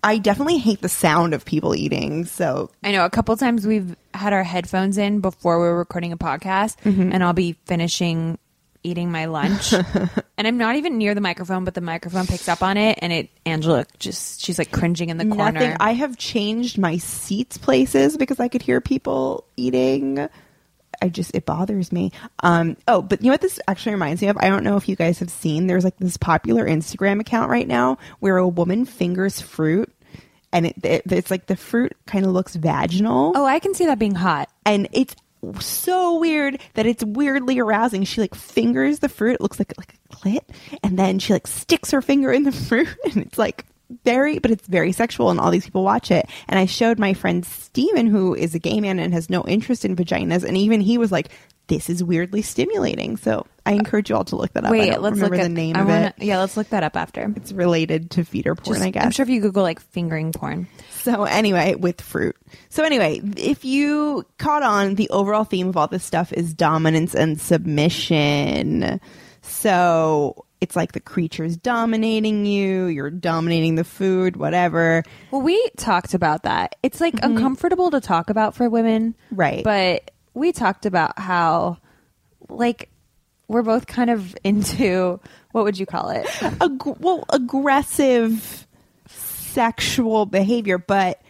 I 0.02 0.18
definitely 0.18 0.58
hate 0.58 0.80
the 0.82 0.88
sound 0.88 1.32
of 1.34 1.44
people 1.46 1.74
eating. 1.74 2.26
So 2.26 2.70
I 2.82 2.92
know 2.92 3.04
a 3.06 3.10
couple 3.10 3.34
times 3.38 3.66
we've 3.66 3.96
had 4.12 4.32
our 4.34 4.42
headphones 4.44 4.98
in 4.98 5.20
before 5.20 5.58
we 5.58 5.66
were 5.66 5.78
recording 5.78 6.12
a 6.12 6.16
podcast, 6.18 6.76
Mm-hmm. 6.84 7.10
and 7.12 7.24
I'll 7.24 7.32
be 7.32 7.56
finishing 7.66 8.38
eating 8.84 9.10
my 9.10 9.24
lunch, 9.24 9.72
and 10.38 10.46
I'm 10.46 10.58
not 10.58 10.76
even 10.76 10.98
near 10.98 11.14
the 11.14 11.20
microphone, 11.20 11.64
but 11.64 11.74
the 11.74 11.80
microphone 11.80 12.26
picks 12.26 12.48
up 12.48 12.62
on 12.62 12.76
it, 12.76 12.98
and 13.02 13.12
it 13.12 13.30
Angela 13.44 13.86
just 13.98 14.40
she's 14.44 14.58
like 14.58 14.70
cringing 14.70 15.10
in 15.10 15.16
the 15.16 15.26
corner. 15.26 15.52
Nothing. 15.52 15.76
I 15.80 15.94
have 15.94 16.16
changed 16.16 16.78
my 16.78 16.98
seats 16.98 17.58
places 17.58 18.16
because 18.16 18.38
I 18.38 18.48
could 18.48 18.62
hear 18.62 18.80
people 18.80 19.44
eating. 19.56 20.28
I 21.02 21.08
just 21.08 21.34
it 21.34 21.44
bothers 21.44 21.90
me. 21.90 22.12
Um 22.40 22.76
oh, 22.86 23.02
but 23.02 23.20
you 23.20 23.26
know 23.26 23.32
what 23.32 23.40
this 23.40 23.58
actually 23.66 23.92
reminds 23.92 24.22
me 24.22 24.28
of? 24.28 24.36
I 24.38 24.48
don't 24.48 24.62
know 24.62 24.76
if 24.76 24.88
you 24.88 24.96
guys 24.96 25.18
have 25.18 25.30
seen 25.30 25.66
there's 25.66 25.84
like 25.84 25.96
this 25.98 26.16
popular 26.16 26.64
Instagram 26.64 27.20
account 27.20 27.50
right 27.50 27.66
now 27.66 27.98
where 28.20 28.36
a 28.36 28.46
woman 28.46 28.84
fingers 28.84 29.40
fruit 29.40 29.92
and 30.52 30.66
it, 30.66 30.76
it 30.84 31.02
it's 31.10 31.30
like 31.30 31.46
the 31.46 31.56
fruit 31.56 31.94
kind 32.06 32.24
of 32.24 32.30
looks 32.30 32.54
vaginal 32.54 33.32
oh, 33.34 33.44
I 33.44 33.58
can 33.58 33.74
see 33.74 33.86
that 33.86 33.98
being 33.98 34.14
hot. 34.14 34.48
and 34.64 34.88
it's 34.92 35.14
so 35.60 36.18
weird 36.18 36.60
that 36.74 36.86
it's 36.86 37.04
weirdly 37.04 37.58
arousing. 37.58 38.04
She 38.04 38.20
like 38.20 38.34
fingers 38.34 39.00
the 39.00 39.08
fruit, 39.08 39.34
it 39.34 39.40
looks 39.40 39.58
like 39.58 39.72
like 39.76 39.94
a 39.94 40.16
clit, 40.16 40.42
and 40.82 40.98
then 40.98 41.18
she 41.18 41.32
like 41.32 41.46
sticks 41.46 41.90
her 41.90 42.02
finger 42.02 42.32
in 42.32 42.44
the 42.44 42.52
fruit, 42.68 42.88
and 43.04 43.18
it's 43.18 43.38
like 43.38 43.64
very, 44.04 44.38
but 44.38 44.50
it's 44.50 44.66
very 44.66 44.92
sexual, 44.92 45.30
and 45.30 45.38
all 45.38 45.50
these 45.50 45.64
people 45.64 45.84
watch 45.84 46.10
it. 46.10 46.26
And 46.48 46.58
I 46.58 46.66
showed 46.66 46.98
my 46.98 47.14
friend 47.14 47.44
Steven, 47.44 48.06
who 48.06 48.34
is 48.34 48.54
a 48.54 48.58
gay 48.58 48.80
man 48.80 48.98
and 48.98 49.12
has 49.12 49.28
no 49.30 49.44
interest 49.44 49.84
in 49.84 49.94
vaginas, 49.96 50.42
and 50.44 50.56
even 50.56 50.80
he 50.80 50.96
was 50.98 51.12
like, 51.12 51.28
"This 51.66 51.90
is 51.90 52.02
weirdly 52.02 52.40
stimulating." 52.42 53.16
So 53.18 53.46
I 53.66 53.72
encourage 53.72 54.10
you 54.10 54.16
all 54.16 54.24
to 54.24 54.36
look 54.36 54.52
that 54.54 54.64
up. 54.64 54.70
I 54.70 54.72
Wait, 54.72 54.90
don't 54.90 55.02
let's 55.02 55.18
look 55.20 55.34
at 55.34 55.42
the 55.42 55.48
name 55.48 55.76
I 55.76 55.80
of 55.80 55.86
wanna- 55.88 56.14
it. 56.18 56.24
Yeah, 56.24 56.38
let's 56.40 56.56
look 56.56 56.68
that 56.70 56.82
up 56.82 56.96
after. 56.96 57.32
It's 57.36 57.52
related 57.52 58.10
to 58.12 58.24
feeder 58.24 58.54
porn, 58.54 58.76
Just- 58.76 58.86
I 58.86 58.90
guess. 58.90 59.04
I'm 59.04 59.10
sure 59.10 59.22
if 59.24 59.28
you 59.30 59.40
Google 59.40 59.62
like 59.62 59.80
fingering 59.80 60.32
porn. 60.32 60.66
So 61.02 61.24
anyway, 61.24 61.74
with 61.74 62.00
fruit. 62.00 62.36
So 62.70 62.84
anyway, 62.84 63.20
if 63.36 63.64
you 63.64 64.24
caught 64.38 64.62
on, 64.62 64.94
the 64.94 65.10
overall 65.10 65.44
theme 65.44 65.68
of 65.68 65.76
all 65.76 65.86
this 65.88 66.04
stuff 66.04 66.32
is 66.32 66.54
dominance 66.54 67.14
and 67.14 67.38
submission. 67.40 69.00
So 69.42 70.43
it's 70.64 70.74
like 70.74 70.92
the 70.92 71.00
creature's 71.00 71.56
dominating 71.56 72.44
you, 72.46 72.86
you're 72.86 73.10
dominating 73.10 73.76
the 73.76 73.84
food, 73.84 74.36
whatever. 74.36 75.04
Well, 75.30 75.42
we 75.42 75.68
talked 75.76 76.14
about 76.14 76.42
that. 76.42 76.74
It's 76.82 77.00
like 77.00 77.14
uncomfortable 77.22 77.90
to 77.92 78.00
talk 78.00 78.30
about 78.30 78.54
for 78.56 78.68
women. 78.68 79.14
Right. 79.30 79.62
But 79.62 80.10
we 80.34 80.50
talked 80.52 80.86
about 80.86 81.18
how, 81.18 81.78
like, 82.48 82.88
we're 83.46 83.62
both 83.62 83.86
kind 83.86 84.08
of 84.10 84.34
into 84.44 85.20
what 85.52 85.64
would 85.64 85.78
you 85.78 85.86
call 85.86 86.08
it? 86.08 86.26
Ag- 86.42 86.82
well, 86.98 87.24
aggressive 87.28 88.66
sexual 89.06 90.26
behavior, 90.26 90.78
but 90.78 91.20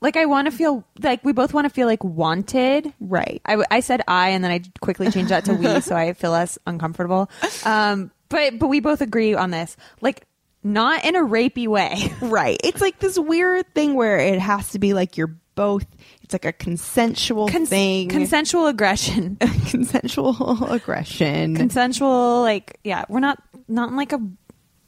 Like, 0.00 0.16
I 0.16 0.26
want 0.26 0.46
to 0.46 0.52
feel 0.52 0.84
like 1.02 1.24
we 1.24 1.32
both 1.32 1.52
want 1.52 1.64
to 1.64 1.70
feel 1.70 1.86
like 1.86 2.04
wanted. 2.04 2.92
right. 3.00 3.40
I, 3.44 3.62
I 3.70 3.80
said 3.80 4.02
I, 4.06 4.30
and 4.30 4.44
then 4.44 4.50
I 4.50 4.62
quickly 4.80 5.10
changed 5.10 5.30
that 5.30 5.44
to 5.46 5.54
we, 5.54 5.80
so 5.80 5.96
I 5.96 6.12
feel 6.20 6.30
less 6.30 6.58
uncomfortable. 6.66 7.28
Um, 7.64 8.10
but 8.28 8.58
but 8.58 8.68
we 8.68 8.80
both 8.80 9.00
agree 9.00 9.34
on 9.34 9.50
this, 9.50 9.76
like 10.00 10.24
not 10.62 11.04
in 11.04 11.14
a 11.16 11.20
rapey 11.20 11.66
way. 11.68 12.12
Right. 12.20 12.58
It's 12.64 12.80
like 12.80 12.98
this 12.98 13.18
weird 13.18 13.72
thing 13.74 13.94
where 13.94 14.18
it 14.18 14.38
has 14.40 14.70
to 14.70 14.78
be 14.78 14.92
like 14.94 15.16
you're 15.16 15.36
both 15.54 15.86
it's 16.22 16.34
like 16.34 16.44
a 16.44 16.52
consensual 16.52 17.48
Cons- 17.48 17.68
thing. 17.70 18.08
consensual 18.08 18.66
aggression, 18.66 19.36
consensual 19.68 20.64
aggression. 20.70 21.54
consensual 21.56 22.42
like 22.42 22.78
yeah, 22.84 23.04
we're 23.08 23.20
not 23.20 23.42
not 23.68 23.90
in 23.90 23.96
like 23.96 24.12
a 24.12 24.20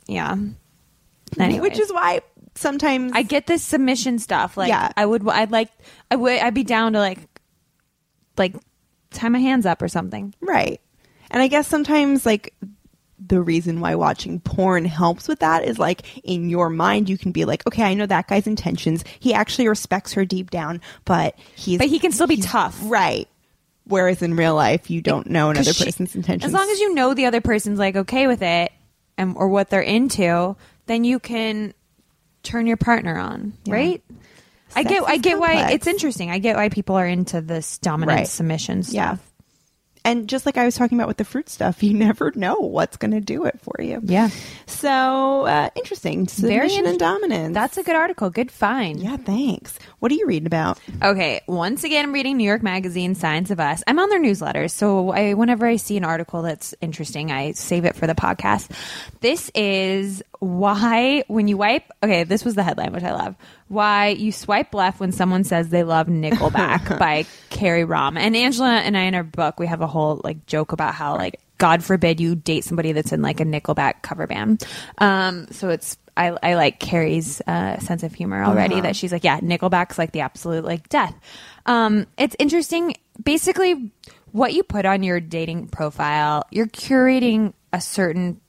yeah. 0.06 0.36
Anyway, 1.38 1.60
Which 1.60 1.78
is 1.78 1.92
why 1.92 2.22
sometimes 2.54 3.12
I 3.14 3.22
get 3.22 3.46
this 3.46 3.62
submission 3.62 4.18
stuff. 4.18 4.56
Like, 4.56 4.68
Yeah. 4.70 4.90
I 4.96 5.04
would, 5.04 5.28
I'd 5.28 5.50
like, 5.52 5.70
I 6.10 6.16
would, 6.16 6.38
I'd 6.40 6.54
be 6.54 6.64
down 6.64 6.94
to 6.94 6.98
like, 7.00 7.18
like, 8.38 8.54
tie 9.10 9.28
my 9.28 9.38
hands 9.38 9.66
up 9.66 9.82
or 9.82 9.88
something. 9.88 10.34
right. 10.40 10.80
And 11.30 11.42
I 11.42 11.48
guess 11.48 11.68
sometimes 11.68 12.24
like 12.24 12.54
the 13.26 13.40
reason 13.42 13.80
why 13.80 13.94
watching 13.96 14.38
porn 14.40 14.84
helps 14.84 15.26
with 15.28 15.40
that 15.40 15.64
is 15.64 15.78
like 15.78 16.02
in 16.24 16.48
your 16.48 16.70
mind 16.70 17.08
you 17.08 17.18
can 17.18 17.32
be 17.32 17.44
like, 17.44 17.66
okay, 17.66 17.82
I 17.82 17.94
know 17.94 18.06
that 18.06 18.28
guy's 18.28 18.46
intentions. 18.46 19.04
He 19.18 19.34
actually 19.34 19.68
respects 19.68 20.12
her 20.12 20.24
deep 20.24 20.50
down, 20.50 20.80
but 21.04 21.36
he's 21.56 21.78
But 21.78 21.88
he 21.88 21.98
can 21.98 22.12
still 22.12 22.26
be 22.28 22.36
tough. 22.36 22.78
Right. 22.84 23.28
Whereas 23.84 24.22
in 24.22 24.36
real 24.36 24.54
life 24.54 24.90
you 24.90 25.00
don't 25.00 25.28
know 25.28 25.50
another 25.50 25.72
she- 25.72 25.84
person's 25.84 26.14
intentions. 26.14 26.44
As 26.48 26.52
long 26.52 26.70
as 26.70 26.78
you 26.78 26.94
know 26.94 27.14
the 27.14 27.26
other 27.26 27.40
person's 27.40 27.78
like 27.78 27.96
okay 27.96 28.26
with 28.26 28.42
it, 28.42 28.70
and 29.16 29.34
or 29.36 29.48
what 29.48 29.68
they're 29.68 29.80
into, 29.80 30.54
then 30.86 31.02
you 31.02 31.18
can 31.18 31.74
turn 32.44 32.66
your 32.68 32.76
partner 32.76 33.18
on, 33.18 33.52
Yeah. 33.64 33.74
right? 33.74 34.02
I 34.76 34.84
get, 34.84 35.02
I 35.02 35.16
get 35.16 35.40
why 35.40 35.70
it's 35.72 35.86
interesting. 35.88 36.30
I 36.30 36.38
get 36.38 36.54
why 36.54 36.68
people 36.68 36.94
are 36.96 37.06
into 37.06 37.40
this 37.40 37.78
dominant 37.78 38.16
Right. 38.18 38.28
submission 38.28 38.84
stuff. 38.84 38.94
Yeah. 38.94 39.16
And 40.08 40.28
just 40.28 40.46
like 40.46 40.56
I 40.56 40.64
was 40.64 40.74
talking 40.74 40.98
about 40.98 41.08
with 41.08 41.18
the 41.18 41.24
fruit 41.24 41.48
stuff, 41.48 41.82
you 41.82 41.94
never 41.94 42.32
know 42.34 42.56
what's 42.56 42.96
going 42.96 43.10
to 43.12 43.20
do 43.20 43.44
it 43.44 43.60
for 43.60 43.82
you. 43.82 44.00
Yeah. 44.02 44.30
So 44.66 45.46
uh, 45.46 45.70
interesting. 45.76 46.26
Very 46.26 46.68
Submission 46.68 46.78
int- 46.78 46.88
and 46.88 46.98
dominance. 46.98 47.54
That's 47.54 47.76
a 47.76 47.82
good 47.82 47.96
article. 47.96 48.30
Good 48.30 48.50
find. 48.50 49.00
yeah. 49.00 49.16
Thanks. 49.16 49.78
What 49.98 50.12
are 50.12 50.14
you 50.14 50.26
reading 50.26 50.46
about? 50.46 50.78
Okay, 51.02 51.40
once 51.48 51.82
again, 51.84 52.04
I'm 52.04 52.12
reading 52.12 52.36
New 52.36 52.44
York 52.44 52.62
Magazine, 52.62 53.14
Science 53.16 53.50
of 53.50 53.58
Us. 53.58 53.82
I'm 53.86 53.98
on 53.98 54.08
their 54.10 54.20
newsletters, 54.20 54.70
so 54.70 55.10
I, 55.10 55.34
whenever 55.34 55.66
I 55.66 55.76
see 55.76 55.96
an 55.96 56.04
article 56.04 56.42
that's 56.42 56.74
interesting, 56.80 57.32
I 57.32 57.52
save 57.52 57.84
it 57.84 57.96
for 57.96 58.06
the 58.06 58.14
podcast. 58.14 58.70
This 59.20 59.50
is 59.56 60.22
why, 60.40 61.24
when 61.26 61.48
you 61.48 61.56
wipe, 61.56 61.90
okay, 62.02 62.24
this 62.24 62.44
was 62.44 62.54
the 62.54 62.62
headline, 62.62 62.92
which 62.92 63.02
I 63.02 63.12
love. 63.12 63.34
Why 63.68 64.08
you 64.08 64.30
swipe 64.30 64.72
left 64.72 65.00
when 65.00 65.12
someone 65.12 65.44
says 65.44 65.68
they 65.68 65.82
love 65.82 66.06
Nickelback 66.06 66.98
by 66.98 67.26
Carrie 67.50 67.84
Rom. 67.84 68.16
And 68.16 68.36
Angela 68.36 68.76
and 68.76 68.96
I, 68.96 69.02
in 69.02 69.14
our 69.14 69.24
book, 69.24 69.58
we 69.58 69.66
have 69.66 69.80
a 69.80 69.86
whole 69.86 70.20
like 70.22 70.46
joke 70.46 70.72
about 70.72 70.94
how 70.94 71.16
like 71.16 71.40
God 71.58 71.82
forbid 71.82 72.20
you 72.20 72.36
date 72.36 72.64
somebody 72.64 72.92
that's 72.92 73.12
in 73.12 73.20
like 73.20 73.40
a 73.40 73.44
Nickelback 73.44 74.02
cover 74.02 74.26
band. 74.26 74.64
Um, 74.98 75.48
so 75.50 75.70
it's 75.70 75.98
I, 76.16 76.36
I 76.42 76.54
like 76.54 76.80
Carrie's 76.80 77.40
uh, 77.46 77.78
sense 77.78 78.02
of 78.02 78.14
humor 78.14 78.42
already. 78.42 78.80
That 78.80 78.96
she's 78.96 79.12
like, 79.12 79.24
yeah, 79.24 79.40
Nickelback's 79.40 79.98
like 79.98 80.12
the 80.12 80.20
absolute 80.20 80.64
like 80.64 80.88
death. 80.88 81.14
Um, 81.66 82.06
it's 82.16 82.36
interesting. 82.38 82.94
Basically, 83.22 83.92
what 84.32 84.52
you 84.52 84.62
put 84.62 84.84
on 84.84 85.02
your 85.02 85.20
dating 85.20 85.68
profile, 85.68 86.44
you're 86.50 86.66
curating 86.66 87.54
a 87.72 87.80
certain 87.80 88.40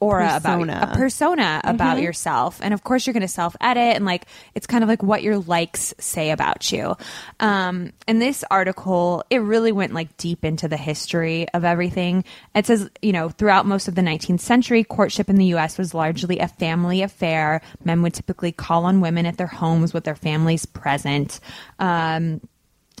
aura 0.00 0.36
about 0.36 0.58
Persona. 0.58 0.88
a 0.92 0.96
persona. 0.96 1.60
about 1.64 2.00
yourself. 2.00 2.60
And 2.62 2.74
of 2.74 2.84
course 2.84 3.06
you're 3.06 3.14
going 3.14 3.22
to 3.22 3.28
self 3.28 3.56
edit 3.60 3.96
and 3.96 4.04
like 4.04 4.26
it's 4.54 4.66
kind 4.66 4.84
of 4.84 4.88
like 4.88 5.02
what 5.02 5.22
your 5.22 5.38
likes 5.38 5.94
say 5.98 6.30
about 6.30 6.70
you. 6.70 6.96
Um 7.40 7.92
and 8.06 8.20
this 8.20 8.44
article 8.50 9.24
it 9.30 9.38
really 9.38 9.72
went 9.72 9.94
like 9.94 10.16
deep 10.16 10.44
into 10.44 10.68
the 10.68 10.76
history 10.76 11.48
of 11.54 11.64
everything. 11.64 12.24
It 12.54 12.66
says 12.66 12.90
you 13.00 13.12
know 13.12 13.30
throughout 13.30 13.66
most 13.66 13.88
of 13.88 13.94
the 13.94 14.02
19th 14.02 14.40
century 14.40 14.84
courtship 14.84 15.30
in 15.30 15.36
the 15.36 15.54
US 15.54 15.78
was 15.78 15.94
largely 15.94 16.38
a 16.38 16.48
family 16.48 17.02
affair. 17.02 17.62
Men 17.84 18.02
would 18.02 18.14
typically 18.14 18.52
call 18.52 18.84
on 18.84 19.00
women 19.00 19.26
at 19.26 19.38
their 19.38 19.46
homes 19.46 19.94
with 19.94 20.04
their 20.04 20.16
families 20.16 20.66
present. 20.66 21.40
Um 21.78 22.40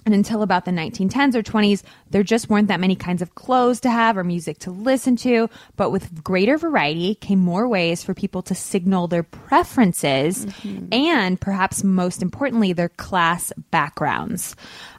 and 0.06 0.14
until 0.14 0.42
about 0.42 0.64
the 0.64 0.70
1910s 0.70 1.34
or 1.34 1.42
20s, 1.42 1.82
there 2.10 2.22
just 2.22 2.48
weren't 2.48 2.68
that 2.68 2.78
many 2.78 2.94
kinds 2.94 3.20
of 3.20 3.34
clothes 3.34 3.80
to 3.80 3.90
have 3.90 4.16
or 4.16 4.22
music 4.22 4.58
to 4.60 4.70
listen 4.70 5.16
to. 5.16 5.50
But 5.74 5.90
with 5.90 6.22
greater 6.22 6.56
variety 6.56 7.16
came 7.16 7.40
more 7.40 7.66
ways 7.66 8.04
for 8.04 8.14
people 8.14 8.40
to 8.42 8.54
signal 8.54 9.08
their 9.08 9.24
preferences 9.24 10.46
and 10.92 11.40
perhaps 11.40 11.82
most 11.82 12.22
importantly, 12.22 12.72
their 12.72 12.88
class 12.88 13.52
backgrounds. 13.72 14.54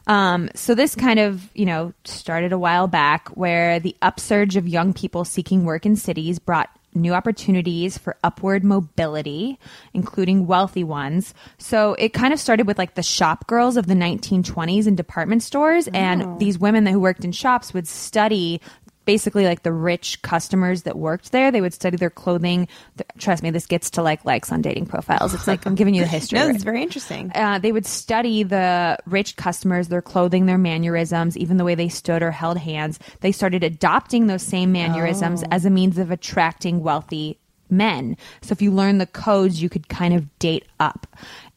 Um, 0.06 0.50
so 0.54 0.74
this 0.74 0.94
kind 0.94 1.18
of, 1.18 1.50
you 1.54 1.64
know, 1.64 1.94
started 2.04 2.52
a 2.52 2.58
while 2.58 2.86
back 2.86 3.28
where 3.30 3.80
the 3.80 3.96
upsurge 4.02 4.56
of 4.56 4.68
young 4.68 4.92
people 4.92 5.24
seeking 5.24 5.64
work 5.64 5.86
in 5.86 5.96
cities 5.96 6.38
brought 6.38 6.68
new 6.94 7.12
opportunities 7.14 7.98
for 7.98 8.16
upward 8.24 8.64
mobility, 8.64 9.58
including 9.94 10.46
wealthy 10.46 10.84
ones. 10.84 11.34
So 11.58 11.94
it 11.94 12.12
kind 12.12 12.32
of 12.32 12.40
started 12.40 12.66
with 12.66 12.78
like 12.78 12.94
the 12.94 13.02
shop 13.02 13.46
girls 13.46 13.76
of 13.76 13.86
the 13.86 13.94
1920s 13.94 14.86
in 14.86 14.96
department 14.96 15.42
stores. 15.42 15.88
And 15.88 16.22
oh. 16.22 16.36
these 16.38 16.58
women 16.58 16.84
that 16.84 16.92
who 16.92 17.00
worked 17.00 17.24
in 17.24 17.32
shops 17.32 17.72
would 17.74 17.86
study 17.86 18.60
basically 19.08 19.46
like 19.46 19.62
the 19.62 19.72
rich 19.72 20.20
customers 20.20 20.82
that 20.82 20.98
worked 20.98 21.32
there. 21.32 21.50
They 21.50 21.62
would 21.62 21.72
study 21.72 21.96
their 21.96 22.10
clothing. 22.10 22.68
Trust 23.16 23.42
me, 23.42 23.48
this 23.50 23.64
gets 23.64 23.88
to 23.92 24.02
like 24.02 24.22
likes 24.26 24.52
on 24.52 24.60
dating 24.60 24.84
profiles. 24.84 25.32
It's 25.32 25.46
like 25.46 25.64
I'm 25.64 25.74
giving 25.74 25.94
you 25.94 26.02
the 26.02 26.08
history. 26.18 26.38
No, 26.38 26.46
it's 26.50 26.62
very 26.62 26.82
interesting. 26.82 27.32
Uh, 27.34 27.58
they 27.58 27.72
would 27.72 27.86
study 27.86 28.42
the 28.42 28.98
rich 29.06 29.36
customers, 29.36 29.88
their 29.88 30.02
clothing, 30.02 30.44
their 30.44 30.58
mannerisms, 30.58 31.38
even 31.38 31.56
the 31.56 31.64
way 31.64 31.74
they 31.74 31.88
stood 31.88 32.22
or 32.22 32.30
held 32.30 32.58
hands. 32.58 32.98
They 33.20 33.32
started 33.32 33.64
adopting 33.64 34.26
those 34.26 34.42
same 34.42 34.72
mannerisms 34.72 35.42
as 35.50 35.64
a 35.64 35.70
means 35.70 35.96
of 35.96 36.10
attracting 36.10 36.82
wealthy 36.82 37.38
men. 37.70 38.14
So 38.42 38.52
if 38.52 38.60
you 38.60 38.70
learn 38.70 38.98
the 38.98 39.06
codes, 39.06 39.62
you 39.62 39.70
could 39.70 39.88
kind 39.88 40.12
of 40.12 40.38
date 40.38 40.66
up. 40.80 41.06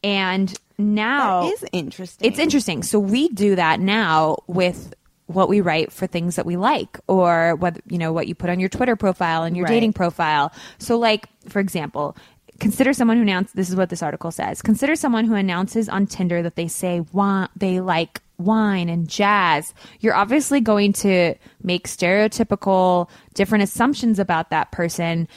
And 0.02 0.58
now 0.78 1.42
That 1.42 1.52
is 1.52 1.64
interesting. 1.72 2.26
it's 2.30 2.38
interesting. 2.38 2.82
So 2.82 2.98
we 2.98 3.28
do 3.28 3.56
that 3.56 3.78
now 3.78 4.38
with 4.46 4.94
what 5.26 5.48
we 5.48 5.60
write 5.60 5.92
for 5.92 6.06
things 6.06 6.36
that 6.36 6.46
we 6.46 6.56
like 6.56 6.98
or 7.06 7.54
what 7.56 7.80
you 7.86 7.98
know 7.98 8.12
what 8.12 8.26
you 8.26 8.34
put 8.34 8.50
on 8.50 8.60
your 8.60 8.68
Twitter 8.68 8.96
profile 8.96 9.44
and 9.44 9.56
your 9.56 9.64
Right. 9.64 9.72
dating 9.72 9.92
profile. 9.92 10.52
So 10.78 10.98
like 10.98 11.28
for 11.48 11.60
example, 11.60 12.16
consider 12.60 12.92
someone 12.92 13.16
who 13.16 13.22
announces 13.22 13.52
this 13.54 13.70
is 13.70 13.76
what 13.76 13.88
this 13.88 14.02
article 14.02 14.30
says. 14.30 14.62
Consider 14.62 14.94
someone 14.96 15.24
who 15.24 15.34
announces 15.34 15.88
on 15.88 16.06
Tinder 16.06 16.42
that 16.42 16.56
they 16.56 16.68
say 16.68 17.00
want 17.12 17.50
they 17.56 17.80
like 17.80 18.20
wine 18.38 18.88
and 18.88 19.08
jazz, 19.08 19.72
you're 20.00 20.14
obviously 20.14 20.60
going 20.60 20.92
to 20.92 21.34
make 21.62 21.86
stereotypical 21.86 23.08
different 23.34 23.62
assumptions 23.64 24.18
about 24.18 24.50
that 24.50 24.72
person 24.72 25.28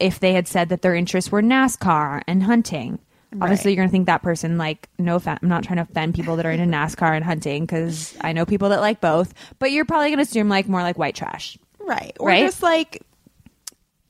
if 0.00 0.20
they 0.20 0.32
had 0.32 0.46
said 0.48 0.68
that 0.68 0.82
their 0.82 0.94
interests 0.94 1.30
were 1.30 1.42
NASCAR 1.42 2.22
and 2.26 2.42
hunting. 2.44 2.98
Obviously, 3.40 3.70
Right. 3.70 3.76
you're 3.76 3.82
going 3.82 3.88
to 3.88 3.92
think 3.92 4.06
that 4.06 4.22
person, 4.22 4.56
like, 4.56 4.88
no, 4.98 5.16
offense, 5.16 5.40
I'm 5.42 5.48
not 5.48 5.62
trying 5.64 5.76
to 5.76 5.82
offend 5.82 6.14
people 6.14 6.36
that 6.36 6.46
are 6.46 6.50
into 6.50 6.64
NASCAR 6.64 7.14
and 7.14 7.24
hunting 7.24 7.64
because 7.66 8.16
I 8.22 8.32
know 8.32 8.46
people 8.46 8.70
that 8.70 8.80
like 8.80 9.00
both, 9.02 9.34
but 9.58 9.70
you're 9.70 9.84
probably 9.84 10.08
going 10.08 10.18
to 10.18 10.22
assume, 10.22 10.48
like, 10.48 10.66
more 10.68 10.80
like 10.82 10.96
white 10.96 11.14
trash. 11.14 11.58
Right. 11.78 12.16
Or 12.18 12.28
Right? 12.28 12.46
just 12.46 12.62
like, 12.62 13.02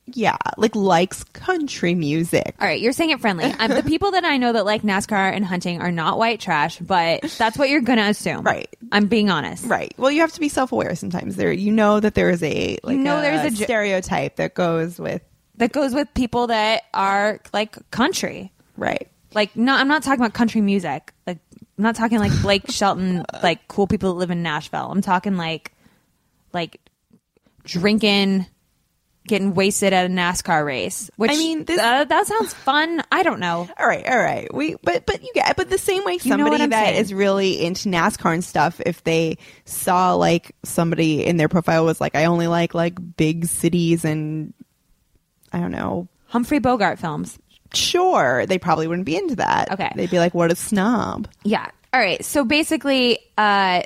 yeah, 0.07 0.37
like 0.57 0.75
likes 0.75 1.23
country 1.25 1.95
music. 1.95 2.55
All 2.61 2.67
right, 2.67 2.81
you're 2.81 2.93
saying 2.93 3.11
it 3.11 3.21
friendly. 3.21 3.45
Um, 3.45 3.73
the 3.73 3.83
people 3.83 4.13
that 4.13 4.25
I 4.25 4.39
know 4.39 4.53
that 4.55 4.65
like 4.65 4.83
NASCAR 4.83 5.33
and 5.35 5.45
hunting 5.45 5.83
are 5.83 5.93
not 5.93 6.17
white 6.17 6.41
trash, 6.41 6.79
but 6.79 7.23
that's 7.37 7.59
what 7.59 7.69
you're 7.69 7.83
going 7.83 7.99
to 7.99 8.07
assume. 8.09 8.43
Right. 8.43 8.75
I'm 8.91 9.07
being 9.09 9.29
honest. 9.29 9.67
Right. 9.67 9.93
Well, 9.99 10.11
you 10.11 10.23
have 10.23 10.33
to 10.33 10.41
be 10.41 10.49
self-aware 10.49 10.95
sometimes. 10.95 11.37
There, 11.37 11.53
you 11.53 11.71
know 11.73 12.01
that 12.01 12.15
there 12.15 12.31
is 12.31 12.43
a 12.43 12.79
like 12.85 12.97
know 12.97 13.19
a 13.19 13.21
there's 13.21 13.53
a 13.53 13.57
stereotype 13.65 14.37
that 14.37 14.55
goes 14.55 14.99
with 14.99 15.21
That 15.57 15.73
goes 15.73 15.93
with 15.93 16.09
people 16.15 16.47
that 16.47 16.85
are 16.95 17.41
like 17.53 17.77
country. 17.91 18.51
Right. 18.79 19.09
Like, 19.35 19.55
no, 19.57 19.75
I'm 19.75 19.89
not 19.89 20.03
talking 20.03 20.21
about 20.21 20.33
country 20.33 20.63
music. 20.63 21.13
Like, 21.27 21.39
I'm 21.77 21.85
not 21.85 21.95
talking 21.97 22.19
like 22.19 22.33
Blake 22.41 22.65
Shelton, 22.71 23.25
like 23.43 23.69
cool 23.69 23.87
people 23.87 24.13
that 24.15 24.19
live 24.19 24.31
in 24.31 24.43
Nashville. 24.43 24.91
I'm 24.91 25.03
talking 25.03 25.37
like, 25.37 25.73
like 26.55 26.81
drinking, 27.65 28.47
getting 29.27 29.53
wasted 29.53 29.93
at 29.93 30.07
a 30.07 30.09
NASCAR 30.09 30.65
race. 30.65 31.11
Which 31.17 31.31
I 31.31 31.37
mean, 31.37 31.65
this- 31.67 31.79
uh, 31.79 32.05
that 32.05 32.27
sounds 32.27 32.55
fun. 32.55 33.03
I 33.13 33.23
don't 33.23 33.39
know. 33.41 33.69
All 33.79 33.87
right, 33.87 34.07
all 34.09 34.19
right. 34.19 34.53
We 34.55 34.77
but 34.83 35.05
but 35.05 35.23
you 35.23 35.31
get 35.35 35.55
but 35.57 35.69
the 35.69 35.77
same 35.79 36.05
way 36.05 36.17
somebody 36.17 36.67
that 36.67 36.95
is 36.95 37.13
really 37.13 37.63
into 37.63 37.91
NASCAR 37.91 38.33
and 38.33 38.43
stuff, 38.43 38.81
if 38.87 39.05
they 39.05 39.37
saw 39.67 40.15
like 40.15 40.57
somebody 40.65 41.25
in 41.27 41.37
their 41.37 41.49
profile 41.49 41.85
was 41.85 42.01
like, 42.01 42.17
I 42.17 42.25
only 42.25 42.47
like 42.47 42.73
like 42.73 42.99
big 43.19 43.45
cities 43.47 44.07
and 44.07 44.55
I 45.53 45.61
don't 45.61 45.73
know. 45.73 46.09
Humphrey 46.29 46.59
Bogart 46.59 46.99
films. 46.99 47.39
Sure, 47.75 48.47
they 48.47 48.59
probably 48.59 48.87
wouldn't 48.87 49.07
be 49.07 49.17
into 49.17 49.37
that. 49.37 49.71
Okay. 49.73 49.91
they'd 49.95 50.11
be 50.11 50.19
like, 50.19 50.35
"What 50.35 50.51
a 50.51 50.57
snob." 50.57 51.29
Yeah. 51.45 51.67
All 51.93 52.01
right. 52.01 52.25
So 52.25 52.45
basically, 52.45 53.19
uh, 53.37 53.83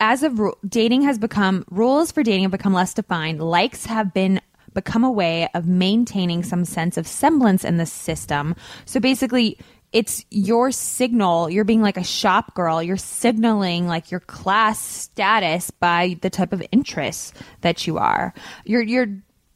as 0.00 0.22
of 0.22 0.38
ru- 0.38 0.54
dating 0.66 1.02
has 1.02 1.18
become 1.18 1.64
rules 1.70 2.12
for 2.12 2.22
dating 2.22 2.42
have 2.42 2.52
become 2.52 2.72
less 2.72 2.94
defined. 2.94 3.40
Likes 3.42 3.86
have 3.86 4.14
been 4.14 4.40
become 4.74 5.02
a 5.02 5.10
way 5.10 5.48
of 5.54 5.66
maintaining 5.66 6.42
some 6.42 6.64
sense 6.64 6.96
of 6.96 7.06
semblance 7.06 7.64
in 7.64 7.76
the 7.78 7.86
system. 7.86 8.54
So 8.84 9.00
basically. 9.00 9.58
It's 9.90 10.22
your 10.30 10.70
signal. 10.70 11.48
You're 11.48 11.64
being 11.64 11.80
like 11.80 11.96
a 11.96 12.04
shop 12.04 12.54
girl. 12.54 12.82
You're 12.82 12.98
signaling 12.98 13.86
like 13.86 14.10
your 14.10 14.20
class 14.20 14.78
status 14.78 15.70
by 15.70 16.18
the 16.20 16.28
type 16.28 16.52
of 16.52 16.62
interests 16.70 17.32
that 17.62 17.86
you 17.86 17.96
are. 17.96 18.34
You're 18.66 18.82
you're 18.82 19.06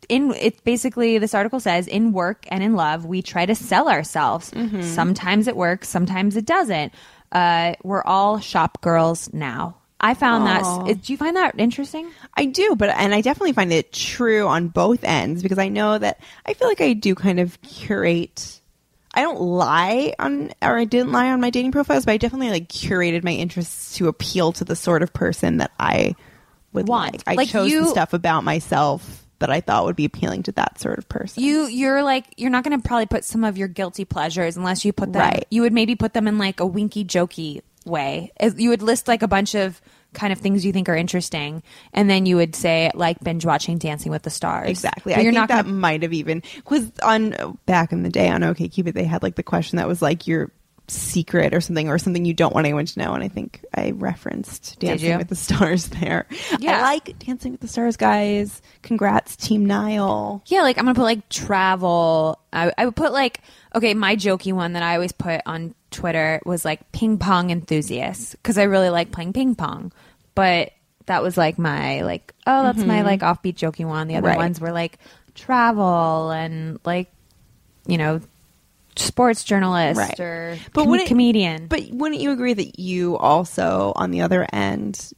in 0.08 0.32
it 0.34 0.62
basically 0.64 1.18
this 1.18 1.34
article 1.34 1.60
says 1.60 1.86
in 1.86 2.12
work 2.12 2.44
and 2.48 2.62
in 2.62 2.74
love 2.74 3.04
we 3.06 3.22
try 3.22 3.46
to 3.46 3.54
sell 3.54 3.88
ourselves 3.88 4.52
sometimes 4.80 5.46
it 5.48 5.56
works 5.56 5.88
sometimes 5.88 6.36
it 6.36 6.44
doesn't 6.46 6.92
uh, 7.32 7.74
we're 7.82 8.02
all 8.04 8.38
shop 8.40 8.80
girls 8.82 9.32
now 9.32 9.76
i 10.00 10.14
found 10.14 10.44
Aw. 10.48 10.84
that 10.84 11.02
do 11.02 11.12
you 11.12 11.16
find 11.16 11.36
that 11.36 11.54
interesting 11.58 12.10
I 12.34 12.46
do, 12.46 12.74
but 12.76 12.88
and 12.88 13.14
I 13.14 13.20
definitely 13.20 13.52
find 13.52 13.70
it 13.72 13.92
true 13.92 14.46
on 14.46 14.68
both 14.68 15.04
ends 15.04 15.42
because 15.42 15.58
I 15.58 15.68
know 15.68 15.98
that 15.98 16.18
I 16.46 16.54
feel 16.54 16.66
like 16.66 16.80
I 16.80 16.94
do 16.94 17.14
kind 17.14 17.38
of 17.38 17.60
curate. 17.60 18.58
I 19.12 19.20
don't 19.20 19.38
lie 19.38 20.14
on, 20.18 20.50
or 20.62 20.78
I 20.78 20.86
didn't 20.86 21.12
lie 21.12 21.30
on 21.30 21.38
my 21.38 21.50
dating 21.50 21.72
profiles, 21.72 22.06
but 22.06 22.12
I 22.12 22.16
definitely 22.16 22.48
like 22.48 22.68
curated 22.70 23.22
my 23.22 23.32
interests 23.32 23.96
to 23.98 24.08
appeal 24.08 24.52
to 24.52 24.64
the 24.64 24.74
sort 24.74 25.02
of 25.02 25.12
person 25.12 25.58
that 25.58 25.72
I 25.78 26.14
would 26.72 26.88
Want. 26.88 27.12
like. 27.12 27.22
I 27.26 27.34
Like 27.34 27.48
chose 27.50 27.70
you- 27.70 27.82
the 27.82 27.90
stuff 27.90 28.14
about 28.14 28.44
myself 28.44 29.21
that 29.42 29.50
I 29.50 29.60
thought 29.60 29.84
would 29.84 29.96
be 29.96 30.04
appealing 30.06 30.44
to 30.44 30.52
that 30.52 30.80
sort 30.80 30.98
of 30.98 31.08
person. 31.08 31.42
you 31.42 31.66
you're 31.66 32.02
like 32.02 32.32
you're 32.36 32.50
not 32.50 32.64
going 32.64 32.80
to 32.80 32.86
probably 32.86 33.06
put 33.06 33.24
some 33.24 33.44
of 33.44 33.58
your 33.58 33.68
guilty 33.68 34.04
pleasures 34.04 34.56
unless 34.56 34.84
you 34.84 34.92
put 34.92 35.12
them 35.12 35.20
Right. 35.22 35.46
you 35.50 35.62
would 35.62 35.72
maybe 35.72 35.94
put 35.94 36.14
them 36.14 36.26
in 36.26 36.38
like 36.38 36.60
a 36.60 36.66
winky 36.66 37.04
jokey 37.04 37.60
way 37.84 38.30
you 38.56 38.70
would 38.70 38.80
list 38.82 39.08
like 39.08 39.22
a 39.22 39.28
bunch 39.28 39.54
of 39.56 39.80
kind 40.14 40.32
of 40.32 40.38
things 40.38 40.64
you 40.64 40.72
think 40.72 40.88
are 40.88 40.94
interesting 40.94 41.62
and 41.92 42.08
then 42.08 42.26
you 42.26 42.36
would 42.36 42.54
say 42.54 42.90
like 42.94 43.18
binge 43.24 43.44
watching 43.44 43.78
dancing 43.78 44.12
with 44.12 44.22
the 44.22 44.30
stars 44.30 44.68
Exactly. 44.70 45.12
But 45.14 45.20
I 45.20 45.22
you're 45.22 45.32
think 45.32 45.40
not 45.40 45.48
that 45.48 45.64
gonna 45.64 45.74
might 45.76 46.02
have 46.02 46.12
even 46.12 46.42
because 46.56 46.92
on 47.02 47.58
back 47.66 47.92
in 47.92 48.02
the 48.04 48.10
day 48.10 48.28
on 48.28 48.42
OKCupid 48.42 48.92
they 48.94 49.04
had 49.04 49.22
like 49.22 49.34
the 49.36 49.42
question 49.42 49.78
that 49.78 49.88
was 49.88 50.00
like 50.02 50.26
your 50.28 50.52
secret 50.88 51.54
or 51.54 51.60
something 51.60 51.88
or 51.88 51.96
something 51.98 52.24
you 52.24 52.34
don't 52.34 52.54
want 52.54 52.66
anyone 52.66 52.84
to 52.84 52.98
know 52.98 53.14
and 53.14 53.22
I 53.22 53.28
think 53.28 53.64
I 53.74 53.92
referenced 53.92 54.78
Dancing 54.80 55.16
with 55.16 55.28
the 55.28 55.36
Stars 55.36 55.88
there. 55.88 56.26
Yeah. 56.58 56.78
I 56.78 56.82
like 56.82 57.18
Dancing 57.18 57.52
with 57.52 57.60
the 57.60 57.68
Stars 57.68 57.96
guys. 57.96 58.60
Congrats 58.82 59.36
Team 59.36 59.64
Nyle. 59.66 60.42
Yeah, 60.46 60.62
like 60.62 60.78
I'm 60.78 60.84
gonna 60.84 60.94
put 60.94 61.04
like 61.04 61.28
travel. 61.28 62.40
I, 62.52 62.72
I 62.76 62.84
would 62.84 62.96
put 62.96 63.12
like 63.12 63.40
okay, 63.74 63.94
my 63.94 64.16
jokey 64.16 64.52
one 64.52 64.74
that 64.74 64.82
I 64.82 64.94
always 64.94 65.12
put 65.12 65.40
on 65.46 65.74
Twitter 65.90 66.40
was 66.44 66.64
like 66.64 66.92
ping 66.92 67.18
pong 67.18 67.50
enthusiasts 67.50 68.32
because 68.32 68.58
I 68.58 68.64
really 68.64 68.90
like 68.90 69.12
playing 69.12 69.32
ping 69.32 69.54
pong. 69.54 69.92
But 70.34 70.72
that 71.06 71.22
was 71.22 71.36
like 71.36 71.58
my 71.58 72.02
like 72.02 72.34
oh 72.46 72.64
that's 72.64 72.78
my 72.78 72.98
mm-hmm. 72.98 73.06
like 73.06 73.20
offbeat 73.20 73.54
jokey 73.54 73.86
one. 73.86 74.08
The 74.08 74.16
other 74.16 74.28
Right. 74.28 74.36
ones 74.36 74.60
were 74.60 74.72
like 74.72 74.98
travel 75.34 76.30
and 76.30 76.78
like 76.84 77.10
you 77.86 77.98
know 77.98 78.20
sports 78.96 79.44
journalist 79.44 79.98
Right. 79.98 80.20
or 80.20 80.58
But 80.72 80.82
com- 80.82 80.90
wouldn't- 80.90 81.08
comedian. 81.08 81.66
But 81.66 81.90
wouldn't 81.90 82.20
you 82.20 82.30
agree 82.30 82.54
that 82.54 82.78
you 82.78 83.16
also 83.18 83.92
on 83.96 84.10
the 84.10 84.20
other 84.22 84.46
end 84.52 85.12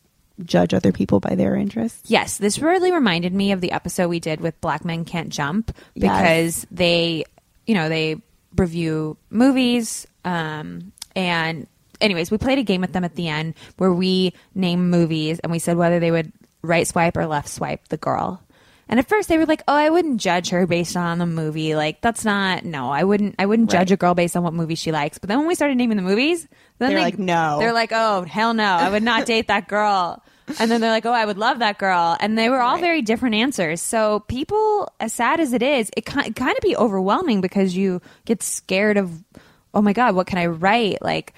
judge 0.45 0.75
other 0.75 0.93
people 0.93 1.21
by 1.21 1.35
their 1.35 1.55
interests? 1.57 2.03
Yes, 2.11 2.39
this 2.39 2.59
really 2.59 2.93
reminded 2.93 3.33
me 3.35 3.53
of 3.53 3.61
the 3.61 3.73
episode 3.73 4.09
we 4.09 4.21
did 4.21 4.41
with 4.41 4.61
Black 4.61 4.85
Men 4.85 5.05
Can't 5.05 5.29
Jump 5.29 5.71
Yes. 5.95 6.17
because 6.19 6.67
they, 6.71 7.25
you 7.67 7.75
know, 7.75 7.89
they 7.89 8.17
review 8.57 9.17
movies. 9.31 10.07
Um, 10.25 10.93
and, 11.17 11.67
anyways, 12.01 12.31
we 12.31 12.39
played 12.39 12.59
a 12.59 12.63
game 12.63 12.81
with 12.81 12.93
them 12.93 13.05
at 13.05 13.15
the 13.15 13.29
end 13.29 13.55
where 13.77 13.93
we 13.93 14.33
name 14.55 14.91
movies 14.91 15.39
and 15.41 15.51
we 15.53 15.59
said 15.59 15.77
whether 15.77 16.01
they 16.01 16.11
would 16.11 16.33
right 16.63 16.87
swipe 16.87 17.17
or 17.17 17.27
left 17.27 17.49
swipe 17.49 17.89
the 17.89 17.97
girl. 17.97 18.41
And 18.89 19.01
at 19.01 19.09
first 19.09 19.29
they 19.29 19.39
were 19.39 19.47
like, 19.47 19.63
"Oh, 19.67 19.75
I 19.75 19.89
wouldn't 19.91 20.21
judge 20.21 20.51
her 20.51 20.67
based 20.67 20.97
on 20.97 21.19
the 21.19 21.27
movie. 21.27 21.75
Like 21.75 22.01
that's 22.03 22.25
not 22.25 22.65
no, 22.65 22.91
I 22.91 23.05
wouldn't. 23.05 23.35
I 23.39 23.47
wouldn't 23.47 23.71
judge 23.71 23.91
a 23.93 23.97
girl 23.97 24.15
based 24.15 24.37
on 24.37 24.43
what 24.43 24.53
movie 24.55 24.75
she 24.75 24.93
likes." 24.93 25.19
But 25.19 25.29
then 25.29 25.39
when 25.39 25.47
we 25.49 25.55
started 25.55 25.77
naming 25.79 25.97
the 25.97 26.03
movies, 26.03 26.47
then 26.79 26.91
They're 26.91 26.99
they- 26.99 27.05
like, 27.05 27.19
"No." 27.19 27.59
They're 27.61 27.73
like, 27.73 27.91
"Oh, 27.93 28.23
hell 28.25 28.53
no, 28.55 28.65
I 28.65 28.91
would 28.91 29.03
not 29.03 29.27
date 29.33 29.49
that 29.49 29.69
girl." 29.69 30.23
And 30.59 30.71
then 30.71 30.83
they're 30.83 30.91
like, 30.91 31.07
"Oh, 31.07 31.13
I 31.13 31.25
would 31.25 31.39
love 31.39 31.61
that 31.61 31.79
girl." 31.79 32.17
And 32.21 32.37
they 32.37 32.51
were 32.51 32.61
all 32.61 32.75
Right. 32.75 32.81
very 32.83 33.01
different 33.03 33.35
answers. 33.37 33.81
So 33.81 34.21
people, 34.29 34.93
as 35.01 35.13
sad 35.15 35.41
as 35.41 35.55
it 35.55 35.63
is, 35.63 35.91
it 35.97 36.05
kind 36.05 36.37
kind 36.37 36.55
of 36.57 36.61
be 36.63 36.77
overwhelming 36.77 37.41
because 37.41 37.75
you 37.75 38.03
get 38.27 38.43
scared 38.43 38.99
of, 38.99 39.11
"Oh 39.73 39.81
my 39.81 39.95
god, 39.95 40.15
what 40.15 40.27
can 40.27 40.37
I 40.39 40.47
write?" 40.47 41.01
Like 41.01 41.33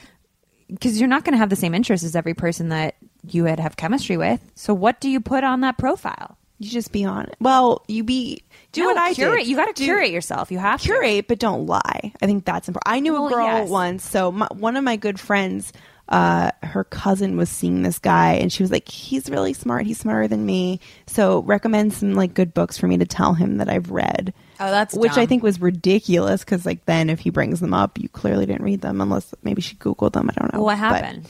because 0.69 0.99
you're 0.99 1.09
not 1.09 1.23
going 1.25 1.33
to 1.33 1.39
have 1.39 1.49
the 1.51 1.55
same 1.55 1.75
interests 1.77 2.05
as 2.05 2.17
every 2.17 2.35
person 2.35 2.71
that 2.71 2.97
you 3.31 3.45
would 3.45 3.61
have 3.61 3.77
chemistry 3.77 4.17
with. 4.17 4.41
So 4.57 4.75
what 4.75 5.01
do 5.01 5.09
you 5.09 5.21
put 5.21 5.45
on 5.45 5.61
that 5.61 5.79
profile? 5.79 6.37
You 6.59 6.71
just 6.71 6.91
be 6.93 7.05
on 7.05 7.25
it. 7.27 7.37
Well, 7.41 7.83
you 7.87 8.03
be 8.03 8.43
do 8.73 8.81
No, 8.83 8.87
what 8.89 8.97
I 8.97 9.13
curate. 9.15 9.41
did. 9.41 9.49
You 9.49 9.57
got 9.57 9.75
to 9.77 9.85
curate 9.85 10.11
yourself. 10.11 10.51
You 10.51 10.59
have 10.59 10.81
to. 10.81 10.87
curate, 10.89 11.29
but 11.29 11.39
don't 11.39 11.67
lie. 11.67 12.13
I 12.23 12.27
think 12.27 12.45
that's 12.47 12.69
important. 12.69 12.95
I 12.95 13.01
knew 13.01 13.13
Well, 13.13 13.27
a 13.27 13.31
girl 13.31 13.45
yes. 13.45 13.69
once. 13.69 14.09
So 14.09 14.33
my, 14.33 14.49
one 14.53 14.77
of 14.77 14.83
my 14.85 14.97
good 14.97 15.21
friends, 15.21 15.73
uh, 16.09 16.53
her 16.63 16.85
cousin 16.85 17.37
was 17.37 17.51
seeing 17.51 17.83
this 17.83 17.99
guy, 17.99 18.35
and 18.35 18.51
she 18.53 18.63
was 18.63 18.71
like, 18.71 18.89
"He's 18.89 19.29
really 19.29 19.53
smart. 19.53 19.85
He's 19.87 19.99
smarter 19.99 20.29
than 20.29 20.47
me." 20.47 20.81
So 21.07 21.41
recommend 21.43 21.93
some 21.93 22.15
like 22.15 22.33
good 22.33 22.55
books 22.55 22.79
for 22.79 22.87
me 22.87 22.97
to 22.99 23.05
tell 23.07 23.35
him 23.35 23.59
that 23.59 23.69
I've 23.69 23.91
read. 23.91 24.33
Oh, 24.59 24.71
that's 24.71 24.95
which 24.95 25.19
I 25.19 25.27
think 25.27 25.43
was 25.43 25.61
ridiculous 25.61 26.43
because 26.43 26.65
like 26.65 26.87
then 26.87 27.11
if 27.11 27.19
he 27.21 27.29
brings 27.31 27.61
them 27.61 27.75
up, 27.75 27.99
you 27.99 28.09
clearly 28.09 28.47
didn't 28.47 28.63
read 28.65 28.81
them 28.81 29.01
unless 29.03 29.35
maybe 29.43 29.61
she 29.61 29.75
googled 29.77 30.13
them. 30.13 30.31
I 30.31 30.41
don't 30.41 30.55
know. 30.55 30.63
What 30.63 30.75
But 30.75 30.79
happened? 30.79 31.29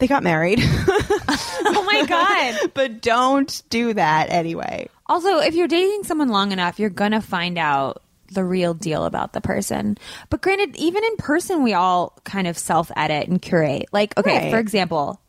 They 0.00 0.06
got 0.06 0.22
married, 0.22 0.58
oh 0.64 1.82
my 1.86 2.04
god. 2.06 2.70
but 2.74 3.00
don't 3.00 3.62
do 3.70 3.94
that 3.94 4.30
anyway. 4.30 4.88
Also, 5.06 5.38
if 5.38 5.54
you're 5.54 5.68
dating 5.68 6.04
someone 6.04 6.28
long 6.28 6.52
enough, 6.52 6.78
you're 6.78 6.90
going 6.90 7.12
to 7.12 7.20
find 7.20 7.58
out 7.58 8.02
the 8.32 8.44
real 8.44 8.74
deal 8.74 9.04
about 9.04 9.32
the 9.32 9.40
person. 9.40 9.98
But 10.28 10.40
granted, 10.40 10.76
even 10.76 11.02
in 11.04 11.16
person, 11.16 11.62
we 11.64 11.72
all 11.74 12.18
kind 12.24 12.46
of 12.46 12.56
self 12.56 12.90
edit 12.96 13.28
and 13.28 13.42
curate. 13.42 13.86
Like, 13.92 14.16
okay, 14.18 14.38
Right. 14.44 14.50
for 14.52 14.58
example, 14.58 15.20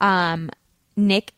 um, 0.00 0.50
Nick 0.96 1.32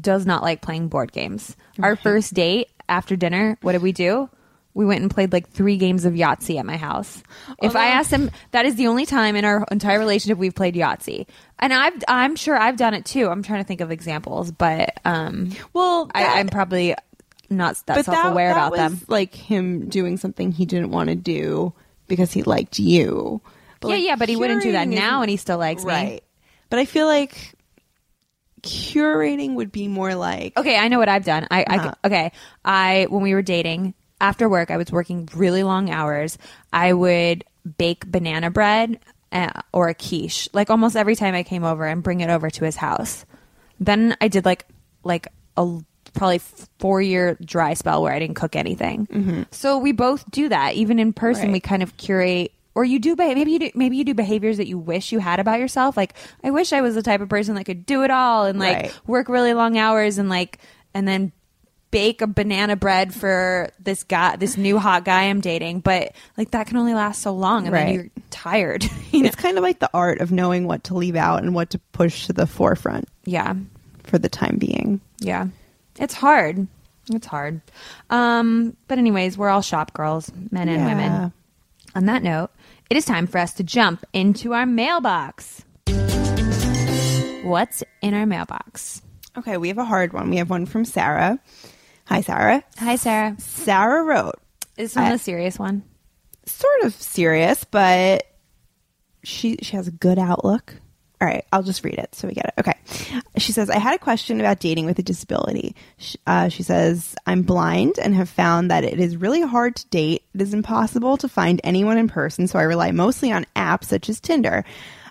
does 0.00 0.26
not 0.26 0.42
like 0.42 0.60
playing 0.60 0.88
board 0.88 1.12
games. 1.12 1.56
Our 1.80 1.96
first 1.96 2.34
date 2.34 2.68
after 2.88 3.16
dinner, 3.16 3.56
what 3.62 3.72
did 3.72 3.82
we 3.82 3.92
do? 3.92 4.28
We 4.78 4.86
went 4.86 5.02
and 5.02 5.10
played 5.10 5.32
like 5.32 5.48
three 5.50 5.76
games 5.76 6.04
of 6.04 6.14
Yahtzee 6.14 6.56
at 6.56 6.64
my 6.64 6.76
house. 6.76 7.20
If 7.60 7.74
I 7.74 7.88
asked 7.88 8.12
him, 8.12 8.30
that 8.52 8.64
is 8.64 8.76
the 8.76 8.86
only 8.86 9.06
time 9.06 9.34
in 9.34 9.44
our 9.44 9.66
entire 9.72 9.98
relationship 9.98 10.38
we've 10.38 10.54
played 10.54 10.76
Yahtzee, 10.76 11.26
and 11.58 11.74
I've, 11.74 11.94
I'm 12.06 12.36
sure 12.36 12.56
I've 12.56 12.76
done 12.76 12.94
it 12.94 13.04
too. 13.04 13.28
I'm 13.28 13.42
trying 13.42 13.60
to 13.60 13.66
think 13.66 13.80
of 13.80 13.90
examples, 13.90 14.52
but 14.52 14.94
um, 15.04 15.50
Well, 15.72 16.08
I, 16.14 16.22
that- 16.22 16.36
I'm 16.36 16.48
probably 16.48 16.94
not 17.50 17.74
that 17.86 17.96
but 17.96 18.04
self 18.04 18.24
aware 18.26 18.54
that, 18.54 18.68
about 18.68 18.70
was 18.70 18.78
them. 18.78 19.00
Like 19.08 19.34
him 19.34 19.88
doing 19.88 20.16
something 20.16 20.52
he 20.52 20.64
didn't 20.64 20.90
want 20.92 21.08
to 21.08 21.16
do 21.16 21.72
because 22.06 22.30
he 22.32 22.44
liked 22.44 22.78
you. 22.78 23.40
Yeah, 23.84 23.96
yeah, 23.96 24.14
but 24.16 24.28
he 24.28 24.36
wouldn't 24.36 24.62
do 24.62 24.72
that 24.72 24.86
now 24.86 25.22
and 25.22 25.30
he 25.30 25.36
still 25.38 25.58
likes 25.58 25.82
me. 25.84 25.90
right. 25.90 26.24
But 26.70 26.78
I 26.78 26.84
feel 26.84 27.06
like 27.06 27.54
curating 28.62 29.54
would 29.54 29.72
be 29.72 29.88
more 29.88 30.14
like 30.14 30.56
Okay, 30.56 30.76
I 30.76 30.88
know 30.88 30.98
what 30.98 31.08
I've 31.08 31.24
done. 31.24 31.46
I, 31.50 31.62
Uh-huh. 31.62 31.92
I 32.02 32.06
okay. 32.06 32.32
I 32.64 33.06
when 33.08 33.22
we 33.22 33.34
were 33.34 33.42
dating 33.42 33.94
after 34.20 34.48
work, 34.48 34.70
I 34.70 34.76
was 34.76 34.90
working 34.90 35.28
really 35.34 35.62
long 35.62 35.90
hours. 35.90 36.38
I 36.72 36.92
would 36.92 37.44
bake 37.76 38.06
banana 38.10 38.50
bread 38.50 38.98
uh, 39.30 39.50
or 39.72 39.88
a 39.88 39.94
quiche 39.94 40.48
like 40.52 40.70
almost 40.70 40.96
every 40.96 41.14
time 41.16 41.34
I 41.34 41.42
came 41.42 41.64
over 41.64 41.84
and 41.86 42.02
bring 42.02 42.20
it 42.20 42.30
over 42.30 42.48
to 42.50 42.64
his 42.64 42.76
house. 42.76 43.24
Then 43.78 44.16
I 44.20 44.28
did 44.28 44.44
like 44.44 44.64
like 45.04 45.28
a 45.56 45.80
probably 46.14 46.38
four 46.78 47.00
year 47.02 47.36
dry 47.44 47.74
spell 47.74 48.02
where 48.02 48.12
I 48.12 48.18
didn't 48.18 48.36
cook 48.36 48.56
anything. 48.56 49.46
So 49.50 49.78
we 49.78 49.92
both 49.92 50.28
do 50.30 50.48
that. 50.48 50.74
Even 50.74 50.98
in 50.98 51.12
person, 51.12 51.44
Right. 51.46 51.52
we 51.52 51.60
kind 51.60 51.82
of 51.82 51.96
curate. 51.96 52.52
Or 52.74 52.84
you 52.84 52.98
do 53.00 53.14
maybe 53.16 53.50
you 53.52 53.58
do 53.58 53.70
maybe 53.74 53.96
you 53.96 54.04
do 54.04 54.14
behaviors 54.14 54.56
that 54.58 54.66
you 54.68 54.78
wish 54.78 55.10
you 55.12 55.18
had 55.18 55.40
about 55.40 55.58
yourself. 55.60 55.96
Like 55.96 56.14
I 56.44 56.50
wish 56.50 56.72
I 56.72 56.80
was 56.80 56.94
the 56.94 57.02
type 57.02 57.20
of 57.20 57.28
person 57.28 57.54
that 57.56 57.64
could 57.64 57.84
do 57.84 58.02
it 58.04 58.10
all 58.10 58.44
and 58.46 58.58
like 58.58 58.76
Right. 58.76 59.00
work 59.06 59.28
really 59.28 59.52
long 59.52 59.76
hours 59.76 60.16
and 60.18 60.28
like 60.28 60.58
and 60.94 61.06
then 61.06 61.32
bake 61.90 62.20
a 62.20 62.26
banana 62.26 62.76
bread 62.76 63.14
for 63.14 63.70
this 63.80 64.04
guy 64.04 64.36
this 64.36 64.56
new 64.56 64.78
hot 64.78 65.04
guy 65.04 65.24
I'm 65.24 65.40
dating 65.40 65.80
but 65.80 66.12
like 66.36 66.50
that 66.50 66.66
can 66.66 66.76
only 66.76 66.92
last 66.94 67.22
so 67.22 67.32
long 67.32 67.66
and 67.66 67.74
then 67.74 67.94
you're 67.94 68.06
tired 68.30 68.84
you 69.10 69.22
know? 69.22 69.26
it's 69.26 69.36
kind 69.36 69.56
of 69.56 69.62
like 69.62 69.78
the 69.78 69.90
art 69.94 70.20
of 70.20 70.30
knowing 70.30 70.66
what 70.66 70.84
to 70.84 70.94
leave 70.94 71.16
out 71.16 71.42
and 71.42 71.54
what 71.54 71.70
to 71.70 71.78
push 71.92 72.26
to 72.26 72.32
the 72.32 72.46
forefront 72.46 73.08
yeah 73.24 73.54
for 74.04 74.18
the 74.18 74.28
time 74.28 74.56
being. 74.58 75.00
yeah 75.20 75.46
it's 75.98 76.14
hard 76.14 76.66
it's 77.10 77.26
hard 77.26 77.60
um 78.10 78.76
but 78.86 78.98
anyways 78.98 79.38
we're 79.38 79.48
all 79.48 79.62
shop 79.62 79.94
girls 79.94 80.30
men 80.50 80.68
and 80.68 80.80
Yeah. 80.82 80.86
women 80.86 81.32
on 81.94 82.04
that 82.06 82.22
note 82.22 82.50
it 82.90 82.96
is 82.98 83.04
time 83.06 83.26
for 83.26 83.38
us 83.38 83.54
to 83.54 83.64
jump 83.64 84.04
into 84.12 84.52
our 84.52 84.66
mailbox 84.66 85.64
what's 87.44 87.82
in 88.02 88.12
our 88.14 88.26
mailbox 88.26 89.00
Okay, 89.36 89.56
we 89.56 89.68
have 89.68 89.78
a 89.78 89.84
hard 89.84 90.12
one. 90.12 90.30
We 90.30 90.38
have 90.38 90.50
one 90.50 90.66
from 90.66 90.84
Sarah. 90.84 91.38
Hi, 92.08 92.20
Sarah. 92.22 92.62
hi 92.78 92.96
sarah 92.96 93.36
Sarah 93.38 94.02
wrote, 94.02 94.36
is 94.76 94.94
this 94.94 94.96
one 94.96 95.12
I- 95.12 95.16
serious 95.16 95.58
one 95.58 95.82
sort 96.46 96.82
of 96.84 96.94
serious, 96.94 97.64
but 97.64 98.26
she 99.22 99.56
she 99.62 99.76
has 99.76 99.86
a 99.88 99.92
good 99.92 100.18
outlook. 100.18 100.74
All 101.20 101.26
right, 101.26 101.44
I'll 101.52 101.64
just 101.64 101.84
read 101.84 101.98
it 101.98 102.14
so 102.14 102.28
we 102.28 102.34
get 102.34 102.46
it. 102.46 102.54
Okay. 102.60 102.74
She 103.38 103.50
says, 103.50 103.68
I 103.68 103.78
had 103.78 103.96
a 103.96 103.98
question 103.98 104.38
about 104.38 104.60
dating 104.60 104.86
with 104.86 105.00
a 105.00 105.02
disability. 105.02 105.74
Uh, 106.28 106.48
she 106.48 106.62
says, 106.62 107.16
I'm 107.26 107.42
blind 107.42 107.98
and 107.98 108.14
have 108.14 108.28
found 108.28 108.70
that 108.70 108.84
it 108.84 109.00
is 109.00 109.16
really 109.16 109.42
hard 109.42 109.74
to 109.76 109.86
date. 109.88 110.22
It 110.32 110.40
is 110.40 110.54
impossible 110.54 111.16
to 111.16 111.28
find 111.28 111.60
anyone 111.64 111.98
in 111.98 112.06
person, 112.06 112.46
so 112.46 112.56
I 112.58 112.62
rely 112.62 112.92
mostly 112.92 113.32
on 113.32 113.46
apps 113.56 113.86
such 113.86 114.08
as 114.08 114.20
Tinder. 114.20 114.64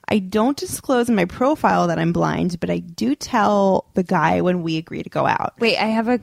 I 0.08 0.20
don't 0.20 0.56
disclose 0.56 1.10
in 1.10 1.16
my 1.16 1.26
profile 1.26 1.88
that 1.88 2.00
I'm 2.00 2.14
blind, 2.14 2.62
but 2.62 2.70
I 2.70 2.78
do 2.80 3.14
tell 3.14 3.84
the 3.94 4.04
guy 4.04 4.40
when 4.40 4.64
we 4.64 4.78
agree 4.78 5.04
to 5.04 5.10
go 5.10 5.26
out. 5.28 5.56
wait 5.60 5.78
i 5.78 5.88
have 5.88 6.08
a 6.08 6.22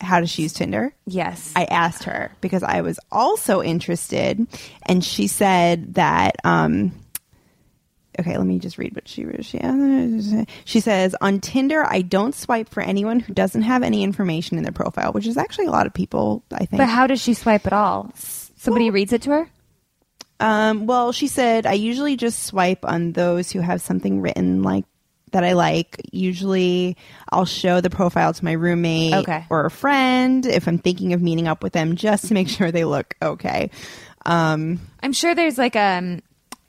How 0.00 0.20
does 0.20 0.30
she 0.30 0.42
use 0.42 0.52
Tinder? 0.52 0.92
yes 1.06 1.52
I 1.56 1.64
asked 1.64 2.04
her 2.04 2.32
because 2.40 2.62
I 2.62 2.82
was 2.82 3.00
also 3.10 3.62
interested, 3.62 4.46
and 4.82 5.04
she 5.04 5.26
said 5.26 5.94
that. 5.94 6.36
Um, 6.44 6.92
okay, 8.20 8.36
let 8.36 8.46
me 8.46 8.58
just 8.58 8.78
read 8.78 8.94
what 8.94 9.08
she 9.08 9.26
she 9.42 9.60
she 10.64 10.80
says 10.80 11.14
on 11.20 11.40
Tinder. 11.40 11.84
I 11.84 12.02
don't 12.02 12.34
swipe 12.34 12.68
for 12.68 12.82
anyone 12.82 13.20
who 13.20 13.32
doesn't 13.34 13.62
have 13.62 13.82
any 13.82 14.02
information 14.02 14.58
in 14.58 14.64
their 14.64 14.72
profile, 14.72 15.12
which 15.12 15.26
is 15.26 15.36
actually 15.36 15.66
a 15.66 15.70
lot 15.70 15.86
of 15.86 15.94
people. 15.94 16.42
I 16.52 16.66
think. 16.66 16.78
But 16.78 16.88
how 16.88 17.06
does 17.06 17.20
she 17.20 17.34
swipe 17.34 17.66
at 17.66 17.72
all? 17.72 18.10
Somebody 18.14 18.90
reads 18.90 19.12
it 19.12 19.22
to 19.22 19.30
her? 19.30 19.50
Um, 20.40 20.86
well, 20.86 21.12
she 21.12 21.28
said 21.28 21.66
I 21.66 21.72
usually 21.74 22.16
just 22.16 22.42
swipe 22.42 22.84
on 22.84 23.12
those 23.12 23.50
who 23.50 23.60
have 23.60 23.80
something 23.80 24.20
written 24.20 24.62
like 24.62 24.84
that 25.36 25.44
I 25.44 25.52
like. 25.52 26.00
Usually, 26.12 26.96
I'll 27.30 27.44
show 27.44 27.80
the 27.82 27.90
profile 27.90 28.32
to 28.32 28.44
my 28.44 28.52
roommate 28.52 29.12
Okay. 29.14 29.44
or 29.50 29.66
a 29.66 29.70
friend 29.70 30.44
if 30.46 30.66
I'm 30.66 30.78
thinking 30.78 31.12
of 31.12 31.20
meeting 31.20 31.46
up 31.46 31.62
with 31.62 31.74
them, 31.74 31.94
just 31.94 32.28
to 32.28 32.34
make 32.34 32.48
sure 32.56 32.72
they 32.72 32.84
look 32.84 33.14
okay. 33.20 33.70
Um, 34.24 34.80
I'm 35.02 35.12
sure 35.12 35.34
there's 35.34 35.58
like 35.58 35.76
a 35.76 36.20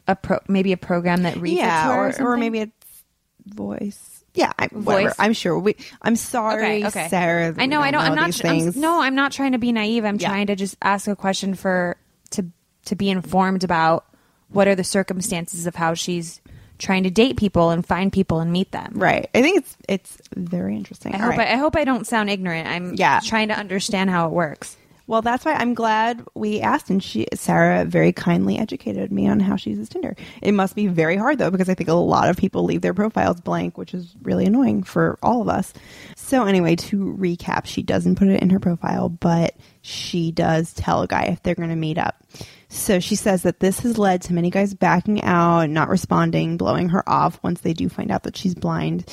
a 0.07 0.15
pro, 0.15 0.39
maybe 0.47 0.73
a 0.73 0.77
program 0.77 1.23
that 1.23 1.37
reads 1.37 1.57
yeah, 1.57 1.91
or, 1.95 2.09
or, 2.19 2.33
or 2.33 2.37
maybe 2.37 2.59
it's 2.59 3.03
voice. 3.45 4.23
Yeah, 4.33 4.51
I, 4.59 4.67
whatever. 4.67 5.09
Voice? 5.09 5.15
I'm 5.17 5.33
sure. 5.33 5.57
We, 5.57 5.75
I'm 6.01 6.15
sorry, 6.15 6.85
okay, 6.85 6.87
okay. 6.87 7.07
Sarah. 7.09 7.55
I 7.57 7.65
know, 7.65 7.81
I 7.81 7.91
don't. 7.91 8.01
I'm 8.01 8.15
not. 8.15 8.45
I'm, 8.45 8.79
no, 8.79 9.01
I'm 9.01 9.15
not 9.15 9.31
trying 9.31 9.53
to 9.53 9.57
be 9.57 9.71
naive. 9.71 10.05
I'm 10.05 10.17
Yeah. 10.19 10.27
trying 10.27 10.47
to 10.47 10.55
just 10.55 10.75
ask 10.81 11.07
a 11.07 11.15
question 11.15 11.55
for 11.55 11.97
to 12.31 12.45
to 12.85 12.95
be 12.95 13.09
informed 13.09 13.63
about 13.63 14.05
what 14.49 14.67
are 14.67 14.75
the 14.75 14.83
circumstances 14.83 15.65
of 15.65 15.75
how 15.75 15.93
she's 15.93 16.39
trying 16.79 17.03
to 17.03 17.09
date 17.09 17.37
people 17.37 17.69
and 17.69 17.85
find 17.85 18.11
people 18.11 18.39
and 18.39 18.51
meet 18.51 18.71
them. 18.71 18.93
Right. 18.95 19.29
I 19.33 19.41
think 19.41 19.57
it's 19.57 19.77
it's 19.89 20.17
very 20.35 20.75
interesting. 20.75 21.15
I 21.15 21.19
All 21.19 21.29
hope 21.29 21.37
right. 21.37 21.47
I, 21.49 21.53
I 21.53 21.57
hope 21.57 21.75
I 21.75 21.83
don't 21.83 22.05
sound 22.07 22.29
ignorant. 22.29 22.67
I'm 22.67 22.93
Yeah. 22.95 23.19
trying 23.23 23.47
to 23.49 23.57
understand 23.57 24.09
how 24.09 24.27
it 24.27 24.31
works. 24.31 24.77
Well, 25.09 25.21
that's 25.21 25.45
why 25.45 25.53
I'm 25.53 25.73
glad 25.73 26.21
we 26.33 26.59
asked, 26.59 26.89
and 26.89 27.01
she, 27.01 27.27
Sarah, 27.33 27.85
very 27.85 28.11
kindly 28.11 28.57
educated 28.59 29.09
me 29.09 29.25
on 29.29 29.39
how 29.39 29.55
she 29.55 29.69
uses 29.69 29.87
Tinder. 29.87 30.17
It 30.41 30.51
must 30.51 30.75
be 30.75 30.87
very 30.87 31.15
hard 31.15 31.37
though, 31.37 31.49
because 31.49 31.69
I 31.69 31.75
think 31.75 31.87
a 31.87 31.93
lot 31.93 32.27
of 32.27 32.35
people 32.35 32.65
leave 32.65 32.81
their 32.81 32.93
profiles 32.93 33.39
blank, 33.39 33.77
which 33.77 33.93
is 33.93 34.13
really 34.21 34.43
annoying 34.45 34.83
for 34.83 35.17
all 35.23 35.41
of 35.41 35.47
us. 35.47 35.71
So 36.17 36.43
anyway, 36.43 36.75
to 36.75 37.15
recap, 37.17 37.67
she 37.67 37.83
doesn't 37.83 38.15
put 38.17 38.27
it 38.27 38.41
in 38.41 38.49
her 38.49 38.59
profile, 38.59 39.07
but 39.07 39.55
she 39.81 40.33
does 40.33 40.73
tell 40.73 41.03
a 41.03 41.07
guy 41.07 41.23
if 41.23 41.41
they're 41.41 41.55
going 41.55 41.69
to 41.69 41.75
meet 41.77 41.97
up. 41.97 42.21
So 42.69 42.99
she 42.99 43.15
says 43.15 43.43
that 43.43 43.59
this 43.59 43.79
has 43.81 43.97
led 43.97 44.21
to 44.23 44.33
many 44.33 44.49
guys 44.49 44.73
backing 44.73 45.23
out, 45.23 45.69
not 45.69 45.89
responding, 45.89 46.57
blowing 46.57 46.89
her 46.89 47.07
off 47.07 47.39
once 47.43 47.61
they 47.61 47.73
do 47.73 47.87
find 47.87 48.11
out 48.11 48.23
that 48.23 48.35
she's 48.35 48.55
blind 48.55 49.05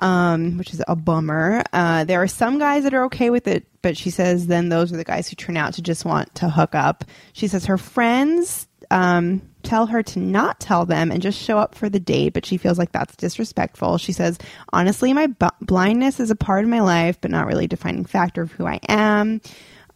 um, 0.00 0.56
which 0.56 0.72
is 0.72 0.82
a 0.88 0.96
bummer. 0.96 1.62
Uh, 1.72 2.04
there 2.04 2.22
are 2.22 2.28
some 2.28 2.58
guys 2.58 2.84
that 2.84 2.94
are 2.94 3.04
okay 3.04 3.30
with 3.30 3.46
it, 3.46 3.66
but 3.82 3.96
she 3.96 4.10
says 4.10 4.46
then 4.46 4.68
those 4.68 4.92
are 4.92 4.96
the 4.96 5.04
guys 5.04 5.28
who 5.28 5.36
turn 5.36 5.56
out 5.56 5.74
to 5.74 5.82
just 5.82 6.04
want 6.04 6.34
to 6.36 6.48
hook 6.48 6.74
up. 6.74 7.04
She 7.32 7.46
says 7.46 7.66
her 7.66 7.78
friends 7.78 8.66
um, 8.90 9.42
tell 9.62 9.86
her 9.86 10.02
to 10.02 10.18
not 10.18 10.58
tell 10.58 10.86
them 10.86 11.12
and 11.12 11.22
just 11.22 11.40
show 11.40 11.58
up 11.58 11.74
for 11.74 11.88
the 11.88 12.00
date, 12.00 12.32
but 12.32 12.46
she 12.46 12.56
feels 12.56 12.78
like 12.78 12.92
that's 12.92 13.14
disrespectful. 13.16 13.98
She 13.98 14.12
says, 14.12 14.38
honestly, 14.72 15.12
my 15.12 15.28
bu- 15.28 15.48
blindness 15.60 16.18
is 16.18 16.30
a 16.30 16.36
part 16.36 16.64
of 16.64 16.70
my 16.70 16.80
life, 16.80 17.20
but 17.20 17.30
not 17.30 17.46
really 17.46 17.66
a 17.66 17.68
defining 17.68 18.06
factor 18.06 18.42
of 18.42 18.52
who 18.52 18.66
I 18.66 18.80
am. 18.88 19.40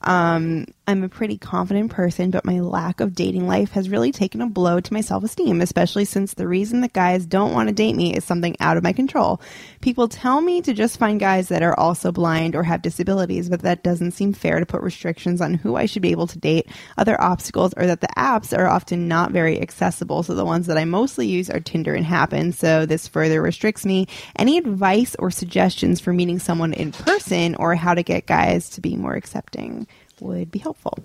Um, 0.04 0.66
I'm 0.86 1.02
a 1.02 1.08
pretty 1.08 1.38
confident 1.38 1.90
person, 1.90 2.30
but 2.30 2.44
my 2.44 2.60
lack 2.60 3.00
of 3.00 3.14
dating 3.14 3.46
life 3.46 3.70
has 3.70 3.88
really 3.88 4.12
taken 4.12 4.42
a 4.42 4.46
blow 4.46 4.80
to 4.80 4.92
my 4.92 5.00
self 5.00 5.24
esteem, 5.24 5.62
especially 5.62 6.04
since 6.04 6.34
the 6.34 6.46
reason 6.46 6.82
that 6.82 6.92
guys 6.92 7.24
don't 7.24 7.54
want 7.54 7.70
to 7.70 7.74
date 7.74 7.96
me 7.96 8.14
is 8.14 8.22
something 8.22 8.54
out 8.60 8.76
of 8.76 8.82
my 8.82 8.92
control. 8.92 9.40
People 9.80 10.08
tell 10.08 10.42
me 10.42 10.60
to 10.60 10.74
just 10.74 10.98
find 10.98 11.18
guys 11.18 11.48
that 11.48 11.62
are 11.62 11.78
also 11.78 12.12
blind 12.12 12.54
or 12.54 12.62
have 12.64 12.82
disabilities, 12.82 13.48
but 13.48 13.62
that 13.62 13.82
doesn't 13.82 14.10
seem 14.10 14.34
fair 14.34 14.60
to 14.60 14.66
put 14.66 14.82
restrictions 14.82 15.40
on 15.40 15.54
who 15.54 15.74
I 15.74 15.86
should 15.86 16.02
be 16.02 16.10
able 16.10 16.26
to 16.26 16.38
date. 16.38 16.66
Other 16.98 17.18
obstacles 17.18 17.72
are 17.72 17.86
that 17.86 18.02
the 18.02 18.08
apps 18.08 18.56
are 18.56 18.68
often 18.68 19.08
not 19.08 19.32
very 19.32 19.62
accessible, 19.62 20.22
so 20.22 20.34
the 20.34 20.44
ones 20.44 20.66
that 20.66 20.76
I 20.76 20.84
mostly 20.84 21.28
use 21.28 21.48
are 21.48 21.60
Tinder 21.60 21.94
and 21.94 22.04
Happn, 22.04 22.52
so 22.52 22.84
this 22.84 23.08
further 23.08 23.40
restricts 23.40 23.86
me. 23.86 24.06
Any 24.36 24.58
advice 24.58 25.16
or 25.18 25.30
suggestions 25.30 25.98
for 25.98 26.12
meeting 26.12 26.40
someone 26.40 26.74
in 26.74 26.92
person 26.92 27.54
or 27.54 27.74
how 27.74 27.94
to 27.94 28.02
get 28.02 28.26
guys 28.26 28.68
to 28.70 28.82
be 28.82 28.96
more 28.96 29.14
accepting 29.14 29.86
would 30.20 30.50
be 30.50 30.58
helpful. 30.58 30.98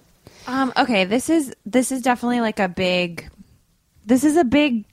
Um, 0.47 0.73
okay, 0.77 1.05
this 1.05 1.29
is 1.29 1.53
this 1.65 1.91
is 1.91 2.01
definitely 2.01 2.41
like 2.41 2.59
a 2.59 2.67
big. 2.67 3.29
This 4.05 4.23
is 4.23 4.37
a 4.37 4.43
big, 4.43 4.85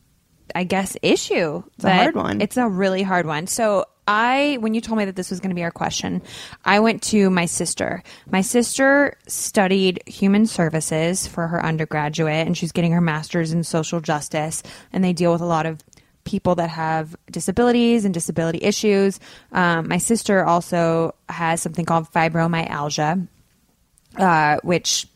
I 0.55 0.65
guess, 0.65 0.97
issue. 1.03 1.63
It's 1.77 1.85
a 1.85 1.95
hard 1.95 2.15
one. 2.15 2.41
It's 2.41 2.57
a 2.57 2.69
really 2.69 3.03
hard 3.03 3.27
one. 3.27 3.47
So 3.47 3.87
I, 4.07 4.59
when 4.61 4.75
you 4.75 4.81
told 4.81 4.99
me 4.99 5.07
that 5.07 5.17
this 5.17 5.31
was 5.31 5.41
going 5.41 5.51
to 5.51 5.55
be 5.55 5.65
our 5.65 5.71
question, 5.71 6.23
I 6.65 6.81
went 6.81 7.03
to 7.05 7.31
my 7.31 7.47
sister. 7.47 8.03
My 8.31 8.43
sister 8.43 9.17
studied 9.27 10.03
human 10.07 10.47
services 10.47 11.27
for 11.27 11.49
her 11.49 11.65
undergraduate, 11.65 12.47
and 12.47 12.57
she's 12.57 12.73
getting 12.73 12.93
her 12.93 13.01
master's 13.01 13.53
in 13.53 13.65
social 13.65 14.01
justice. 14.01 14.63
And 14.93 15.03
they 15.03 15.13
deal 15.13 15.33
with 15.33 15.41
a 15.41 15.47
lot 15.47 15.67
of 15.67 15.83
people 16.25 16.57
that 16.57 16.71
have 16.71 17.17
disabilities 17.31 18.05
and 18.05 18.13
disability 18.13 18.59
issues. 18.63 19.19
Um, 19.53 19.89
my 19.89 19.99
sister 19.99 20.45
also 20.45 21.15
has 21.29 21.63
something 21.63 21.85
called 21.85 22.11
fibromyalgia 22.13 23.27
uh, 24.19 24.59
which 24.63 25.07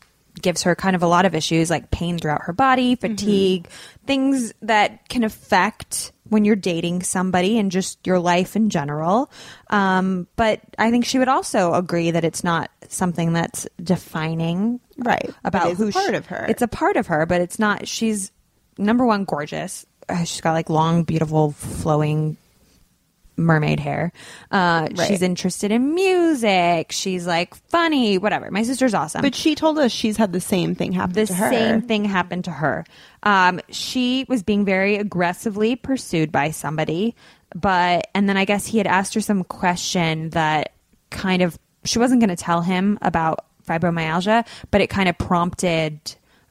gives 0.41 0.63
her 0.63 0.75
kind 0.75 0.95
of 0.95 1.03
a 1.03 1.07
lot 1.07 1.25
of 1.25 1.35
issues 1.35 1.69
like 1.69 1.91
pain 1.91 2.17
throughout 2.17 2.43
her 2.43 2.53
body, 2.53 2.95
fatigue, 2.95 3.67
things 4.07 4.53
that 4.61 5.07
can 5.09 5.23
affect 5.23 6.11
when 6.29 6.45
you're 6.45 6.55
dating 6.55 7.03
somebody 7.03 7.59
and 7.59 7.71
just 7.71 7.99
your 8.07 8.17
life 8.17 8.55
in 8.55 8.69
general. 8.69 9.29
Um, 9.69 10.27
but 10.37 10.61
I 10.79 10.89
think 10.89 11.05
she 11.05 11.19
would 11.19 11.27
also 11.27 11.73
agree 11.73 12.11
that 12.11 12.23
it's 12.23 12.43
not 12.43 12.71
something 12.87 13.33
that's 13.33 13.67
defining 13.83 14.79
Right. 14.97 15.29
about 15.43 15.63
But 15.63 15.71
it's 15.71 15.81
a 15.81 15.83
who 15.85 15.91
part 15.91 16.09
she- 16.11 16.15
of 16.15 16.25
her. 16.27 16.45
It's 16.47 16.61
a 16.61 16.67
part 16.67 16.95
of 16.95 17.07
her, 17.07 17.25
but 17.25 17.41
it's 17.41 17.59
not. 17.59 17.87
She's 17.87 18.31
number 18.77 19.05
one 19.05 19.25
gorgeous. 19.25 19.85
Uh, 20.07 20.23
She's 20.23 20.41
got 20.41 20.53
like 20.53 20.69
long, 20.69 21.03
beautiful, 21.03 21.51
flowing 21.51 22.37
mermaid 23.41 23.79
hair. 23.79 24.11
Uh, 24.51 24.87
Right. 24.95 25.07
She's 25.07 25.21
interested 25.21 25.71
in 25.71 25.93
music. 25.95 26.91
She's 26.91 27.25
like 27.27 27.55
funny, 27.69 28.17
whatever. 28.17 28.49
My 28.51 28.63
sister's 28.63 28.93
awesome. 28.93 29.21
But 29.21 29.35
she 29.35 29.55
told 29.55 29.77
us 29.79 29.91
she's 29.91 30.17
had 30.17 30.33
the 30.33 30.41
same 30.41 30.75
thing 30.75 30.91
happen 30.91 31.13
the 31.13 31.25
to 31.25 31.33
her. 31.33 31.49
same 31.49 31.81
thing 31.81 32.05
happened 32.05 32.45
to 32.45 32.51
her. 32.51 32.85
Um, 33.23 33.59
she 33.69 34.25
was 34.27 34.43
being 34.43 34.65
very 34.65 34.95
aggressively 34.97 35.75
pursued 35.75 36.31
by 36.31 36.51
somebody. 36.51 37.15
but 37.55 38.07
and 38.15 38.27
then 38.29 38.37
I 38.37 38.45
guess 38.45 38.65
he 38.65 38.77
had 38.77 38.87
asked 38.87 39.13
her 39.13 39.21
some 39.21 39.43
question 39.43 40.29
that 40.31 40.73
kind 41.09 41.41
of 41.41 41.57
she 41.83 41.99
wasn't 41.99 42.21
going 42.21 42.29
to 42.29 42.35
tell 42.35 42.61
him 42.61 42.97
about 43.01 43.45
fibromyalgia, 43.67 44.45
but 44.71 44.81
it 44.81 44.87
kind 44.89 45.09
of 45.09 45.17
prompted 45.17 45.99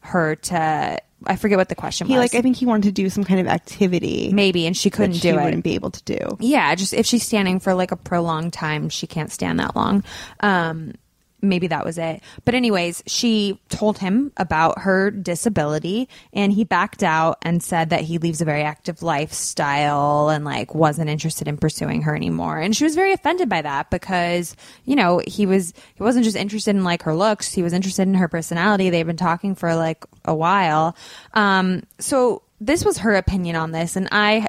her 0.01 0.35
to 0.37 0.99
I 1.27 1.37
forget 1.37 1.59
what 1.59 1.69
the 1.69 1.75
question 1.75 2.07
was. 2.07 2.13
He 2.15 2.19
was. 2.19 2.33
like 2.33 2.39
I 2.39 2.43
think 2.43 2.57
he 2.57 2.67
wanted 2.67 2.85
to 2.85 2.93
do 2.93 3.11
some 3.11 3.25
kind 3.25 3.41
of 3.41 3.47
activity 3.47 4.31
maybe 4.33 4.67
and 4.67 4.77
she 4.77 4.91
couldn't 4.91 5.15
she 5.15 5.31
do 5.31 5.39
it. 5.39 5.45
wouldn't 5.45 5.65
be 5.65 5.75
able 5.75 5.91
to 5.91 6.03
do. 6.05 6.37
Yeah, 6.41 6.75
just 6.75 6.95
if 6.95 7.07
she's 7.07 7.25
standing 7.25 7.61
for 7.61 7.75
like 7.75 7.93
a 7.93 7.97
prolonged 7.97 8.53
time, 8.53 8.89
she 8.89 9.07
can't 9.07 9.31
stand 9.31 9.61
that 9.61 9.77
long. 9.77 10.05
Um, 10.41 10.95
maybe 11.43 11.67
that 11.69 11.85
was 11.85 11.99
it. 11.99 12.23
But 12.45 12.55
anyways, 12.55 13.03
she 13.07 13.61
told 13.69 13.99
him 13.99 14.33
about 14.37 14.81
her 14.81 15.11
disability 15.11 16.09
and 16.33 16.53
he 16.53 16.65
backed 16.65 17.03
out 17.03 17.39
and 17.43 17.63
said 17.63 17.91
that 17.91 18.03
he 18.03 18.19
leads 18.19 18.41
a 18.41 18.45
very 18.45 18.63
active 18.63 19.03
lifestyle 19.03 20.29
and 20.29 20.45
like 20.45 20.75
wasn't 20.75 21.11
interested 21.11 21.49
in 21.49 21.57
pursuing 21.57 22.03
her 22.03 22.15
anymore. 22.15 22.59
And 22.59 22.77
she 22.77 22.85
was 22.85 22.95
very 22.95 23.13
offended 23.13 23.49
by 23.49 23.63
that 23.63 23.91
because, 23.91 24.57
you 24.85 24.97
know, 24.97 25.21
he 25.27 25.47
was 25.47 25.73
he 25.95 26.03
wasn't 26.03 26.25
just 26.25 26.37
interested 26.37 26.77
in 26.77 26.85
like 26.85 27.03
her 27.03 27.15
looks, 27.15 27.53
he 27.53 27.63
was 27.63 27.73
interested 27.73 28.03
in 28.03 28.15
her 28.15 28.29
personality. 28.29 28.91
They've 28.91 29.07
been 29.07 29.17
talking 29.17 29.55
for 29.55 29.75
like 29.75 30.05
a 30.25 30.35
while. 30.35 30.97
Um, 31.35 31.85
so 31.99 32.43
this 32.61 32.85
was 32.85 32.99
her 32.99 33.15
opinion 33.15 33.57
on 33.57 33.73
this 33.73 33.97
and 33.97 34.09
I 34.13 34.49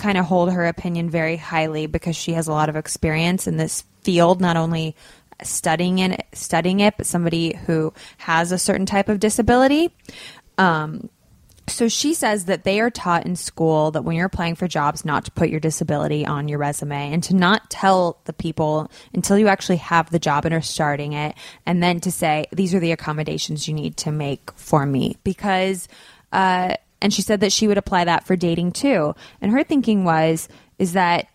kind 0.00 0.16
of 0.16 0.24
hold 0.24 0.50
her 0.50 0.66
opinion 0.66 1.10
very 1.10 1.36
highly 1.36 1.86
because 1.86 2.16
she 2.16 2.32
has 2.32 2.48
a 2.48 2.52
lot 2.52 2.70
of 2.70 2.76
experience 2.76 3.46
in 3.46 3.58
this 3.58 3.84
field, 4.02 4.40
not 4.40 4.56
only 4.56 4.96
studying 5.46 5.98
it, 5.98 6.26
studying 6.32 6.80
it, 6.80 6.94
but 6.96 7.06
somebody 7.06 7.56
who 7.66 7.92
has 8.18 8.52
a 8.52 8.58
certain 8.58 8.86
type 8.86 9.08
of 9.08 9.20
disability. 9.20 9.94
Um, 10.58 11.08
so 11.70 11.88
she 11.88 12.14
says 12.14 12.46
that 12.46 12.64
they 12.64 12.80
are 12.80 12.90
taught 12.90 13.26
in 13.26 13.36
school 13.36 13.92
that 13.92 14.02
when 14.02 14.16
you're 14.16 14.26
applying 14.26 14.56
for 14.56 14.66
jobs, 14.66 15.04
not 15.04 15.24
to 15.26 15.30
put 15.30 15.50
your 15.50 15.60
disability 15.60 16.26
on 16.26 16.48
your 16.48 16.58
resume 16.58 17.12
and 17.12 17.22
to 17.24 17.34
not 17.34 17.70
tell 17.70 18.20
the 18.24 18.32
people 18.32 18.90
until 19.14 19.38
you 19.38 19.48
actually 19.48 19.76
have 19.76 20.10
the 20.10 20.18
job 20.18 20.44
and 20.44 20.54
are 20.54 20.60
starting 20.60 21.12
it, 21.12 21.34
and 21.66 21.82
then 21.82 22.00
to 22.00 22.10
say 22.10 22.46
these 22.52 22.74
are 22.74 22.80
the 22.80 22.92
accommodations 22.92 23.68
you 23.68 23.74
need 23.74 23.96
to 23.98 24.12
make 24.12 24.50
for 24.52 24.84
me 24.84 25.16
because. 25.24 25.88
Uh, 26.32 26.74
and 27.02 27.14
she 27.14 27.22
said 27.22 27.40
that 27.40 27.50
she 27.50 27.66
would 27.66 27.78
apply 27.78 28.04
that 28.04 28.26
for 28.26 28.36
dating 28.36 28.72
too. 28.72 29.14
And 29.40 29.50
her 29.52 29.64
thinking 29.64 30.04
was 30.04 30.48
is 30.78 30.92
that 30.92 31.28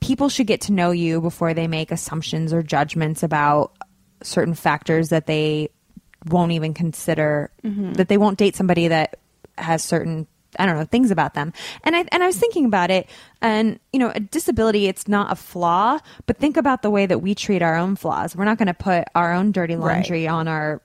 people 0.00 0.28
should 0.28 0.46
get 0.46 0.62
to 0.62 0.72
know 0.72 0.90
you 0.90 1.20
before 1.20 1.54
they 1.54 1.68
make 1.68 1.90
assumptions 1.90 2.52
or 2.52 2.62
judgments 2.62 3.22
about 3.22 3.76
certain 4.22 4.54
factors 4.54 5.10
that 5.10 5.26
they 5.26 5.68
won't 6.26 6.52
even 6.52 6.74
consider 6.74 7.50
mm-hmm. 7.64 7.94
that 7.94 8.08
they 8.08 8.18
won't 8.18 8.38
date 8.38 8.56
somebody 8.56 8.88
that 8.88 9.18
has 9.56 9.82
certain 9.82 10.26
I 10.58 10.66
don't 10.66 10.76
know 10.76 10.84
things 10.84 11.12
about 11.12 11.34
them. 11.34 11.52
And 11.84 11.94
I 11.94 12.04
and 12.10 12.22
I 12.22 12.26
was 12.26 12.36
thinking 12.36 12.64
about 12.64 12.90
it 12.90 13.08
and 13.40 13.78
you 13.92 14.00
know 14.00 14.10
a 14.12 14.20
disability 14.20 14.86
it's 14.86 15.06
not 15.06 15.32
a 15.32 15.36
flaw, 15.36 15.98
but 16.26 16.38
think 16.38 16.56
about 16.56 16.82
the 16.82 16.90
way 16.90 17.06
that 17.06 17.20
we 17.20 17.34
treat 17.34 17.62
our 17.62 17.76
own 17.76 17.94
flaws. 17.96 18.34
We're 18.34 18.44
not 18.44 18.58
going 18.58 18.66
to 18.66 18.74
put 18.74 19.04
our 19.14 19.32
own 19.32 19.52
dirty 19.52 19.76
laundry 19.76 20.26
on 20.26 20.48
our 20.48 20.82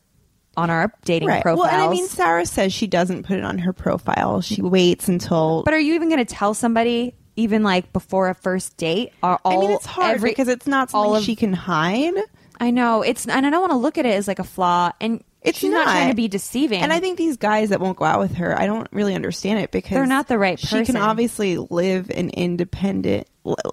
on 0.55 0.69
our 0.69 0.93
dating 1.03 1.29
Right. 1.29 1.41
profiles. 1.41 1.65
Well, 1.65 1.73
and 1.73 1.81
I 1.81 1.89
mean, 1.89 2.07
Sarah 2.07 2.45
says 2.45 2.73
she 2.73 2.87
doesn't 2.87 3.23
put 3.23 3.37
it 3.37 3.43
on 3.43 3.57
her 3.57 3.73
profile. 3.73 4.41
She 4.41 4.61
waits 4.61 5.07
until. 5.07 5.63
But 5.63 5.73
are 5.73 5.79
you 5.79 5.95
even 5.95 6.09
going 6.09 6.23
to 6.23 6.33
tell 6.33 6.53
somebody 6.53 7.15
even 7.35 7.63
like 7.63 7.91
before 7.93 8.29
a 8.29 8.35
first 8.35 8.77
date? 8.77 9.11
Are 9.23 9.39
all 9.43 9.57
I 9.57 9.61
mean, 9.67 9.71
it's 9.71 9.85
hard 9.85 10.15
every- 10.15 10.31
because 10.31 10.47
it's 10.47 10.67
not 10.67 10.93
all 10.93 11.03
something 11.05 11.17
of- 11.19 11.23
she 11.25 11.35
can 11.35 11.53
hide. 11.53 12.13
I 12.59 12.71
know 12.71 13.01
it's, 13.01 13.27
and 13.27 13.45
I 13.45 13.49
don't 13.49 13.59
want 13.61 13.71
to 13.73 13.77
look 13.77 13.97
at 13.97 14.05
it 14.05 14.13
as 14.15 14.27
like 14.29 14.39
a 14.39 14.43
flaw. 14.45 14.91
And 15.01 15.21
It's 15.41 15.57
she's 15.59 15.71
not, 15.71 15.85
not. 15.87 15.91
trying 15.91 16.09
to 16.09 16.15
be 16.15 16.29
deceiving. 16.29 16.81
And 16.81 16.93
I 16.93 17.01
think 17.01 17.17
these 17.17 17.35
guys 17.35 17.69
that 17.69 17.81
won't 17.81 17.97
go 17.97 18.05
out 18.05 18.19
with 18.21 18.35
her, 18.35 18.57
I 18.57 18.65
don't 18.65 18.87
really 18.93 19.13
understand 19.13 19.59
it 19.59 19.71
because 19.71 19.91
They're 19.91 20.05
not 20.05 20.29
the 20.29 20.37
right 20.37 20.57
Person. 20.59 20.85
She 20.85 20.91
can 20.93 20.95
obviously 21.01 21.57
live 21.57 22.09
an 22.11 22.29
independent, 22.29 23.27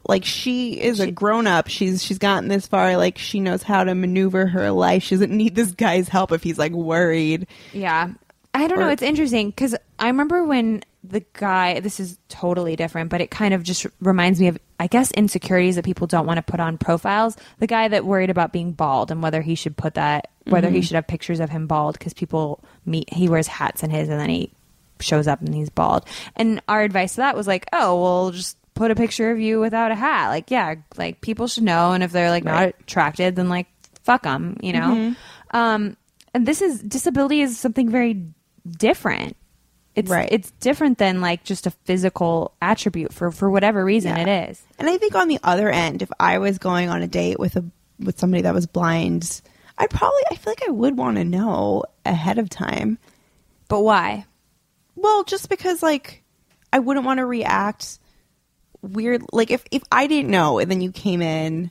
like 0.09 0.25
she 0.25 0.81
is 0.81 0.99
a 0.99 1.13
grown 1.13 1.47
up. 1.47 1.69
She's 1.69 2.03
she's 2.03 2.19
gotten 2.19 2.49
this 2.49 2.67
far. 2.67 2.97
Like 2.97 3.19
she 3.19 3.39
knows 3.39 3.63
how 3.63 3.85
to 3.85 3.95
maneuver 3.95 4.47
her 4.49 4.73
life. 4.73 5.05
She 5.05 5.15
doesn't 5.15 5.31
need 5.31 5.55
this 5.55 5.71
guy's 5.71 6.09
help 6.09 6.33
if 6.33 6.43
he's 6.43 6.59
like 6.59 6.73
worried. 6.73 7.47
Yeah. 7.73 8.09
I 8.53 8.67
don't 8.67 8.81
know. 8.81 8.89
It's 8.89 9.01
interesting 9.03 9.49
because 9.51 9.75
I 9.99 10.09
remember 10.09 10.45
when 10.45 10.83
the 11.05 11.25
guy, 11.33 11.81
this 11.81 11.99
is 11.99 12.19
totally 12.29 12.77
different, 12.77 13.11
but 13.11 13.21
it 13.21 13.31
kind 13.31 13.55
of 13.55 13.63
just 13.63 13.87
reminds 14.01 14.41
me 14.41 14.49
of, 14.49 14.59
I 14.79 14.87
guess, 14.87 15.11
insecurities 15.13 15.77
that 15.77 15.85
people 15.85 16.07
don't 16.07 16.27
want 16.27 16.39
to 16.39 16.43
put 16.43 16.61
on 16.61 16.79
profiles. 16.79 17.37
The 17.59 17.67
guy 17.67 17.89
that 17.89 18.05
worried 18.05 18.31
about 18.31 18.53
being 18.53 18.73
bald 18.73 19.11
and 19.11 19.23
whether 19.23 19.43
he 19.43 19.55
should 19.55 19.77
put 19.77 19.95
that, 19.95 20.31
whether 20.45 20.71
he 20.71 20.81
should 20.81 20.95
have 20.95 21.07
pictures 21.07 21.41
of 21.41 21.51
him 21.51 21.67
bald 21.67 21.99
because 21.99 22.15
people 22.15 22.63
meet, 22.87 23.13
he 23.13 23.29
wears 23.29 23.49
hats 23.49 23.83
in 23.83 23.91
his 23.91 24.09
and 24.09 24.21
then 24.21 24.29
he 24.29 24.53
shows 25.01 25.27
up 25.27 25.41
and 25.41 25.55
he's 25.55 25.71
bald. 25.71 26.05
And 26.37 26.63
our 26.69 26.83
advice 26.83 27.15
to 27.15 27.17
that 27.19 27.37
was 27.37 27.47
like, 27.49 27.67
oh, 27.73 28.01
well, 28.01 28.31
just 28.31 28.57
put 28.75 28.91
a 28.91 28.95
picture 28.95 29.31
of 29.31 29.41
you 29.41 29.59
without 29.61 29.91
a 29.91 29.97
hat. 29.97 30.29
Like, 30.29 30.51
yeah, 30.51 30.77
like 30.97 31.21
people 31.21 31.49
should 31.49 31.65
know. 31.65 31.93
And 31.93 32.03
if 32.05 32.13
they're 32.13 32.31
like 32.31 32.45
not 32.45 32.69
attracted, 32.81 33.37
then 33.37 33.49
like, 33.49 33.67
fuck 34.05 34.23
them, 34.23 34.57
you 34.63 34.73
know? 34.73 35.15
Um, 35.51 35.97
and 36.33 36.47
this 36.47 36.63
is 36.63 36.81
disability 36.81 37.41
is 37.41 37.59
something 37.59 37.91
very 37.91 38.25
different. 38.79 39.37
It's 39.95 40.11
Right. 40.11 40.29
it's 40.33 40.51
different 40.53 40.97
than 40.99 41.21
like 41.21 41.45
just 41.45 41.67
a 41.67 41.71
physical 41.85 42.55
attribute 42.63 43.13
for 43.13 43.31
for 43.31 43.51
whatever 43.51 43.85
reason 43.85 44.17
Yeah. 44.17 44.23
it 44.23 44.51
is. 44.51 44.63
And 44.79 44.89
I 44.89 44.97
think 44.97 45.15
on 45.15 45.29
the 45.29 45.39
other 45.43 45.69
end, 45.71 46.01
if 46.03 46.11
I 46.19 46.39
was 46.39 46.59
going 46.59 46.89
on 46.89 47.03
a 47.03 47.07
date 47.07 47.39
with 47.39 47.57
a 47.57 47.65
with 48.01 48.19
somebody 48.19 48.43
that 48.43 48.55
was 48.55 48.67
blind, 48.67 49.43
I'd 49.79 49.91
probably 49.91 50.23
I 50.31 50.37
feel 50.37 50.51
like 50.53 50.63
I 50.67 50.71
would 50.73 50.97
want 50.97 51.19
to 51.19 51.25
know 51.25 51.85
ahead 52.07 52.39
of 52.39 52.49
time. 52.49 52.99
But 53.69 53.81
why? 53.83 54.25
Well, 54.97 55.25
just 55.25 55.49
because 55.51 55.83
like 55.83 56.23
I 56.73 56.79
wouldn't 56.79 57.05
want 57.05 57.19
to 57.19 57.27
react 57.27 57.99
weird 58.81 59.23
like 59.33 59.51
if 59.51 59.63
if 59.71 59.83
I 59.93 60.07
didn't 60.07 60.31
know 60.31 60.59
and 60.59 60.71
then 60.71 60.81
you 60.81 60.91
came 60.91 61.21
in 61.23 61.71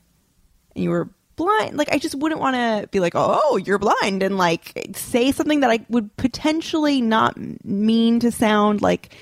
and 0.76 0.84
you 0.84 0.90
were 0.92 1.10
blind, 1.36 1.78
like 1.78 1.92
I 1.92 1.98
just 1.98 2.16
wouldn't 2.16 2.42
want 2.42 2.56
to 2.56 2.88
be 2.92 3.00
like, 3.00 3.14
"Oh, 3.16 3.58
you're 3.58 3.80
blind," 3.80 4.24
and 4.24 4.38
like 4.38 4.90
say 4.96 5.32
something 5.32 5.62
that 5.62 5.70
I 5.72 5.80
would 5.90 6.16
potentially 6.18 7.02
not 7.02 7.38
mean 7.66 8.20
to 8.22 8.32
sound 8.32 8.82
like 8.82 9.16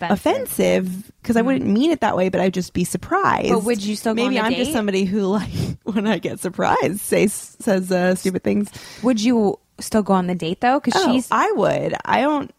Offensive. 0.00 1.12
because 1.20 1.36
I 1.36 1.42
wouldn't 1.42 1.66
mean 1.66 1.90
it 1.90 2.00
that 2.00 2.16
way, 2.16 2.28
but 2.30 2.40
I'd 2.40 2.54
just 2.54 2.72
be 2.72 2.84
surprised. 2.84 3.50
But 3.50 3.64
would 3.64 3.82
you 3.82 3.96
still 3.96 4.14
go 4.14 4.22
Maybe 4.22 4.40
I'm 4.40 4.52
date? 4.52 4.58
just 4.58 4.72
somebody 4.72 5.04
who 5.04 5.20
like 5.22 5.50
when 5.84 6.06
I 6.06 6.18
get 6.18 6.40
surprised 6.40 7.00
say 7.00 7.26
says 7.26 7.92
uh, 7.92 8.14
stupid 8.14 8.42
things. 8.42 8.70
Would 9.02 9.20
you 9.22 9.58
still 9.80 10.02
go 10.02 10.14
on 10.14 10.26
the 10.26 10.34
date 10.34 10.60
though? 10.60 10.80
Because 10.80 11.02
Oh, 11.04 11.12
she's 11.12 11.28
I 11.30 11.50
would. 11.52 11.94
I 12.04 12.20
don't. 12.22 12.50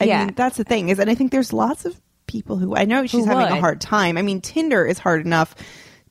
I 0.00 0.04
Yeah. 0.04 0.24
mean, 0.26 0.34
that's 0.34 0.58
the 0.58 0.64
thing 0.64 0.90
is, 0.90 0.98
and 0.98 1.08
I 1.08 1.14
think 1.14 1.32
there's 1.32 1.52
lots 1.52 1.86
of 1.86 1.98
people 2.26 2.56
who 2.58 2.76
I 2.76 2.84
know 2.84 3.06
she's 3.06 3.24
Who 3.24 3.30
having 3.30 3.46
a 3.56 3.60
hard 3.60 3.80
time. 3.80 4.18
I 4.18 4.22
mean, 4.22 4.40
Tinder 4.42 4.84
is 4.84 4.98
hard 4.98 5.24
enough 5.24 5.54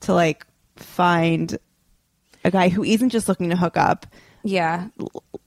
to 0.01 0.13
like 0.15 0.45
find 0.77 1.57
a 2.45 2.51
guy 2.51 2.69
who 2.69 2.83
isn't 2.83 3.09
just 3.09 3.27
looking 3.27 3.49
to 3.49 3.57
hook 3.57 3.75
up. 3.75 4.05
yeah, 4.43 4.87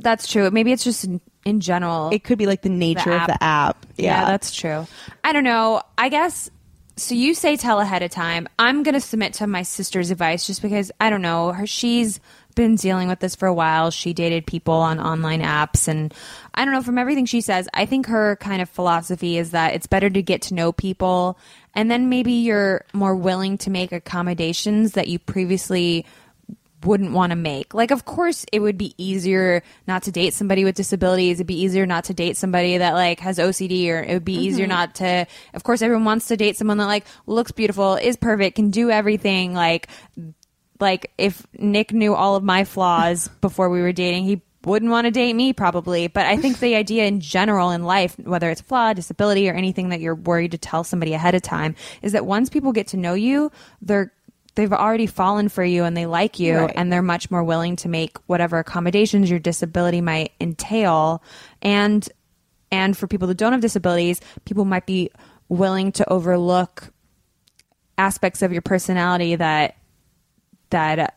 that's 0.00 0.26
true. 0.26 0.50
Maybe 0.50 0.72
it's 0.72 0.84
just 0.84 1.04
in, 1.04 1.20
in 1.44 1.60
general. 1.60 2.10
It 2.12 2.24
could 2.24 2.38
be 2.38 2.46
like 2.46 2.62
the 2.62 2.68
nature 2.68 3.12
of 3.12 3.26
the 3.26 3.42
app. 3.42 3.86
Yeah. 3.96 4.22
Yeah, 4.22 4.24
that's 4.26 4.54
true. 4.54 4.86
I 5.24 5.32
don't 5.32 5.44
know. 5.44 5.80
I 5.96 6.08
guess 6.08 6.50
so. 6.96 7.14
You 7.14 7.34
say 7.34 7.56
tell 7.56 7.80
ahead 7.80 8.02
of 8.02 8.10
time. 8.10 8.48
I'm 8.58 8.82
going 8.82 8.94
to 8.94 9.00
submit 9.00 9.34
to 9.34 9.46
my 9.46 9.62
sister's 9.62 10.10
advice 10.10 10.46
just 10.46 10.60
because 10.62 10.90
I 11.00 11.10
don't 11.10 11.22
know 11.22 11.52
her. 11.52 11.66
She's 11.66 12.20
been 12.56 12.74
dealing 12.74 13.06
with 13.08 13.20
this 13.20 13.36
for 13.36 13.46
a 13.46 13.54
while. 13.54 13.92
She 13.92 14.12
dated 14.12 14.44
people 14.46 14.74
on 14.74 14.98
online 14.98 15.42
apps, 15.42 15.86
and 15.86 16.12
I 16.54 16.64
don't 16.64 16.74
know. 16.74 16.82
From 16.82 16.98
everything 16.98 17.24
she 17.24 17.40
says, 17.40 17.68
I 17.72 17.86
think 17.86 18.06
her 18.06 18.34
kind 18.36 18.60
of 18.60 18.68
philosophy 18.68 19.38
is 19.38 19.52
that 19.52 19.74
it's 19.74 19.86
better 19.86 20.10
to 20.10 20.22
get 20.22 20.42
to 20.42 20.54
know 20.54 20.72
people, 20.72 21.38
and 21.74 21.88
then 21.88 22.08
maybe 22.08 22.32
you're 22.32 22.84
more 22.92 23.14
willing 23.14 23.58
to 23.58 23.70
make 23.70 23.92
accommodations 23.92 24.92
that 24.92 25.06
you 25.06 25.20
previously 25.20 26.04
wouldn't 26.84 27.12
want 27.12 27.30
to 27.30 27.36
make. 27.36 27.74
Like, 27.74 27.90
of 27.90 28.04
course, 28.04 28.44
it 28.52 28.60
would 28.60 28.78
be 28.78 28.94
easier 29.02 29.62
not 29.86 30.04
to 30.04 30.12
date 30.12 30.34
somebody 30.34 30.64
with 30.64 30.76
disabilities. 30.76 31.38
It'd 31.38 31.46
be 31.46 31.60
easier 31.60 31.86
not 31.86 32.04
to 32.04 32.14
date 32.14 32.36
somebody 32.36 32.78
that 32.78 32.94
like 32.94 33.20
has 33.20 33.38
OCD, 33.38 33.88
or 33.88 34.02
it 34.02 34.12
would 34.12 34.24
be 34.24 34.34
easier 34.34 34.66
mm-hmm. 34.66 34.76
not 34.76 34.94
to. 34.96 35.26
Of 35.54 35.64
course, 35.64 35.82
everyone 35.82 36.04
wants 36.04 36.28
to 36.28 36.36
date 36.36 36.56
someone 36.56 36.78
that 36.78 36.86
like 36.86 37.06
looks 37.26 37.52
beautiful, 37.52 37.96
is 37.96 38.16
perfect, 38.16 38.56
can 38.56 38.70
do 38.70 38.90
everything. 38.90 39.54
Like, 39.54 39.88
like 40.80 41.12
if 41.18 41.46
Nick 41.54 41.92
knew 41.92 42.14
all 42.14 42.36
of 42.36 42.44
my 42.44 42.64
flaws 42.64 43.28
before 43.40 43.68
we 43.70 43.80
were 43.80 43.92
dating, 43.92 44.24
he 44.24 44.42
wouldn't 44.64 44.90
want 44.90 45.06
to 45.06 45.10
date 45.10 45.34
me 45.34 45.52
probably. 45.52 46.08
But 46.08 46.26
I 46.26 46.36
think 46.36 46.58
the 46.58 46.74
idea 46.74 47.06
in 47.06 47.20
general 47.20 47.70
in 47.70 47.84
life, 47.84 48.16
whether 48.18 48.50
it's 48.50 48.60
flaw, 48.60 48.92
disability, 48.92 49.48
or 49.48 49.54
anything 49.54 49.90
that 49.90 50.00
you're 50.00 50.14
worried 50.14 50.52
to 50.52 50.58
tell 50.58 50.84
somebody 50.84 51.14
ahead 51.14 51.34
of 51.34 51.42
time, 51.42 51.74
is 52.02 52.12
that 52.12 52.26
once 52.26 52.50
people 52.50 52.72
get 52.72 52.88
to 52.88 52.96
know 52.96 53.14
you, 53.14 53.50
they're 53.80 54.12
they've 54.58 54.72
already 54.72 55.06
fallen 55.06 55.48
for 55.48 55.62
you 55.62 55.84
and 55.84 55.96
they 55.96 56.04
like 56.04 56.40
you 56.40 56.56
Right. 56.56 56.72
and 56.74 56.92
they're 56.92 57.00
much 57.00 57.30
more 57.30 57.44
willing 57.44 57.76
to 57.76 57.88
make 57.88 58.18
whatever 58.26 58.58
accommodations 58.58 59.30
your 59.30 59.38
disability 59.38 60.00
might 60.00 60.32
entail 60.40 61.22
and 61.62 62.08
and 62.72 62.96
for 62.98 63.06
people 63.06 63.28
that 63.28 63.36
don't 63.36 63.52
have 63.52 63.60
disabilities 63.60 64.20
people 64.44 64.64
might 64.64 64.84
be 64.84 65.12
willing 65.48 65.92
to 65.92 66.08
overlook 66.12 66.92
aspects 67.96 68.42
of 68.42 68.52
your 68.52 68.62
personality 68.62 69.36
that 69.36 69.76
that 70.70 71.14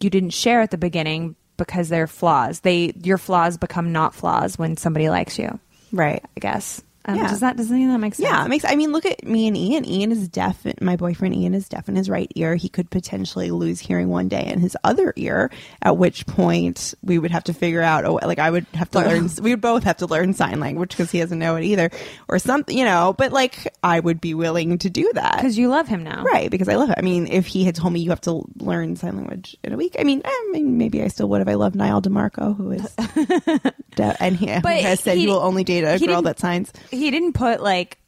you 0.00 0.10
didn't 0.10 0.30
share 0.34 0.60
at 0.60 0.70
the 0.70 0.76
beginning 0.78 1.36
because 1.56 1.88
they're 1.88 2.06
flaws 2.06 2.60
they 2.60 2.92
your 3.02 3.16
flaws 3.18 3.56
become 3.56 3.92
not 3.92 4.14
flaws 4.14 4.58
when 4.58 4.76
somebody 4.76 5.08
likes 5.08 5.38
you 5.38 5.58
right. 5.90 6.22
i 6.36 6.40
guess 6.40 6.82
Um, 7.06 7.16
Yeah. 7.16 7.28
Does 7.28 7.40
that 7.40 7.56
does 7.56 7.70
any 7.70 7.84
of 7.84 7.90
that 7.92 7.98
make 7.98 8.14
sense? 8.14 8.28
Yeah, 8.28 8.44
it 8.44 8.48
makes. 8.48 8.64
I 8.64 8.76
mean, 8.76 8.92
look 8.92 9.04
at 9.04 9.24
me 9.24 9.46
and 9.46 9.56
Ian. 9.56 9.84
Ian 9.86 10.12
is 10.12 10.28
deaf. 10.28 10.64
My 10.80 10.96
boyfriend 10.96 11.34
Ian 11.34 11.54
is 11.54 11.68
deaf 11.68 11.88
in 11.88 11.96
his 11.96 12.08
right 12.08 12.30
ear. 12.34 12.54
He 12.54 12.68
could 12.68 12.90
potentially 12.90 13.50
lose 13.50 13.80
hearing 13.80 14.08
one 14.08 14.28
day 14.28 14.44
in 14.46 14.60
his 14.60 14.76
other 14.84 15.12
ear. 15.16 15.50
At 15.82 15.96
which 15.98 16.26
point, 16.26 16.94
we 17.02 17.18
would 17.18 17.30
have 17.30 17.44
to 17.44 17.52
figure 17.54 17.82
out. 17.82 18.04
Oh, 18.04 18.14
like 18.22 18.38
I 18.38 18.50
would 18.50 18.66
have 18.74 18.90
to 18.92 19.00
learn. 19.00 19.28
We 19.42 19.50
would 19.50 19.60
both 19.60 19.84
have 19.84 19.98
to 19.98 20.06
learn 20.06 20.32
sign 20.34 20.60
language 20.60 20.90
because 20.90 21.10
he 21.10 21.20
doesn't 21.20 21.38
know 21.38 21.56
it 21.56 21.64
either, 21.64 21.90
or 22.28 22.38
something. 22.38 22.76
You 22.76 22.84
know, 22.84 23.14
but 23.16 23.32
like 23.32 23.74
I 23.82 24.00
would 24.00 24.20
be 24.20 24.34
willing 24.34 24.78
to 24.78 24.88
do 24.90 25.10
that 25.14 25.36
because 25.36 25.58
you 25.58 25.68
love 25.68 25.88
him 25.88 26.02
now, 26.04 26.22
Right, 26.24 26.50
because 26.50 26.68
I 26.68 26.76
love 26.76 26.88
him. 26.88 26.94
I 26.96 27.02
mean, 27.02 27.26
if 27.26 27.46
he 27.46 27.64
had 27.64 27.74
told 27.74 27.92
me 27.92 28.00
you 28.00 28.10
have 28.10 28.20
to 28.22 28.44
learn 28.58 28.96
sign 28.96 29.16
language 29.16 29.56
in 29.62 29.72
a 29.72 29.76
week, 29.76 29.96
I 29.98 30.04
mean, 30.04 30.22
I 30.24 30.48
mean 30.52 30.78
maybe 30.78 31.02
I 31.02 31.08
still 31.08 31.28
would 31.28 31.42
if 31.42 31.48
I 31.48 31.54
loved 31.54 31.76
Nyle 31.76 32.00
DiMarco, 32.00 32.56
who 32.56 32.70
is 32.72 32.94
deaf, 34.08 34.16
and 34.20 34.36
he, 34.36 34.46
But 34.60 34.80
has 34.82 35.00
said 35.00 35.16
he, 35.18 35.26
will 35.26 35.40
only 35.40 35.64
date 35.64 35.82
a 35.84 35.98
girl 36.04 36.22
that 36.22 36.38
signs. 36.38 36.72
He 36.90 37.10
didn't 37.10 37.32
put 37.34 37.62
like 37.62 37.98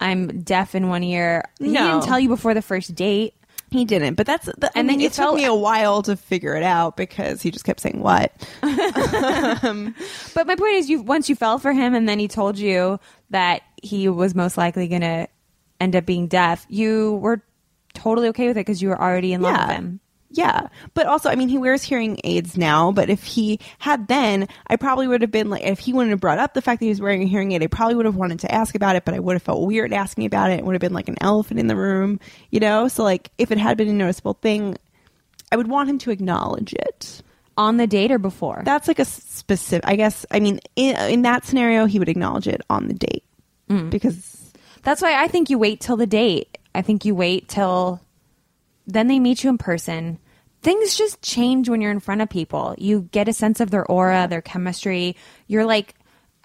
I'm 0.00 0.40
deaf 0.42 0.74
in 0.74 0.88
one 0.88 1.02
ear. 1.02 1.44
He 1.58 1.68
No. 1.68 1.86
didn't 1.86 2.04
tell 2.04 2.18
you 2.18 2.28
before 2.28 2.54
the 2.54 2.62
first 2.62 2.94
date. 2.94 3.34
He 3.70 3.84
didn't, 3.84 4.14
but 4.14 4.26
that's 4.26 4.46
the, 4.46 4.52
And 4.52 4.70
and 4.74 4.88
then 4.88 4.98
then 4.98 5.06
it 5.06 5.12
felt- 5.12 5.30
took 5.34 5.36
me 5.36 5.44
a 5.44 5.54
while 5.54 6.02
to 6.02 6.16
figure 6.16 6.56
it 6.56 6.64
out 6.64 6.96
because 6.96 7.40
he 7.40 7.52
just 7.52 7.64
kept 7.64 7.78
saying 7.80 8.00
what. 8.00 8.32
But 8.62 10.46
my 10.46 10.56
point 10.56 10.74
is, 10.74 10.88
you 10.90 11.02
once 11.02 11.28
you 11.28 11.36
fell 11.36 11.58
for 11.58 11.72
him, 11.72 11.94
and 11.94 12.08
then 12.08 12.18
he 12.18 12.28
told 12.28 12.58
you 12.58 12.98
that 13.30 13.62
he 13.82 14.08
was 14.08 14.34
most 14.34 14.56
likely 14.56 14.88
going 14.88 15.02
to 15.02 15.28
end 15.80 15.94
up 15.96 16.06
being 16.06 16.26
deaf. 16.26 16.66
You 16.68 17.14
were 17.22 17.42
totally 17.94 18.28
okay 18.28 18.48
with 18.48 18.56
it 18.56 18.60
because 18.66 18.80
you 18.82 18.88
were 18.88 19.00
already 19.00 19.32
in 19.32 19.40
love 19.42 19.68
with 19.68 19.76
him. 19.76 20.00
Yeah. 20.32 20.68
But 20.94 21.06
also, 21.06 21.28
I 21.28 21.34
mean, 21.34 21.48
he 21.48 21.58
wears 21.58 21.82
hearing 21.82 22.20
aids 22.22 22.56
now, 22.56 22.92
but 22.92 23.10
if 23.10 23.24
he 23.24 23.58
had 23.78 24.06
then, 24.06 24.46
I 24.68 24.76
probably 24.76 25.08
would 25.08 25.22
have 25.22 25.32
been 25.32 25.50
like, 25.50 25.62
if 25.62 25.80
he 25.80 25.92
wouldn't 25.92 26.10
have 26.10 26.20
brought 26.20 26.38
up 26.38 26.54
the 26.54 26.62
fact 26.62 26.78
that 26.78 26.86
he 26.86 26.90
was 26.90 27.00
wearing 27.00 27.22
a 27.22 27.26
hearing 27.26 27.50
aid, 27.52 27.62
I 27.62 27.66
probably 27.66 27.96
would 27.96 28.06
have 28.06 28.16
wanted 28.16 28.38
to 28.40 28.54
ask 28.54 28.76
about 28.76 28.94
it, 28.94 29.04
but 29.04 29.14
I 29.14 29.18
would 29.18 29.34
have 29.34 29.42
felt 29.42 29.66
weird 29.66 29.92
asking 29.92 30.26
about 30.26 30.50
it. 30.50 30.60
It 30.60 30.64
would 30.64 30.74
have 30.74 30.80
been 30.80 30.92
like 30.92 31.08
an 31.08 31.16
elephant 31.20 31.58
in 31.58 31.66
the 31.66 31.74
room, 31.74 32.20
you 32.50 32.60
know? 32.60 32.86
So, 32.86 33.02
like, 33.02 33.32
if 33.38 33.50
it 33.50 33.58
had 33.58 33.76
been 33.76 33.88
a 33.88 33.92
noticeable 33.92 34.34
thing, 34.34 34.76
I 35.50 35.56
would 35.56 35.68
want 35.68 35.88
him 35.88 35.98
to 35.98 36.12
acknowledge 36.12 36.74
it. 36.74 37.22
On 37.58 37.76
the 37.76 37.88
date 37.88 38.12
or 38.12 38.18
before? 38.18 38.62
That's 38.64 38.86
like 38.86 39.00
a 39.00 39.04
specific, 39.04 39.86
I 39.86 39.96
guess, 39.96 40.24
I 40.30 40.38
mean, 40.38 40.60
in, 40.76 40.96
in 41.10 41.22
that 41.22 41.44
scenario, 41.44 41.86
he 41.86 41.98
would 41.98 42.08
acknowledge 42.08 42.46
it 42.46 42.62
on 42.70 42.86
the 42.86 42.94
date 42.94 43.24
mm. 43.68 43.90
because 43.90 44.52
That's 44.82 45.02
why 45.02 45.22
I 45.22 45.28
think 45.28 45.50
you 45.50 45.58
wait 45.58 45.80
till 45.80 45.96
the 45.96 46.06
date. 46.06 46.58
I 46.74 46.82
think 46.82 47.04
you 47.04 47.14
wait 47.14 47.48
till 47.48 48.00
then 48.92 49.06
they 49.06 49.18
meet 49.18 49.44
you 49.44 49.50
in 49.50 49.58
person. 49.58 50.18
Things 50.62 50.94
just 50.94 51.22
change 51.22 51.68
when 51.68 51.80
you're 51.80 51.90
in 51.90 52.00
front 52.00 52.20
of 52.20 52.28
people. 52.28 52.74
You 52.76 53.08
get 53.12 53.28
a 53.28 53.32
sense 53.32 53.60
of 53.60 53.70
their 53.70 53.86
aura, 53.86 54.26
their 54.28 54.42
chemistry. 54.42 55.16
You're 55.46 55.64
like, 55.64 55.94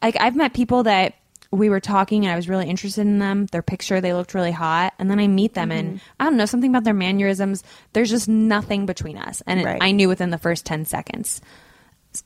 like 0.02 0.16
I've 0.20 0.36
met 0.36 0.54
people 0.54 0.84
that 0.84 1.16
we 1.52 1.70
were 1.70 1.80
talking 1.80 2.26
and 2.26 2.32
I 2.32 2.36
was 2.36 2.50
really 2.50 2.68
interested 2.68 3.02
in 3.02 3.20
them. 3.20 3.46
Their 3.48 3.62
picture, 3.62 4.02
they 4.02 4.14
looked 4.14 4.34
really 4.34 4.52
hot, 4.52 4.94
and 5.00 5.10
then 5.10 5.20
I 5.20 5.28
meet 5.28 5.54
them 5.54 5.72
and 5.72 5.90
mm-hmm. 5.90 5.98
I 6.20 6.26
don't 6.26 6.38
know 6.38 6.46
something 6.46 6.70
about 6.70 6.84
their 6.84 6.94
mannerisms. 6.94 7.64
There's 7.94 8.10
just 8.10 8.28
nothing 8.28 8.86
between 8.86 9.18
us, 9.18 9.42
and 9.48 9.62
it- 9.62 9.78
I 9.82 9.92
knew 9.92 10.08
within 10.08 10.30
the 10.30 10.38
first 10.38 10.66
ten 10.66 10.86
seconds. 10.86 11.42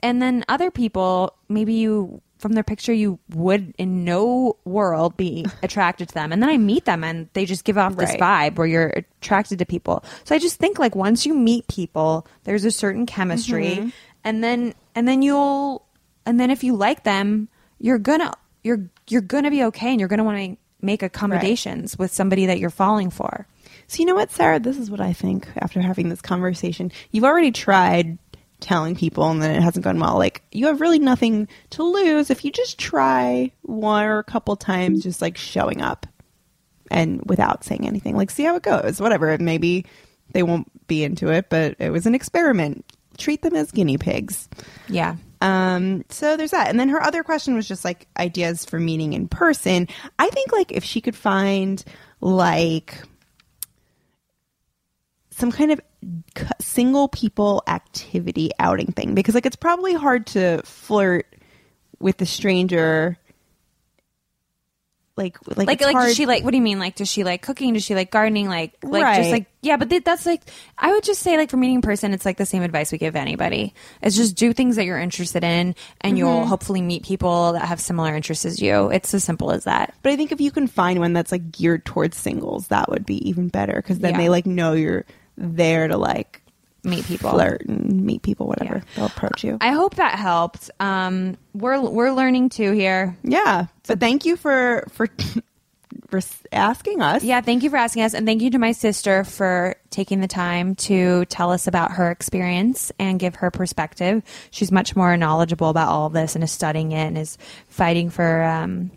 And 0.04 0.22
then 0.22 0.44
other 0.48 0.72
people, 0.72 1.34
maybe 1.48 1.74
you 1.74 2.22
from 2.40 2.54
their 2.54 2.64
picture, 2.64 2.94
you 2.94 3.20
would 3.36 3.74
in 3.78 4.06
no 4.06 4.56
world 4.64 5.18
be 5.18 5.46
attracted 5.64 6.08
to 6.08 6.14
them. 6.14 6.32
And 6.32 6.42
then 6.42 6.50
I 6.50 6.58
meet 6.58 6.86
them 6.86 7.04
and 7.04 7.28
they 7.34 7.46
just 7.46 7.66
give 7.66 7.78
off 7.78 7.98
this 7.98 8.16
vibe 8.16 8.56
where 8.56 8.66
you're 8.68 8.94
attracted 8.96 9.60
to 9.60 9.66
people. 9.66 10.06
So 10.24 10.34
I 10.36 10.40
just 10.40 10.58
think 10.58 10.80
like 10.80 10.96
once 10.96 11.26
you 11.26 11.34
meet 11.34 11.68
people, 11.68 12.26
there's 12.46 12.64
a 12.64 12.72
certain 12.72 13.06
chemistry 13.06 13.76
Mm-hmm. 13.76 13.90
and 14.24 14.44
then 14.44 14.74
and 14.96 15.06
then 15.08 15.22
you'll 15.22 15.86
and 16.26 16.40
then 16.40 16.50
if 16.50 16.64
you 16.64 16.76
like 16.76 17.04
them, 17.04 17.50
you're 17.80 18.00
gonna 18.00 18.32
you're 18.64 18.90
you're 19.10 19.22
gonna 19.22 19.52
be 19.52 19.64
okay 19.66 19.90
and 19.90 20.00
you're 20.00 20.10
gonna 20.10 20.24
want 20.24 20.38
to 20.38 20.58
make 20.82 21.04
accommodations 21.04 21.98
with 22.00 22.14
somebody 22.14 22.46
that 22.46 22.58
you're 22.60 22.70
falling 22.70 23.10
for. 23.10 23.48
So 23.88 24.00
you 24.00 24.06
know 24.06 24.16
what, 24.16 24.32
Sarah? 24.32 24.60
This 24.60 24.78
is 24.78 24.90
what 24.90 25.02
I 25.02 25.12
think 25.12 25.48
after 25.58 25.82
having 25.82 26.08
this 26.10 26.22
conversation. 26.22 26.92
You've 27.12 27.24
already 27.26 27.52
tried 27.52 28.18
telling 28.60 28.96
people 28.96 29.30
and 29.30 29.42
then 29.42 29.56
it 29.56 29.62
hasn't 29.62 29.84
gone 29.84 30.00
well. 30.00 30.18
Like 30.18 30.44
you 30.52 30.68
have 30.68 30.82
really 30.82 31.00
nothing 31.00 31.48
to 31.72 31.84
lose 31.84 32.30
if 32.30 32.44
you 32.44 32.52
just 32.52 32.78
try 32.78 33.52
one 33.62 34.06
or 34.06 34.20
a 34.20 34.24
couple 34.24 34.56
times 34.56 35.04
just 35.04 35.22
like 35.22 35.38
showing 35.38 35.82
up 35.82 36.06
and 36.92 37.22
without 37.26 37.64
saying 37.64 37.88
anything. 37.88 38.16
Like 38.16 38.32
see 38.32 38.44
how 38.44 38.56
it 38.56 38.64
goes. 38.64 39.02
Whatever. 39.02 39.38
Maybe 39.38 39.86
they 40.32 40.44
won't 40.44 40.88
be 40.88 41.04
into 41.04 41.30
it, 41.30 41.50
but 41.50 41.76
it 41.80 41.90
was 41.90 42.06
an 42.06 42.16
experiment. 42.16 42.86
Treat 43.18 43.42
them 43.42 43.56
as 43.56 43.72
guinea 43.72 43.98
pigs. 43.98 44.48
Yeah. 44.88 45.16
Um, 45.42 46.04
so 46.10 46.36
there's 46.36 46.52
that. 46.52 46.68
And 46.70 46.80
then 46.80 46.90
her 46.90 47.02
other 47.02 47.24
question 47.24 47.56
was 47.56 47.68
just 47.68 47.86
like 47.86 48.08
ideas 48.18 48.66
for 48.66 48.80
meeting 48.80 49.14
in 49.14 49.28
person. 49.28 49.88
I 50.18 50.30
think 50.30 50.52
like 50.52 50.72
if 50.72 50.84
she 50.84 51.02
could 51.02 51.16
find 51.16 51.84
like 52.22 53.02
some 55.32 55.52
kind 55.52 55.72
of 55.72 55.80
single 56.60 57.08
people 57.08 57.64
activity 57.68 58.52
outing 58.60 58.92
thing. 58.92 59.16
Because 59.16 59.36
like 59.36 59.46
it's 59.46 59.56
probably 59.56 59.94
hard 59.94 60.28
to 60.28 60.62
flirt 60.64 61.26
with 62.00 62.22
a 62.22 62.26
stranger. 62.26 63.18
Like 65.18 65.38
like 65.48 65.68
like 65.68 65.82
like 65.82 65.96
does 65.98 66.16
she 66.16 66.26
like 66.26 66.46
what 66.46 66.52
do 66.52 66.56
you 66.58 66.64
mean? 66.64 66.80
Like 66.80 66.96
does 66.96 67.10
she 67.10 67.26
like 67.26 67.42
cooking? 67.42 67.74
Does 67.74 67.84
she 67.84 67.94
like 67.94 68.10
gardening? 68.10 68.48
Like 68.48 68.78
like 68.84 69.18
just 69.18 69.32
like 69.32 69.48
yeah 69.62 69.76
but 69.76 69.90
th- 69.90 70.06
that's 70.06 70.26
like 70.26 70.42
i 70.78 70.94
would 70.94 71.04
just 71.04 71.22
say 71.22 71.36
like 71.36 71.50
for 71.50 71.58
meeting 71.58 71.76
in 71.76 71.82
person 71.82 72.14
it's 72.14 72.24
like 72.24 72.38
the 72.38 72.46
same 72.46 72.64
advice 72.64 72.90
we 72.94 72.98
give 72.98 73.18
anybody. 73.18 73.74
It's 74.02 74.16
just 74.16 74.38
do 74.38 74.54
things 74.54 74.78
that 74.78 74.86
you're 74.86 74.98
interested 74.98 75.44
in 75.44 75.76
and 76.00 76.18
you'll 76.18 76.30
Mm-hmm. 76.40 76.48
hopefully 76.48 76.82
meet 76.82 77.04
people 77.04 77.52
that 77.52 77.66
have 77.66 77.82
similar 77.82 78.16
interests 78.16 78.46
as 78.46 78.62
you. 78.62 78.90
It's 78.92 79.14
as 79.14 79.26
simple 79.26 79.52
as 79.52 79.66
that. 79.66 79.94
But 80.04 80.14
I 80.14 80.16
think 80.16 80.32
if 80.32 80.40
you 80.40 80.52
can 80.52 80.68
find 80.68 81.00
one 81.00 81.12
that's 81.12 81.34
like 81.34 81.52
geared 81.52 81.84
towards 81.84 82.16
singles, 82.16 82.70
that 82.70 82.88
would 82.88 83.06
be 83.06 83.28
even 83.28 83.50
better 83.50 83.74
because 83.74 84.00
then 84.00 84.12
Yeah. 84.14 84.20
they 84.20 84.30
like 84.30 84.46
know 84.46 84.72
you're 84.72 85.04
there 85.40 85.88
to 85.88 85.98
like 85.98 86.42
meet 86.84 87.06
people 87.06 87.32
flirt 87.32 87.66
and 87.66 88.04
meet 88.06 88.22
people, 88.22 88.48
whatever. 88.48 88.78
Yeah. 88.78 88.84
They'll 88.96 89.06
approach 89.08 89.44
you. 89.44 89.58
i 89.60 89.72
hope 89.72 89.96
that 89.96 90.18
helped 90.18 90.72
um 90.80 91.38
we're 91.54 91.80
we're 91.82 92.12
learning 92.12 92.50
too 92.50 92.72
here 92.72 93.18
yeah. 93.24 93.66
But 93.88 94.00
thank 94.00 94.26
you 94.26 94.36
for 94.36 94.86
for 94.92 95.08
for 96.10 96.22
asking 96.52 97.02
us. 97.02 97.24
Yeah, 97.24 97.42
thank 97.42 97.64
you 97.64 97.70
for 97.70 97.78
asking 97.78 98.04
us. 98.04 98.14
And 98.14 98.26
thank 98.26 98.42
you 98.42 98.52
to 98.52 98.60
my 98.60 98.72
sister 98.72 99.24
for 99.24 99.76
taking 99.90 100.22
the 100.22 100.28
time 100.28 100.76
to 100.76 101.26
tell 101.26 101.52
us 101.52 101.68
about 101.68 101.92
her 101.94 102.12
experience 102.12 102.92
and 103.00 103.20
give 103.20 103.36
her 103.36 103.52
perspective. 103.52 104.24
She's 104.52 104.72
much 104.72 104.96
more 104.96 105.16
knowledgeable 105.18 105.70
about 105.70 105.90
all 105.90 106.08
of 106.08 106.14
this 106.14 106.36
and 106.36 106.44
is 106.44 106.52
studying 106.52 106.92
it 106.92 107.06
and 107.08 107.18
is 107.18 107.38
fighting 107.68 108.10
for 108.10 108.44
um, 108.44 108.92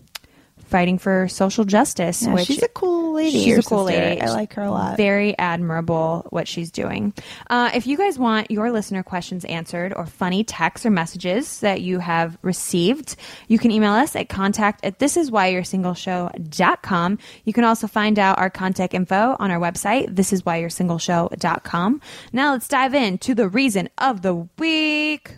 fighting 0.73 0.99
for 0.99 1.29
social 1.29 1.65
justice. 1.65 2.23
Yeah, 2.23 2.35
which 2.35 2.47
she's 2.47 2.63
a 2.63 2.69
cool 2.69 3.13
lady, 3.13 3.45
She's 3.45 3.59
a 3.59 3.63
cool 3.63 3.87
sister. 3.87 4.01
lady. 4.03 4.21
I 4.23 4.31
like 4.33 4.55
her 4.55 4.63
a 4.63 4.71
lot. 4.71 4.97
Very 4.97 5.39
admirable 5.39 6.27
what 6.31 6.49
she's 6.49 6.71
doing. 6.73 7.13
Uh, 7.51 7.71
if 7.75 7.87
you 7.87 7.97
guys 7.99 8.19
want 8.19 8.51
your 8.51 8.73
listener 8.73 9.03
questions 9.03 9.45
answered 9.45 9.93
or 9.95 10.07
funny 10.07 10.43
texts 10.45 10.87
or 10.87 10.91
messages 10.91 11.61
that 11.61 11.83
you 11.83 11.99
have 12.01 12.39
received, 12.43 13.17
you 13.49 13.59
can 13.59 13.71
email 13.71 13.93
us 13.93 14.17
at 14.17 14.29
contact 14.31 14.83
at 14.85 14.99
thisiswhyyouresingleshow.com. 14.99 17.19
You 17.45 17.53
can 17.53 17.65
also 17.65 17.87
find 17.87 18.19
out 18.19 18.39
our 18.39 18.49
contact 18.51 18.95
info 18.95 19.37
on 19.39 19.51
our 19.51 19.61
website, 19.61 20.15
thisiswhyyouresingleshow.com. 20.15 22.01
Now 22.33 22.53
let's 22.53 22.69
dive 22.69 22.95
into 22.95 23.35
the 23.35 23.47
reason 23.49 23.91
of 23.99 24.23
the 24.23 24.49
week. 24.59 25.37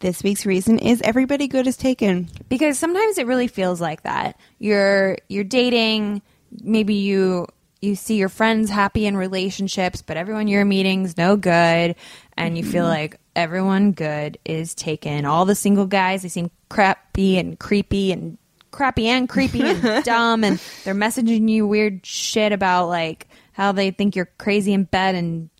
This 0.00 0.22
week's 0.22 0.46
reason 0.46 0.78
is 0.78 1.02
everybody 1.02 1.46
good 1.46 1.66
is 1.66 1.76
taken. 1.76 2.28
because 2.48 2.78
sometimes 2.78 3.18
it 3.18 3.26
really 3.26 3.46
feels 3.48 3.80
like 3.80 4.02
that 4.02 4.38
you're 4.58 5.18
you're 5.28 5.44
dating 5.44 6.22
maybe 6.62 6.94
you 6.94 7.46
you 7.82 7.94
see 7.94 8.16
your 8.16 8.28
friends 8.28 8.70
happy 8.70 9.06
in 9.06 9.16
relationships 9.16 10.02
but 10.02 10.16
everyone 10.16 10.48
you're 10.48 10.64
meeting's 10.64 11.16
no 11.16 11.36
good 11.36 11.94
and 12.36 12.56
you 12.56 12.64
feel 12.64 12.84
mm-hmm. 12.84 12.92
like 12.92 13.20
everyone 13.36 13.92
good 13.92 14.38
is 14.44 14.74
taken 14.74 15.24
all 15.26 15.44
the 15.44 15.54
single 15.54 15.86
guys 15.86 16.22
they 16.22 16.28
seem 16.28 16.50
crappy 16.68 17.38
and 17.38 17.58
creepy 17.58 18.10
and 18.10 18.38
crappy 18.70 19.06
and 19.06 19.28
creepy 19.28 19.62
and 19.62 20.04
dumb 20.04 20.44
and 20.44 20.60
they're 20.84 20.94
messaging 20.94 21.48
you 21.48 21.66
weird 21.66 22.04
shit 22.04 22.52
about 22.52 22.86
like 22.88 23.28
how 23.52 23.70
they 23.72 23.90
think 23.90 24.16
you're 24.16 24.30
crazy 24.38 24.72
in 24.72 24.84
bed 24.84 25.14
and 25.14 25.50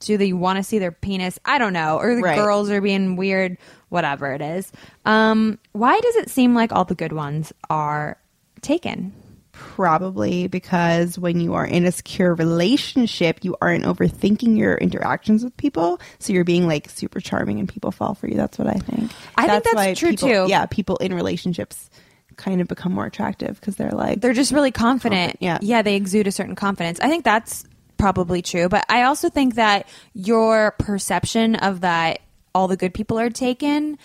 do 0.00 0.16
they 0.16 0.32
want 0.32 0.58
to 0.58 0.62
see 0.62 0.78
their 0.78 0.92
penis? 0.92 1.38
I 1.44 1.58
don't 1.58 1.72
know. 1.72 1.98
Or 1.98 2.14
the 2.14 2.20
Right. 2.20 2.36
girls 2.36 2.70
are 2.70 2.80
being 2.80 3.16
weird, 3.16 3.56
whatever 3.94 4.32
it 4.34 4.42
is. 4.42 4.70
Um, 5.06 5.58
why 5.72 5.98
does 6.00 6.16
it 6.16 6.28
seem 6.28 6.54
like 6.54 6.72
all 6.72 6.84
the 6.84 6.94
good 6.94 7.12
ones 7.12 7.52
are 7.70 8.18
taken? 8.60 9.14
Probably 9.52 10.48
because 10.48 11.16
when 11.18 11.40
you 11.40 11.54
are 11.54 11.64
in 11.64 11.84
a 11.86 11.92
secure 11.92 12.34
relationship, 12.34 13.44
you 13.44 13.56
aren't 13.62 13.84
overthinking 13.84 14.58
your 14.58 14.74
interactions 14.74 15.44
with 15.44 15.56
people. 15.56 16.00
So 16.18 16.32
you're 16.32 16.44
being 16.44 16.66
like 16.66 16.90
super 16.90 17.20
charming 17.20 17.60
and 17.60 17.68
people 17.68 17.92
fall 17.92 18.14
for 18.14 18.26
you. 18.26 18.34
That's 18.34 18.58
what 18.58 18.66
I 18.66 18.74
think. 18.74 19.12
I 19.36 19.46
think 19.48 19.64
that's 19.72 19.98
true, 19.98 20.10
people- 20.10 20.28
too. 20.28 20.46
Yeah, 20.48 20.66
people 20.66 20.96
in 20.96 21.14
relationships 21.14 21.88
kind 22.36 22.60
of 22.60 22.66
become 22.66 22.92
more 22.92 23.06
attractive 23.06 23.60
because 23.60 23.76
they're 23.76 23.92
like, 23.92 24.20
They're 24.20 24.32
just 24.32 24.50
really 24.50 24.72
confident. 24.72 25.38
Confident, 25.40 25.62
yeah. 25.62 25.76
Yeah, 25.76 25.82
they 25.82 25.94
exude 25.94 26.26
a 26.26 26.32
certain 26.32 26.56
confidence. 26.56 26.98
I 26.98 27.08
think 27.08 27.24
that's 27.24 27.64
probably 27.96 28.42
true. 28.42 28.68
But 28.68 28.84
I 28.88 29.04
also 29.04 29.28
think 29.28 29.54
that 29.54 29.86
your 30.14 30.72
perception 30.80 31.54
of 31.54 31.82
that 31.82 32.18
all 32.54 32.68
the 32.68 32.76
good 32.76 32.94
people 32.94 33.18
are 33.18 33.30
taken, 33.30 33.98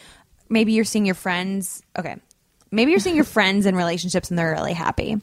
maybe 0.49 0.73
you're 0.73 0.85
seeing 0.85 1.05
your 1.05 1.15
friends. 1.15 1.81
Okay. 1.97 2.15
maybe 2.71 2.91
you're 2.91 2.99
seeing 2.99 3.15
your 3.15 3.25
friends 3.37 3.65
in 3.65 3.75
relationships 3.75 4.29
and 4.29 4.37
they're 4.39 4.51
really 4.51 4.73
happy. 4.73 5.21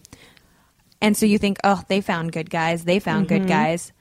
And 1.00 1.16
so 1.16 1.26
you 1.26 1.38
think, 1.38 1.58
oh, 1.64 1.82
they 1.88 2.00
found 2.00 2.32
good 2.32 2.48
guys. 2.50 2.84
They 2.84 2.98
found 3.00 3.26
Mm-hmm. 3.28 3.38
good 3.44 3.48
guys. 3.48 3.92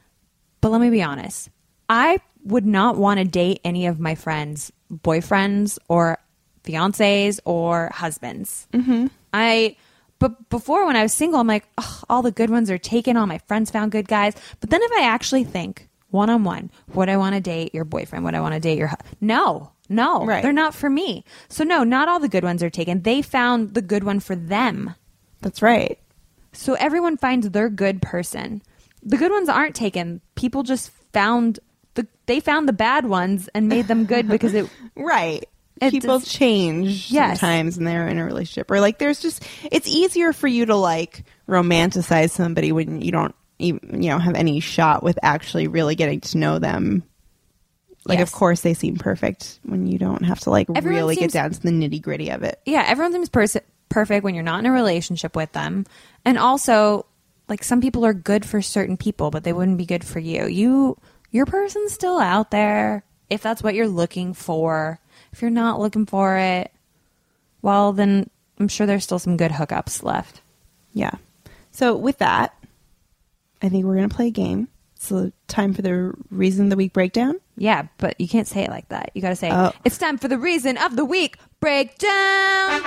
But 0.61 0.69
let 0.69 0.79
me 0.81 0.89
be 0.89 1.03
honest. 1.03 1.49
I 1.89 2.19
would 2.43 2.65
not 2.65 2.95
want 2.97 3.19
to 3.19 3.25
date 3.25 3.59
any 3.63 3.87
of 3.87 3.99
my 3.99 4.15
friends' 4.15 4.71
boyfriends 4.91 5.77
or 5.87 6.17
fiancés 6.63 7.39
or 7.45 7.91
husbands. 7.93 8.67
Mm-hmm. 8.73 9.07
I, 9.33 9.75
but 10.19 10.49
before 10.49 10.85
when 10.85 10.95
I 10.95 11.03
was 11.03 11.13
single, 11.13 11.39
I'm 11.39 11.47
like, 11.47 11.67
oh, 11.77 12.01
all 12.09 12.21
the 12.21 12.31
good 12.31 12.49
ones 12.49 12.71
are 12.71 12.77
taken. 12.77 13.17
All 13.17 13.27
my 13.27 13.37
friends 13.39 13.69
found 13.71 13.91
good 13.91 14.07
guys. 14.07 14.33
But 14.61 14.69
then 14.69 14.81
if 14.81 14.91
I 14.93 15.03
actually 15.03 15.43
think 15.43 15.87
one 16.15 16.29
on 16.31 16.43
one, 16.43 16.71
would 16.93 17.09
I 17.09 17.17
want 17.17 17.35
to 17.35 17.41
date 17.41 17.75
your 17.75 17.85
boyfriend? 17.85 18.25
Would 18.25 18.33
I 18.35 18.41
want 18.41 18.53
to 18.55 18.59
date 18.59 18.77
your, 18.79 18.87
hu- 18.87 18.95
no, 19.21 19.71
no, 19.89 20.25
Right. 20.25 20.41
they're 20.41 20.51
not 20.53 20.73
for 20.73 20.89
me. 20.89 21.23
So 21.49 21.63
no, 21.63 21.83
not 21.83 22.07
all 22.07 22.19
the 22.19 22.27
good 22.29 22.43
ones 22.43 22.63
are 22.63 22.69
taken. 22.71 23.03
They 23.03 23.21
found 23.21 23.73
the 23.75 23.81
good 23.83 24.03
one 24.03 24.19
for 24.19 24.35
them. 24.35 24.95
That's 25.41 25.61
right. 25.61 25.99
So 26.53 26.73
everyone 26.75 27.17
finds 27.17 27.49
their 27.51 27.69
good 27.69 28.01
person. 28.01 28.63
The 29.03 29.17
good 29.17 29.31
ones 29.31 29.49
aren't 29.49 29.75
taken. 29.75 30.21
People 30.35 30.63
just 30.63 30.89
found 31.13 31.59
the 31.93 32.07
they 32.25 32.39
found 32.39 32.67
the 32.67 32.73
bad 32.73 33.05
ones 33.05 33.47
and 33.53 33.67
made 33.67 33.87
them 33.87 34.05
good 34.05 34.27
because 34.27 34.53
it 34.55 34.67
Right. 34.95 35.45
It 35.81 35.91
People 35.91 36.21
change 36.21 37.11
Yes. 37.11 37.39
sometimes 37.41 37.77
and 37.77 37.85
they're 37.85 38.07
in 38.07 38.17
a 38.17 38.25
relationship. 38.25 38.71
Or 38.71 38.79
like 38.79 38.97
there's 38.97 39.19
just 39.21 39.43
it's 39.71 39.87
easier 39.87 40.31
for 40.33 40.47
you 40.47 40.65
to 40.67 40.75
like 40.75 41.25
romanticize 41.47 42.31
somebody 42.31 42.71
when 42.71 43.01
you 43.01 43.11
don't 43.11 43.35
even 43.59 44.01
you 44.03 44.09
know 44.09 44.19
have 44.19 44.35
any 44.35 44.59
shot 44.59 45.03
with 45.03 45.17
actually 45.23 45.67
really 45.67 45.95
getting 45.95 46.21
to 46.21 46.37
know 46.37 46.59
them. 46.59 47.03
Like 48.07 48.19
Yes. 48.19 48.29
of 48.29 48.33
course 48.35 48.61
they 48.61 48.73
seem 48.75 48.97
perfect 48.97 49.59
when 49.63 49.87
you 49.87 49.97
don't 49.97 50.23
have 50.23 50.39
to 50.41 50.49
like 50.51 50.67
Everyone 50.75 51.01
really 51.01 51.15
seems- 51.15 51.33
get 51.33 51.41
down 51.41 51.51
to 51.51 51.59
the 51.61 51.69
nitty 51.71 52.01
gritty 52.01 52.29
of 52.29 52.43
it. 52.43 52.59
yeah, 52.65 52.83
everyone 52.87 53.13
seems 53.13 53.29
pers- 53.29 53.57
perfect 53.89 54.23
when 54.23 54.35
you're 54.35 54.43
not 54.43 54.59
in 54.59 54.65
a 54.65 54.71
relationship 54.71 55.35
with 55.35 55.51
them. 55.53 55.85
And 56.23 56.37
also, 56.37 57.05
like 57.47 57.63
some 57.63 57.81
people 57.81 58.05
are 58.05 58.13
good 58.13 58.45
for 58.45 58.61
certain 58.61 58.97
people, 58.97 59.31
but 59.31 59.43
they 59.43 59.53
wouldn't 59.53 59.77
be 59.77 59.85
good 59.85 60.03
for 60.03 60.19
you. 60.19 60.45
You 60.47 60.97
your 61.31 61.45
person's 61.45 61.93
still 61.93 62.19
out 62.19 62.51
there 62.51 63.03
if 63.29 63.41
that's 63.41 63.63
what 63.63 63.73
you're 63.75 63.87
looking 63.87 64.33
for. 64.33 64.99
If 65.33 65.41
you're 65.41 65.49
not 65.51 65.79
looking 65.79 66.05
for 66.05 66.37
it, 66.37 66.71
well 67.61 67.91
then 67.93 68.29
I'm 68.59 68.67
sure 68.67 68.85
there's 68.87 69.03
still 69.03 69.19
some 69.19 69.37
good 69.37 69.51
hookups 69.51 70.03
left. 70.03 70.41
Yeah. 70.93 71.11
So 71.71 71.95
with 71.95 72.19
that, 72.19 72.54
I 73.65 73.69
think 73.69 73.85
we're 73.85 73.95
gonna 73.95 74.09
play 74.09 74.27
a 74.27 74.31
game. 74.31 74.67
It's 74.95 75.07
So 75.07 75.31
time 75.47 75.73
for 75.73 75.81
the 75.81 76.13
reason 76.29 76.65
of 76.65 76.69
the 76.69 76.75
week 76.77 76.93
breakdown. 76.93 77.35
Yeah, 77.57 77.87
but 77.97 78.19
you 78.19 78.27
can't 78.27 78.47
say 78.47 78.63
it 78.63 78.69
like 78.69 78.87
that. 78.89 79.11
You 79.13 79.21
got 79.21 79.29
to 79.29 79.35
say, 79.35 79.49
Oh. 79.51 79.71
it's 79.83 79.97
time 79.97 80.17
for 80.17 80.27
the 80.27 80.37
reason 80.37 80.77
of 80.77 80.95
the 80.95 81.05
week 81.05 81.37
breakdown. 81.59 82.81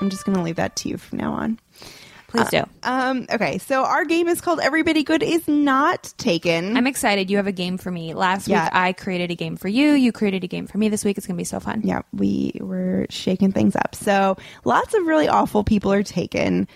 I'm 0.00 0.10
just 0.10 0.24
gonna 0.26 0.42
leave 0.42 0.56
that 0.56 0.76
to 0.76 0.88
you 0.88 0.98
from 0.98 1.18
now 1.18 1.32
on. 1.32 1.58
Please 2.34 2.50
do. 2.50 2.64
Um, 2.82 3.26
okay, 3.32 3.58
so 3.58 3.84
our 3.84 4.04
game 4.04 4.26
is 4.28 4.40
called 4.40 4.58
Everybody 4.60 5.04
Good 5.04 5.22
is 5.22 5.46
Not 5.46 6.12
Taken. 6.18 6.76
I'm 6.76 6.86
excited. 6.86 7.30
You 7.30 7.36
have 7.36 7.46
a 7.46 7.52
game 7.52 7.78
for 7.78 7.90
me. 7.90 8.12
Last 8.12 8.48
Yeah. 8.48 8.64
week, 8.64 8.70
I 8.74 8.92
created 8.92 9.30
a 9.30 9.36
game 9.36 9.56
for 9.56 9.68
you. 9.68 9.92
You 9.92 10.10
created 10.10 10.42
a 10.42 10.48
game 10.48 10.66
for 10.66 10.78
me. 10.78 10.88
This 10.88 11.04
week, 11.04 11.16
it's 11.16 11.26
going 11.26 11.36
to 11.36 11.40
be 11.40 11.44
so 11.44 11.60
fun. 11.60 11.82
yeah, 11.84 12.02
we 12.12 12.52
were 12.60 13.06
shaking 13.08 13.52
things 13.52 13.76
up. 13.76 13.94
So 13.94 14.36
lots 14.64 14.94
of 14.94 15.06
really 15.06 15.28
awful 15.28 15.62
people 15.64 15.92
are 15.92 16.02
taken. 16.02 16.66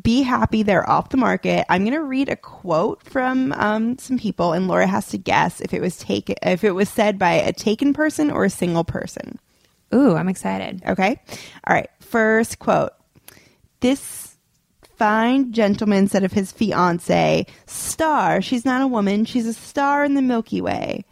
Be 0.00 0.22
happy 0.22 0.62
they're 0.62 0.88
off 0.88 1.08
the 1.08 1.16
market. 1.16 1.66
I'm 1.68 1.82
going 1.82 1.94
to 1.94 2.04
read 2.04 2.28
a 2.28 2.36
quote 2.36 3.02
from 3.02 3.52
um, 3.54 3.98
some 3.98 4.16
people, 4.18 4.52
and 4.52 4.68
Laura 4.68 4.86
has 4.86 5.08
to 5.08 5.18
guess 5.18 5.60
if 5.60 5.74
it 5.74 5.80
was 5.80 5.96
taken, 5.96 6.36
if 6.42 6.62
it 6.62 6.70
was 6.72 6.88
said 6.88 7.18
by 7.18 7.32
a 7.32 7.52
taken 7.52 7.92
person 7.92 8.30
or 8.30 8.44
a 8.44 8.50
single 8.50 8.84
person. 8.84 9.40
Ooh, 9.92 10.14
I'm 10.14 10.28
excited. 10.28 10.82
Okay. 10.86 11.20
All 11.66 11.74
right. 11.74 11.90
First 11.98 12.60
quote. 12.60 12.92
This 13.80 14.27
fine 14.98 15.52
gentleman 15.52 16.08
said 16.08 16.24
of 16.24 16.32
his 16.32 16.52
fiance, 16.52 17.46
star. 17.66 18.42
She's 18.42 18.64
not 18.64 18.82
a 18.82 18.86
woman. 18.86 19.24
She's 19.24 19.46
a 19.46 19.54
star 19.54 20.04
in 20.04 20.14
the 20.14 20.22
Milky 20.22 20.60
Way. 20.60 21.04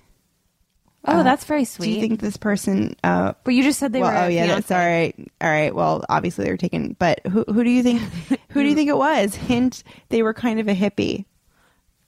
Oh, 1.08 1.22
that's 1.22 1.44
very 1.44 1.64
sweet. 1.64 1.86
Do 1.86 1.92
you 1.92 2.00
think 2.00 2.20
this 2.20 2.36
person, 2.36 2.96
uh, 3.04 3.34
but 3.44 3.54
you 3.54 3.62
just 3.62 3.78
said 3.78 3.92
they 3.92 4.00
well, 4.00 4.10
were. 4.10 4.18
oh 4.18 4.26
a 4.26 4.30
yeah, 4.30 4.46
that's 4.48 4.72
all 4.72 4.78
right. 4.78 5.14
All 5.40 5.48
right. 5.48 5.72
Well, 5.72 6.04
obviously 6.08 6.44
they 6.44 6.50
were 6.50 6.56
taken, 6.56 6.96
but 6.98 7.24
who, 7.26 7.44
who 7.46 7.62
do 7.62 7.70
you 7.70 7.84
think, 7.84 8.02
who 8.48 8.62
do 8.62 8.68
you 8.68 8.74
think 8.74 8.88
it 8.88 8.96
was? 8.96 9.34
Hint, 9.36 9.84
they 10.08 10.22
were 10.22 10.34
kind 10.34 10.58
of 10.58 10.66
a 10.66 10.74
hippie 10.74 11.24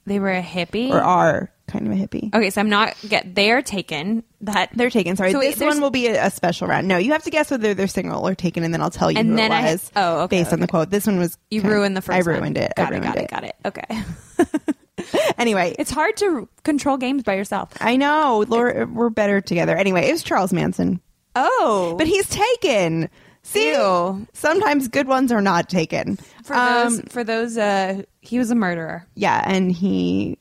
They 0.05 0.19
were 0.19 0.33
a 0.33 0.41
hippie. 0.43 0.89
or 0.89 0.99
are 0.99 1.49
kind 1.69 1.87
of 1.87 1.93
a 1.93 1.95
hippie. 1.95 2.33
okay, 2.33 2.49
so 2.49 2.59
I'm 2.61 2.69
not 2.69 2.95
get. 3.07 3.33
They 3.35 3.51
are 3.51 3.61
taken. 3.61 4.23
That 4.41 4.69
They're 4.73 4.89
taken. 4.89 5.15
Sorry, 5.17 5.31
So 5.33 5.39
this 5.39 5.55
there's- 5.57 5.73
one 5.73 5.81
will 5.81 5.89
be 5.91 6.07
a, 6.07 6.25
a 6.27 6.29
special 6.31 6.67
round. 6.67 6.87
No, 6.87 6.97
you 6.97 7.11
have 7.11 7.23
to 7.23 7.29
guess 7.29 7.51
whether 7.51 7.73
they're 7.73 7.87
single 7.87 8.25
or 8.27 8.35
taken, 8.35 8.63
and 8.63 8.73
then 8.73 8.81
I'll 8.81 8.89
tell 8.89 9.11
you 9.11 9.19
And 9.19 9.29
who 9.31 9.35
then 9.35 9.51
I- 9.51 9.71
was. 9.73 9.91
oh, 9.95 10.21
okay, 10.23 10.41
based 10.41 10.53
on 10.53 10.59
the 10.61 10.67
quote. 10.67 10.89
This 10.89 11.05
one 11.07 11.19
was 11.19 11.37
you 11.51 11.61
kind- 11.61 11.73
ruined 11.73 11.97
the 11.97 12.01
first. 12.01 12.15
I 12.15 12.31
one. 12.31 12.39
ruined 12.41 12.57
it. 12.57 12.73
Got 12.75 12.93
I 12.93 12.95
it. 12.95 12.99
ruined 12.99 13.29
Got 13.29 13.43
it. 13.43 13.55
it. 13.63 13.63
Got 13.63 13.83
it. 13.83 14.45
Okay. 14.45 14.63
Anyway, 15.37 15.73
it's 15.79 15.89
hard 15.91 16.17
to 16.17 16.49
control 16.63 16.97
games 16.97 17.23
by 17.23 17.33
yourself. 17.35 17.69
I 17.79 17.95
know, 17.95 18.43
Laura, 18.49 18.85
we're 18.85 19.09
better 19.09 19.39
together. 19.39 19.75
Anyway, 19.75 20.05
it 20.07 20.11
was 20.11 20.23
Charles 20.23 20.51
Manson, 20.51 20.99
Oh, 21.35 21.95
but 21.97 22.05
he's 22.07 22.27
taken. 22.29 23.09
See, 23.43 23.71
Ew. 23.71 24.27
sometimes 24.33 24.87
good 24.87 25.07
ones 25.07 25.31
are 25.31 25.41
not 25.41 25.69
taken. 25.69 26.17
for 26.43 26.55
Um, 26.55 26.97
those 26.97 27.01
for 27.09 27.23
those, 27.23 27.57
uh, 27.57 28.03
he 28.21 28.37
was 28.37 28.51
a 28.51 28.55
murderer. 28.55 29.07
yeah, 29.15 29.43
and 29.45 29.71
he 29.71 30.37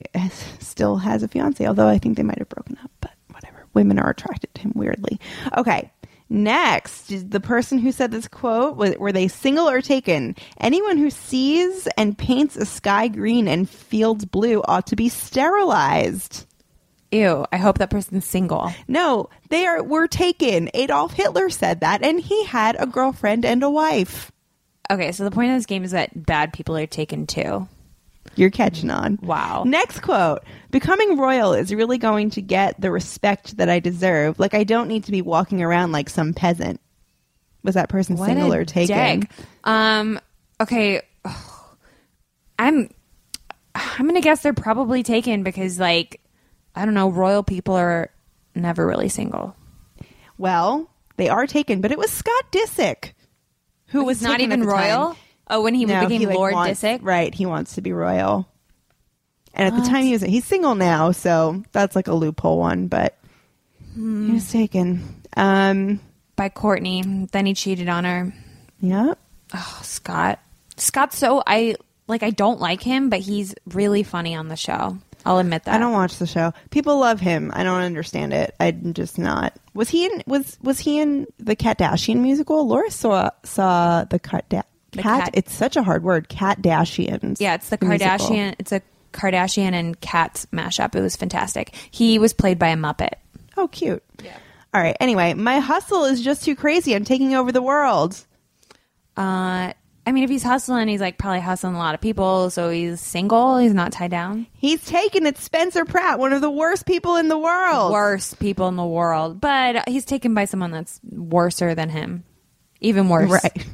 still 0.60 0.96
has 0.96 1.22
a 1.22 1.28
fiance, 1.28 1.66
although 1.66 1.88
I 1.88 1.98
think 1.98 2.16
they 2.16 2.22
might 2.22 2.38
have 2.38 2.48
broken 2.48 2.76
up. 2.84 2.90
But 3.00 3.12
whatever, 3.30 3.66
women 3.74 3.98
are 3.98 4.10
attracted 4.10 4.52
to 4.54 4.60
him 4.62 4.72
weirdly. 4.74 5.18
Okay. 5.56 5.90
Next, 6.30 7.30
the 7.30 7.40
person 7.40 7.78
who 7.78 7.90
said 7.90 8.10
this 8.10 8.28
quote 8.28 8.76
was, 8.76 8.94
were 8.98 9.12
they 9.12 9.28
single 9.28 9.66
or 9.66 9.80
taken? 9.80 10.36
Anyone 10.60 10.98
who 10.98 11.08
sees 11.08 11.88
and 11.96 12.18
paints 12.18 12.54
a 12.54 12.66
sky 12.66 13.08
green 13.08 13.48
and 13.48 13.66
fields 13.70 14.26
blue 14.26 14.60
ought 14.68 14.86
to 14.88 14.96
be 14.96 15.08
sterilized. 15.08 16.44
Ew. 17.10 17.46
I 17.50 17.56
hope 17.56 17.78
that 17.78 17.90
person's 17.90 18.26
single. 18.26 18.70
No, 18.86 19.30
they 19.48 19.66
are 19.66 19.82
were 19.82 20.06
taken. 20.06 20.70
Adolf 20.74 21.14
Hitler 21.14 21.48
said 21.48 21.80
that, 21.80 22.02
and 22.02 22.20
he 22.20 22.44
had 22.44 22.76
a 22.78 22.86
girlfriend 22.86 23.44
and 23.44 23.62
a 23.62 23.70
wife. 23.70 24.30
Okay, 24.90 25.12
so 25.12 25.24
the 25.24 25.30
point 25.30 25.50
of 25.50 25.56
this 25.56 25.66
game 25.66 25.84
is 25.84 25.90
that 25.92 26.26
bad 26.26 26.52
people 26.52 26.76
are 26.76 26.86
taken 26.86 27.26
too. 27.26 27.68
You're 28.36 28.50
catching 28.50 28.90
on. 28.90 29.18
Wow. 29.22 29.64
Next 29.66 30.00
quote 30.00 30.42
Becoming 30.70 31.16
royal 31.16 31.54
is 31.54 31.74
really 31.74 31.98
going 31.98 32.30
to 32.30 32.42
get 32.42 32.80
the 32.80 32.90
respect 32.90 33.56
that 33.56 33.68
I 33.68 33.80
deserve. 33.80 34.38
Like, 34.38 34.54
I 34.54 34.64
don't 34.64 34.88
need 34.88 35.04
to 35.04 35.12
be 35.12 35.22
walking 35.22 35.62
around 35.62 35.92
like 35.92 36.08
some 36.08 36.34
peasant. 36.34 36.80
Was 37.62 37.74
that 37.74 37.88
person 37.88 38.16
What 38.16 38.26
single 38.26 38.52
or 38.52 38.64
taken? 38.64 39.28
Um. 39.64 40.20
Okay. 40.60 41.02
I'm. 42.58 42.90
I'm 43.74 44.06
gonna 44.06 44.20
guess 44.20 44.42
they're 44.42 44.52
probably 44.52 45.02
taken 45.02 45.42
because, 45.42 45.78
like, 45.78 46.20
I 46.78 46.84
don't 46.84 46.94
know, 46.94 47.10
royal 47.10 47.42
people 47.42 47.74
are 47.74 48.10
never 48.54 48.86
really 48.86 49.08
single. 49.08 49.56
Well, 50.36 50.88
they 51.16 51.28
are 51.28 51.46
taken, 51.46 51.80
but 51.80 51.90
it 51.92 51.98
was 51.98 52.10
Scott 52.10 52.52
Disick 52.52 53.12
who 53.88 54.04
was 54.04 54.22
not 54.22 54.40
even 54.40 54.60
the 54.60 54.66
time. 54.66 54.74
royal. 54.74 55.16
Oh, 55.48 55.62
when 55.62 55.74
he 55.74 55.84
No, 55.86 56.00
became 56.02 56.20
he, 56.20 56.26
like, 56.26 56.36
Lord 56.36 56.52
wants- 56.54 56.80
Disick. 56.82 57.00
Right, 57.02 57.34
he 57.34 57.46
wants 57.46 57.74
to 57.74 57.80
be 57.80 57.92
royal. 57.92 58.46
And 59.54 59.74
at 59.74 59.82
the 59.82 59.88
time 59.88 60.04
he 60.04 60.12
was 60.12 60.22
he's 60.22 60.44
single 60.44 60.74
now, 60.74 61.10
so 61.10 61.62
that's 61.72 61.96
like 61.96 62.06
a 62.06 62.14
loophole 62.14 62.58
one, 62.58 62.86
but 62.88 63.16
Hmm. 63.94 64.26
he 64.28 64.32
was 64.34 64.50
taken. 64.52 65.22
Um 65.36 66.00
by 66.36 66.48
Kourtney. 66.50 67.28
Then 67.32 67.46
he 67.46 67.54
cheated 67.54 67.88
on 67.88 68.04
her. 68.04 68.32
yeah. 68.80 69.14
Oh, 69.54 69.80
Scott. 69.82 70.38
Scott's 70.76 71.16
so 71.18 71.42
I 71.46 71.74
like. 72.06 72.22
I 72.22 72.30
don't 72.30 72.60
like 72.60 72.82
him, 72.82 73.08
but 73.10 73.18
he's 73.20 73.54
really 73.66 74.02
funny 74.04 74.36
on 74.36 74.46
the 74.48 74.56
show. 74.56 74.98
I'll 75.28 75.38
admit 75.38 75.64
that. 75.64 75.74
I 75.74 75.78
don't 75.78 75.92
watch 75.92 76.16
the 76.16 76.26
show. 76.26 76.54
People 76.70 76.98
love 76.98 77.20
him. 77.20 77.50
I 77.54 77.62
don't 77.62 77.82
understand 77.82 78.32
it. 78.32 78.54
I'm 78.58 78.94
just 78.94 79.18
not. 79.18 79.52
Was 79.74 79.90
he 79.90 80.06
in 80.06 80.22
was 80.26 80.56
was 80.62 80.78
he 80.78 81.00
in 81.00 81.26
the 81.38 81.54
Kardashian 81.54 82.16
musical? 82.20 82.66
Laura 82.66 82.90
saw 82.90 83.28
saw 83.44 84.04
the 84.04 84.18
Karda- 84.18 84.62
The 84.92 85.02
cat. 85.02 85.24
Kat- 85.24 85.30
It's 85.34 85.52
such 85.54 85.76
a 85.76 85.82
hard 85.82 86.02
word. 86.02 86.30
Kardashians. 86.30 87.36
Yeah, 87.40 87.54
it's 87.56 87.68
the 87.68 87.76
musical. 87.82 88.08
Kardashian. 88.08 88.54
It's 88.58 88.72
a 88.72 88.80
Kardashian 89.12 89.72
and 89.74 90.00
Cats 90.00 90.46
mashup. 90.52 90.94
It 90.94 91.02
was 91.02 91.14
fantastic. 91.16 91.74
He 91.90 92.18
was 92.18 92.32
played 92.32 92.58
by 92.58 92.68
a 92.68 92.76
Muppet. 92.76 93.12
Oh, 93.58 93.68
cute. 93.68 94.02
Yeah. 94.24 94.36
All 94.72 94.80
right. 94.80 94.96
Anyway, 95.00 95.34
my 95.34 95.58
hustle 95.60 96.04
is 96.04 96.22
just 96.22 96.42
too 96.44 96.56
crazy. 96.56 96.94
I'm 96.94 97.04
taking 97.04 97.34
over 97.34 97.52
the 97.52 97.60
world. 97.62 98.24
Uh, 99.16 99.72
I 100.08 100.12
mean, 100.12 100.24
if 100.24 100.30
he's 100.30 100.42
hustling, 100.42 100.88
he's 100.88 101.02
like 101.02 101.18
probably 101.18 101.40
hustling 101.40 101.74
a 101.74 101.78
lot 101.78 101.94
of 101.94 102.00
people. 102.00 102.48
So 102.48 102.70
he's 102.70 102.98
single. 102.98 103.58
He's 103.58 103.74
not 103.74 103.92
tied 103.92 104.10
down. 104.10 104.46
He's 104.54 104.82
taken 104.86 105.26
it. 105.26 105.36
Spencer 105.36 105.84
Pratt, 105.84 106.18
one 106.18 106.32
of 106.32 106.40
the 106.40 106.50
worst 106.50 106.86
people 106.86 107.16
in 107.16 107.28
the 107.28 107.36
world. 107.36 107.92
Worst 107.92 108.38
people 108.38 108.68
in 108.68 108.76
the 108.76 108.86
world, 108.86 109.38
but 109.38 109.86
he's 109.86 110.06
taken 110.06 110.32
by 110.32 110.46
someone 110.46 110.70
that's 110.70 110.98
worser 111.12 111.74
than 111.74 111.90
him, 111.90 112.24
even 112.80 113.10
worse. 113.10 113.30
Right. 113.30 113.66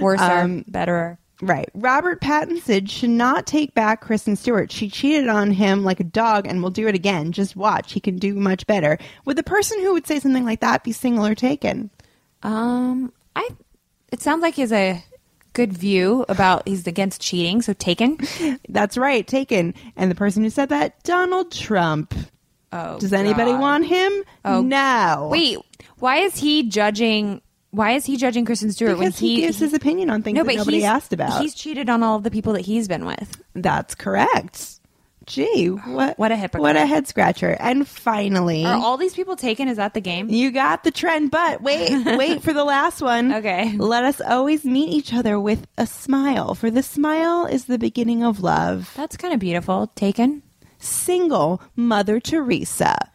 Worser, 0.00 0.22
Um, 0.22 0.64
betterer. 0.68 1.18
Right. 1.42 1.68
Robert 1.74 2.20
Pattinson 2.20 2.88
should 2.88 3.10
not 3.10 3.44
take 3.44 3.74
back 3.74 4.00
Kristen 4.00 4.36
Stewart. 4.36 4.70
She 4.70 4.88
cheated 4.88 5.26
on 5.26 5.50
him 5.50 5.82
like 5.82 5.98
a 5.98 6.04
dog 6.04 6.46
and 6.46 6.62
will 6.62 6.70
do 6.70 6.86
it 6.86 6.94
again. 6.94 7.32
Just 7.32 7.56
watch. 7.56 7.94
He 7.94 7.98
can 7.98 8.18
do 8.18 8.36
much 8.36 8.64
better. 8.68 8.96
Would 9.24 9.36
the 9.36 9.42
person 9.42 9.80
who 9.80 9.92
would 9.94 10.06
say 10.06 10.20
something 10.20 10.44
like 10.44 10.60
that 10.60 10.84
be 10.84 10.92
single 10.92 11.26
or 11.26 11.34
taken? 11.34 11.90
Um, 12.44 13.12
I. 13.34 13.48
It 14.12 14.22
sounds 14.22 14.40
like 14.42 14.54
he's 14.54 14.70
a 14.70 15.02
good 15.54 15.72
view 15.72 16.26
about 16.28 16.68
he's 16.68 16.86
against 16.86 17.20
cheating, 17.20 17.62
so 17.62 17.72
taken. 17.72 18.18
That's 18.68 18.98
right, 18.98 19.26
taken. 19.26 19.74
And 19.96 20.10
the 20.10 20.14
person 20.14 20.42
who 20.42 20.50
said 20.50 20.68
that, 20.68 21.02
Donald 21.02 21.50
Trump. 21.50 22.14
Oh, 22.72 22.98
Does 22.98 23.12
anybody 23.12 23.52
God. 23.52 23.60
want 23.60 23.86
him? 23.86 24.12
Oh. 24.44 24.60
no. 24.60 25.28
Wait, 25.30 25.58
why 25.98 26.18
is 26.18 26.36
he 26.36 26.64
judging? 26.68 27.40
Why 27.70 27.92
is 27.92 28.04
he 28.04 28.16
judging 28.16 28.44
Kristen 28.44 28.70
Stewart 28.70 28.98
because 28.98 29.20
when 29.20 29.28
he, 29.28 29.36
gives 29.40 29.58
his 29.58 29.72
opinion 29.72 30.10
on 30.10 30.22
things 30.22 30.36
no, 30.36 30.42
that 30.42 30.50
but 30.50 30.56
nobody 30.56 30.84
asked 30.84 31.12
about. 31.12 31.40
He's 31.40 31.54
cheated 31.54 31.88
on 31.88 32.02
all 32.02 32.16
of 32.16 32.22
the 32.22 32.30
people 32.30 32.52
that 32.52 32.60
he's 32.60 32.86
been 32.86 33.04
with. 33.04 33.40
That's 33.54 33.94
correct. 33.94 34.73
Gee, 35.26 35.68
what 35.68 36.18
What 36.18 36.32
a 36.32 36.36
hypocrite. 36.36 36.62
What 36.62 36.76
a 36.76 36.86
head 36.86 37.06
scratcher. 37.08 37.56
And 37.58 37.86
finally, 37.88 38.64
Are 38.64 38.76
all 38.78 38.96
these 38.96 39.14
people 39.14 39.36
taken? 39.36 39.68
Is 39.68 39.76
that 39.78 39.94
the 39.94 40.00
game? 40.00 40.28
You 40.28 40.50
got 40.50 40.84
the 40.84 40.90
trend, 40.90 41.30
but 41.30 41.62
wait, 41.62 41.90
wait 42.18 42.42
for 42.42 42.52
the 42.52 42.64
last 42.64 43.00
one. 43.02 43.32
Okay. 43.32 43.76
Let 43.76 44.04
us 44.04 44.20
always 44.20 44.64
meet 44.64 44.90
each 44.90 45.12
other 45.14 45.38
with 45.40 45.66
a 45.78 45.86
smile, 45.86 46.54
for 46.54 46.70
the 46.70 46.82
smile 46.82 47.46
is 47.46 47.64
the 47.66 47.78
beginning 47.78 48.22
of 48.24 48.40
love. 48.40 48.92
That's 48.96 49.16
kind 49.16 49.32
of 49.34 49.40
beautiful. 49.40 49.90
Taken. 49.96 50.42
Single 50.78 51.62
Mother 51.76 52.20
Teresa. 52.20 53.10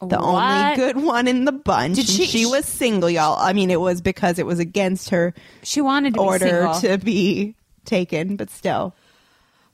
The 0.00 0.18
only 0.18 0.74
good 0.76 0.96
one 0.96 1.28
in 1.28 1.44
the 1.44 1.52
bunch. 1.52 1.94
Did 1.96 2.08
she- 2.08 2.26
she 2.26 2.44
was 2.46 2.64
single, 2.64 3.08
y'all. 3.08 3.38
I 3.38 3.52
mean, 3.52 3.70
it 3.70 3.80
was 3.80 4.00
because 4.00 4.40
it 4.40 4.46
was 4.46 4.58
against 4.58 5.10
her 5.10 5.32
She 5.62 5.80
wanted 5.80 6.14
to 6.14 6.20
be 6.20 6.24
order 6.26 6.46
single. 6.48 6.80
to 6.80 6.98
be 6.98 7.54
taken, 7.84 8.34
but 8.36 8.50
still. 8.50 8.94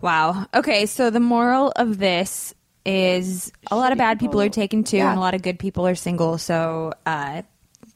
Wow. 0.00 0.46
Okay, 0.54 0.86
so 0.86 1.10
the 1.10 1.20
moral 1.20 1.72
of 1.76 1.98
this 1.98 2.54
is 2.86 3.52
a 3.70 3.76
lot 3.76 3.92
of 3.92 3.98
bad 3.98 4.18
people 4.18 4.40
are 4.40 4.48
taken 4.48 4.84
too, 4.84 4.98
Yeah. 4.98 5.10
and 5.10 5.18
a 5.18 5.20
lot 5.20 5.34
of 5.34 5.42
good 5.42 5.58
people 5.58 5.86
are 5.86 5.94
single. 5.94 6.38
So 6.38 6.92
uh, 7.04 7.42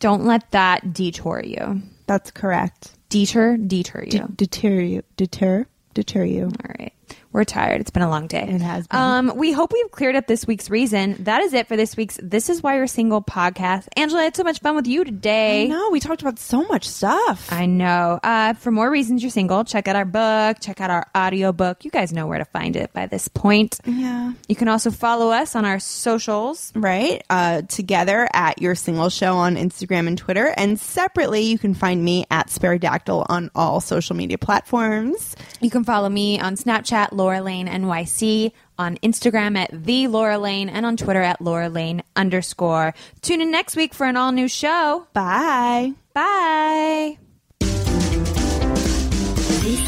don't 0.01 0.25
let 0.25 0.51
that 0.51 0.93
detour 0.93 1.43
you. 1.45 1.83
That's 2.07 2.31
correct. 2.31 2.93
Deter, 3.09 3.57
deter 3.57 4.03
you. 4.05 4.11
D- 4.11 4.23
deter 4.37 4.81
you. 4.81 5.03
Deter? 5.17 5.67
Deter 5.95 6.25
you. 6.25 6.45
All 6.45 6.75
right. 6.79 6.93
We're 7.33 7.45
tired. 7.45 7.81
It's 7.81 7.91
been 7.91 8.03
a 8.03 8.11
long 8.11 8.27
day. 8.27 8.43
It 8.47 8.61
has 8.61 8.87
been. 8.87 9.01
Um, 9.01 9.33
we 9.37 9.53
hope 9.53 9.73
we've 9.73 9.91
cleared 9.91 10.17
up 10.17 10.27
this 10.27 10.47
week's 10.47 10.69
reason. 10.69 11.17
That 11.25 11.41
is 11.43 11.55
it 11.55 11.67
for 11.67 11.77
this 11.77 11.97
week's 11.97 12.19
This 12.23 12.51
Is 12.51 12.63
Why 12.63 12.77
You're 12.77 12.87
Single 12.87 13.23
podcast. 13.23 13.89
Angela, 13.97 14.21
I 14.21 14.25
had 14.25 14.37
so 14.37 14.45
much 14.45 14.61
fun 14.61 14.77
with 14.77 14.87
you 14.87 15.03
today. 15.05 15.67
No, 15.67 15.91
we 15.91 15.99
talked 16.01 16.21
about 16.21 16.39
so 16.39 16.63
much 16.65 16.87
stuff. 16.89 17.51
I 17.51 17.67
know. 17.67 18.21
Uh, 18.23 18.53
for 18.55 18.71
more 18.71 18.91
reasons 18.91 19.23
you're 19.23 19.31
single, 19.31 19.65
check 19.65 19.89
out 19.89 19.97
our 19.97 20.05
book, 20.05 20.59
check 20.61 20.81
out 20.81 20.91
our 20.91 21.07
audiobook. 21.17 21.85
You 21.87 21.91
guys 21.91 22.13
know 22.13 22.27
where 22.27 22.39
to 22.39 22.45
find 22.45 22.77
it 22.77 22.93
by 22.93 23.07
this 23.07 23.29
point. 23.29 23.81
yeah. 23.87 24.33
You 24.49 24.57
can 24.57 24.69
also 24.69 24.91
follow 24.91 25.31
us 25.31 25.57
on 25.57 25.65
our 25.65 25.79
socials. 25.79 26.71
right? 26.75 27.23
Uh, 27.31 27.63
together 27.63 28.29
at 28.35 28.61
Your 28.61 28.75
Single 28.75 29.09
Show 29.09 29.37
on 29.37 29.57
Instagram 29.57 30.07
and 30.07 30.19
Twitter. 30.19 30.53
And 30.57 30.79
separately, 30.79 31.43
you 31.43 31.59
can 31.59 31.73
find 31.75 32.05
me 32.05 32.27
at 32.31 32.49
Speradactyl 32.49 33.25
on 33.29 33.51
all 33.55 33.81
social 33.81 34.15
media 34.17 34.37
platforms. 34.37 35.35
You 35.61 35.71
can 35.71 35.85
follow 35.85 36.09
me 36.11 36.39
on 36.39 36.57
Snapchat, 36.57 37.13
Laura 37.23 37.41
Lane 37.41 37.69
NYC, 37.69 38.51
on 38.81 38.97
Instagram 38.97 39.57
at 39.57 39.71
the 39.71 40.09
Laura 40.09 40.39
Lane, 40.39 40.69
and 40.69 40.85
on 40.85 40.97
Twitter 40.97 41.23
at 41.23 41.41
Laura 41.41 41.69
Lane 41.69 42.03
underscore. 42.17 42.95
Tune 43.21 43.41
in 43.41 43.53
next 43.53 43.77
week 43.77 43.95
for 43.95 44.07
an 44.07 44.17
all 44.17 44.33
new 44.33 44.49
show. 44.49 45.07
Bye. 45.13 45.93
Bye. 46.15 47.19
This 47.61 47.79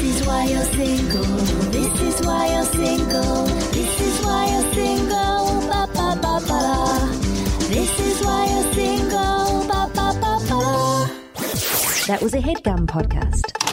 is 0.01 0.25
why 0.25 0.45
you're 0.45 0.63
single. 0.63 1.25
This 1.75 2.01
is 2.03 2.21
why 2.25 2.53
you're 2.55 2.63
single. 2.67 3.47
This 3.47 4.01
is 4.01 4.21
why 4.25 4.47
you're 4.53 4.73
single. 4.73 5.61
Ba 5.67 5.89
ba 5.93 6.17
ba 6.23 6.41
ba. 6.47 7.09
This 7.67 7.99
is 7.99 8.23
why 8.25 8.47
you're 8.47 8.73
single. 8.75 9.67
Ba 9.67 9.91
ba 9.93 10.15
ba 10.23 10.39
ba. 10.49 10.61
That 12.07 12.21
was 12.23 12.33
a 12.35 12.39
headgum 12.39 12.87
podcast. 12.87 13.64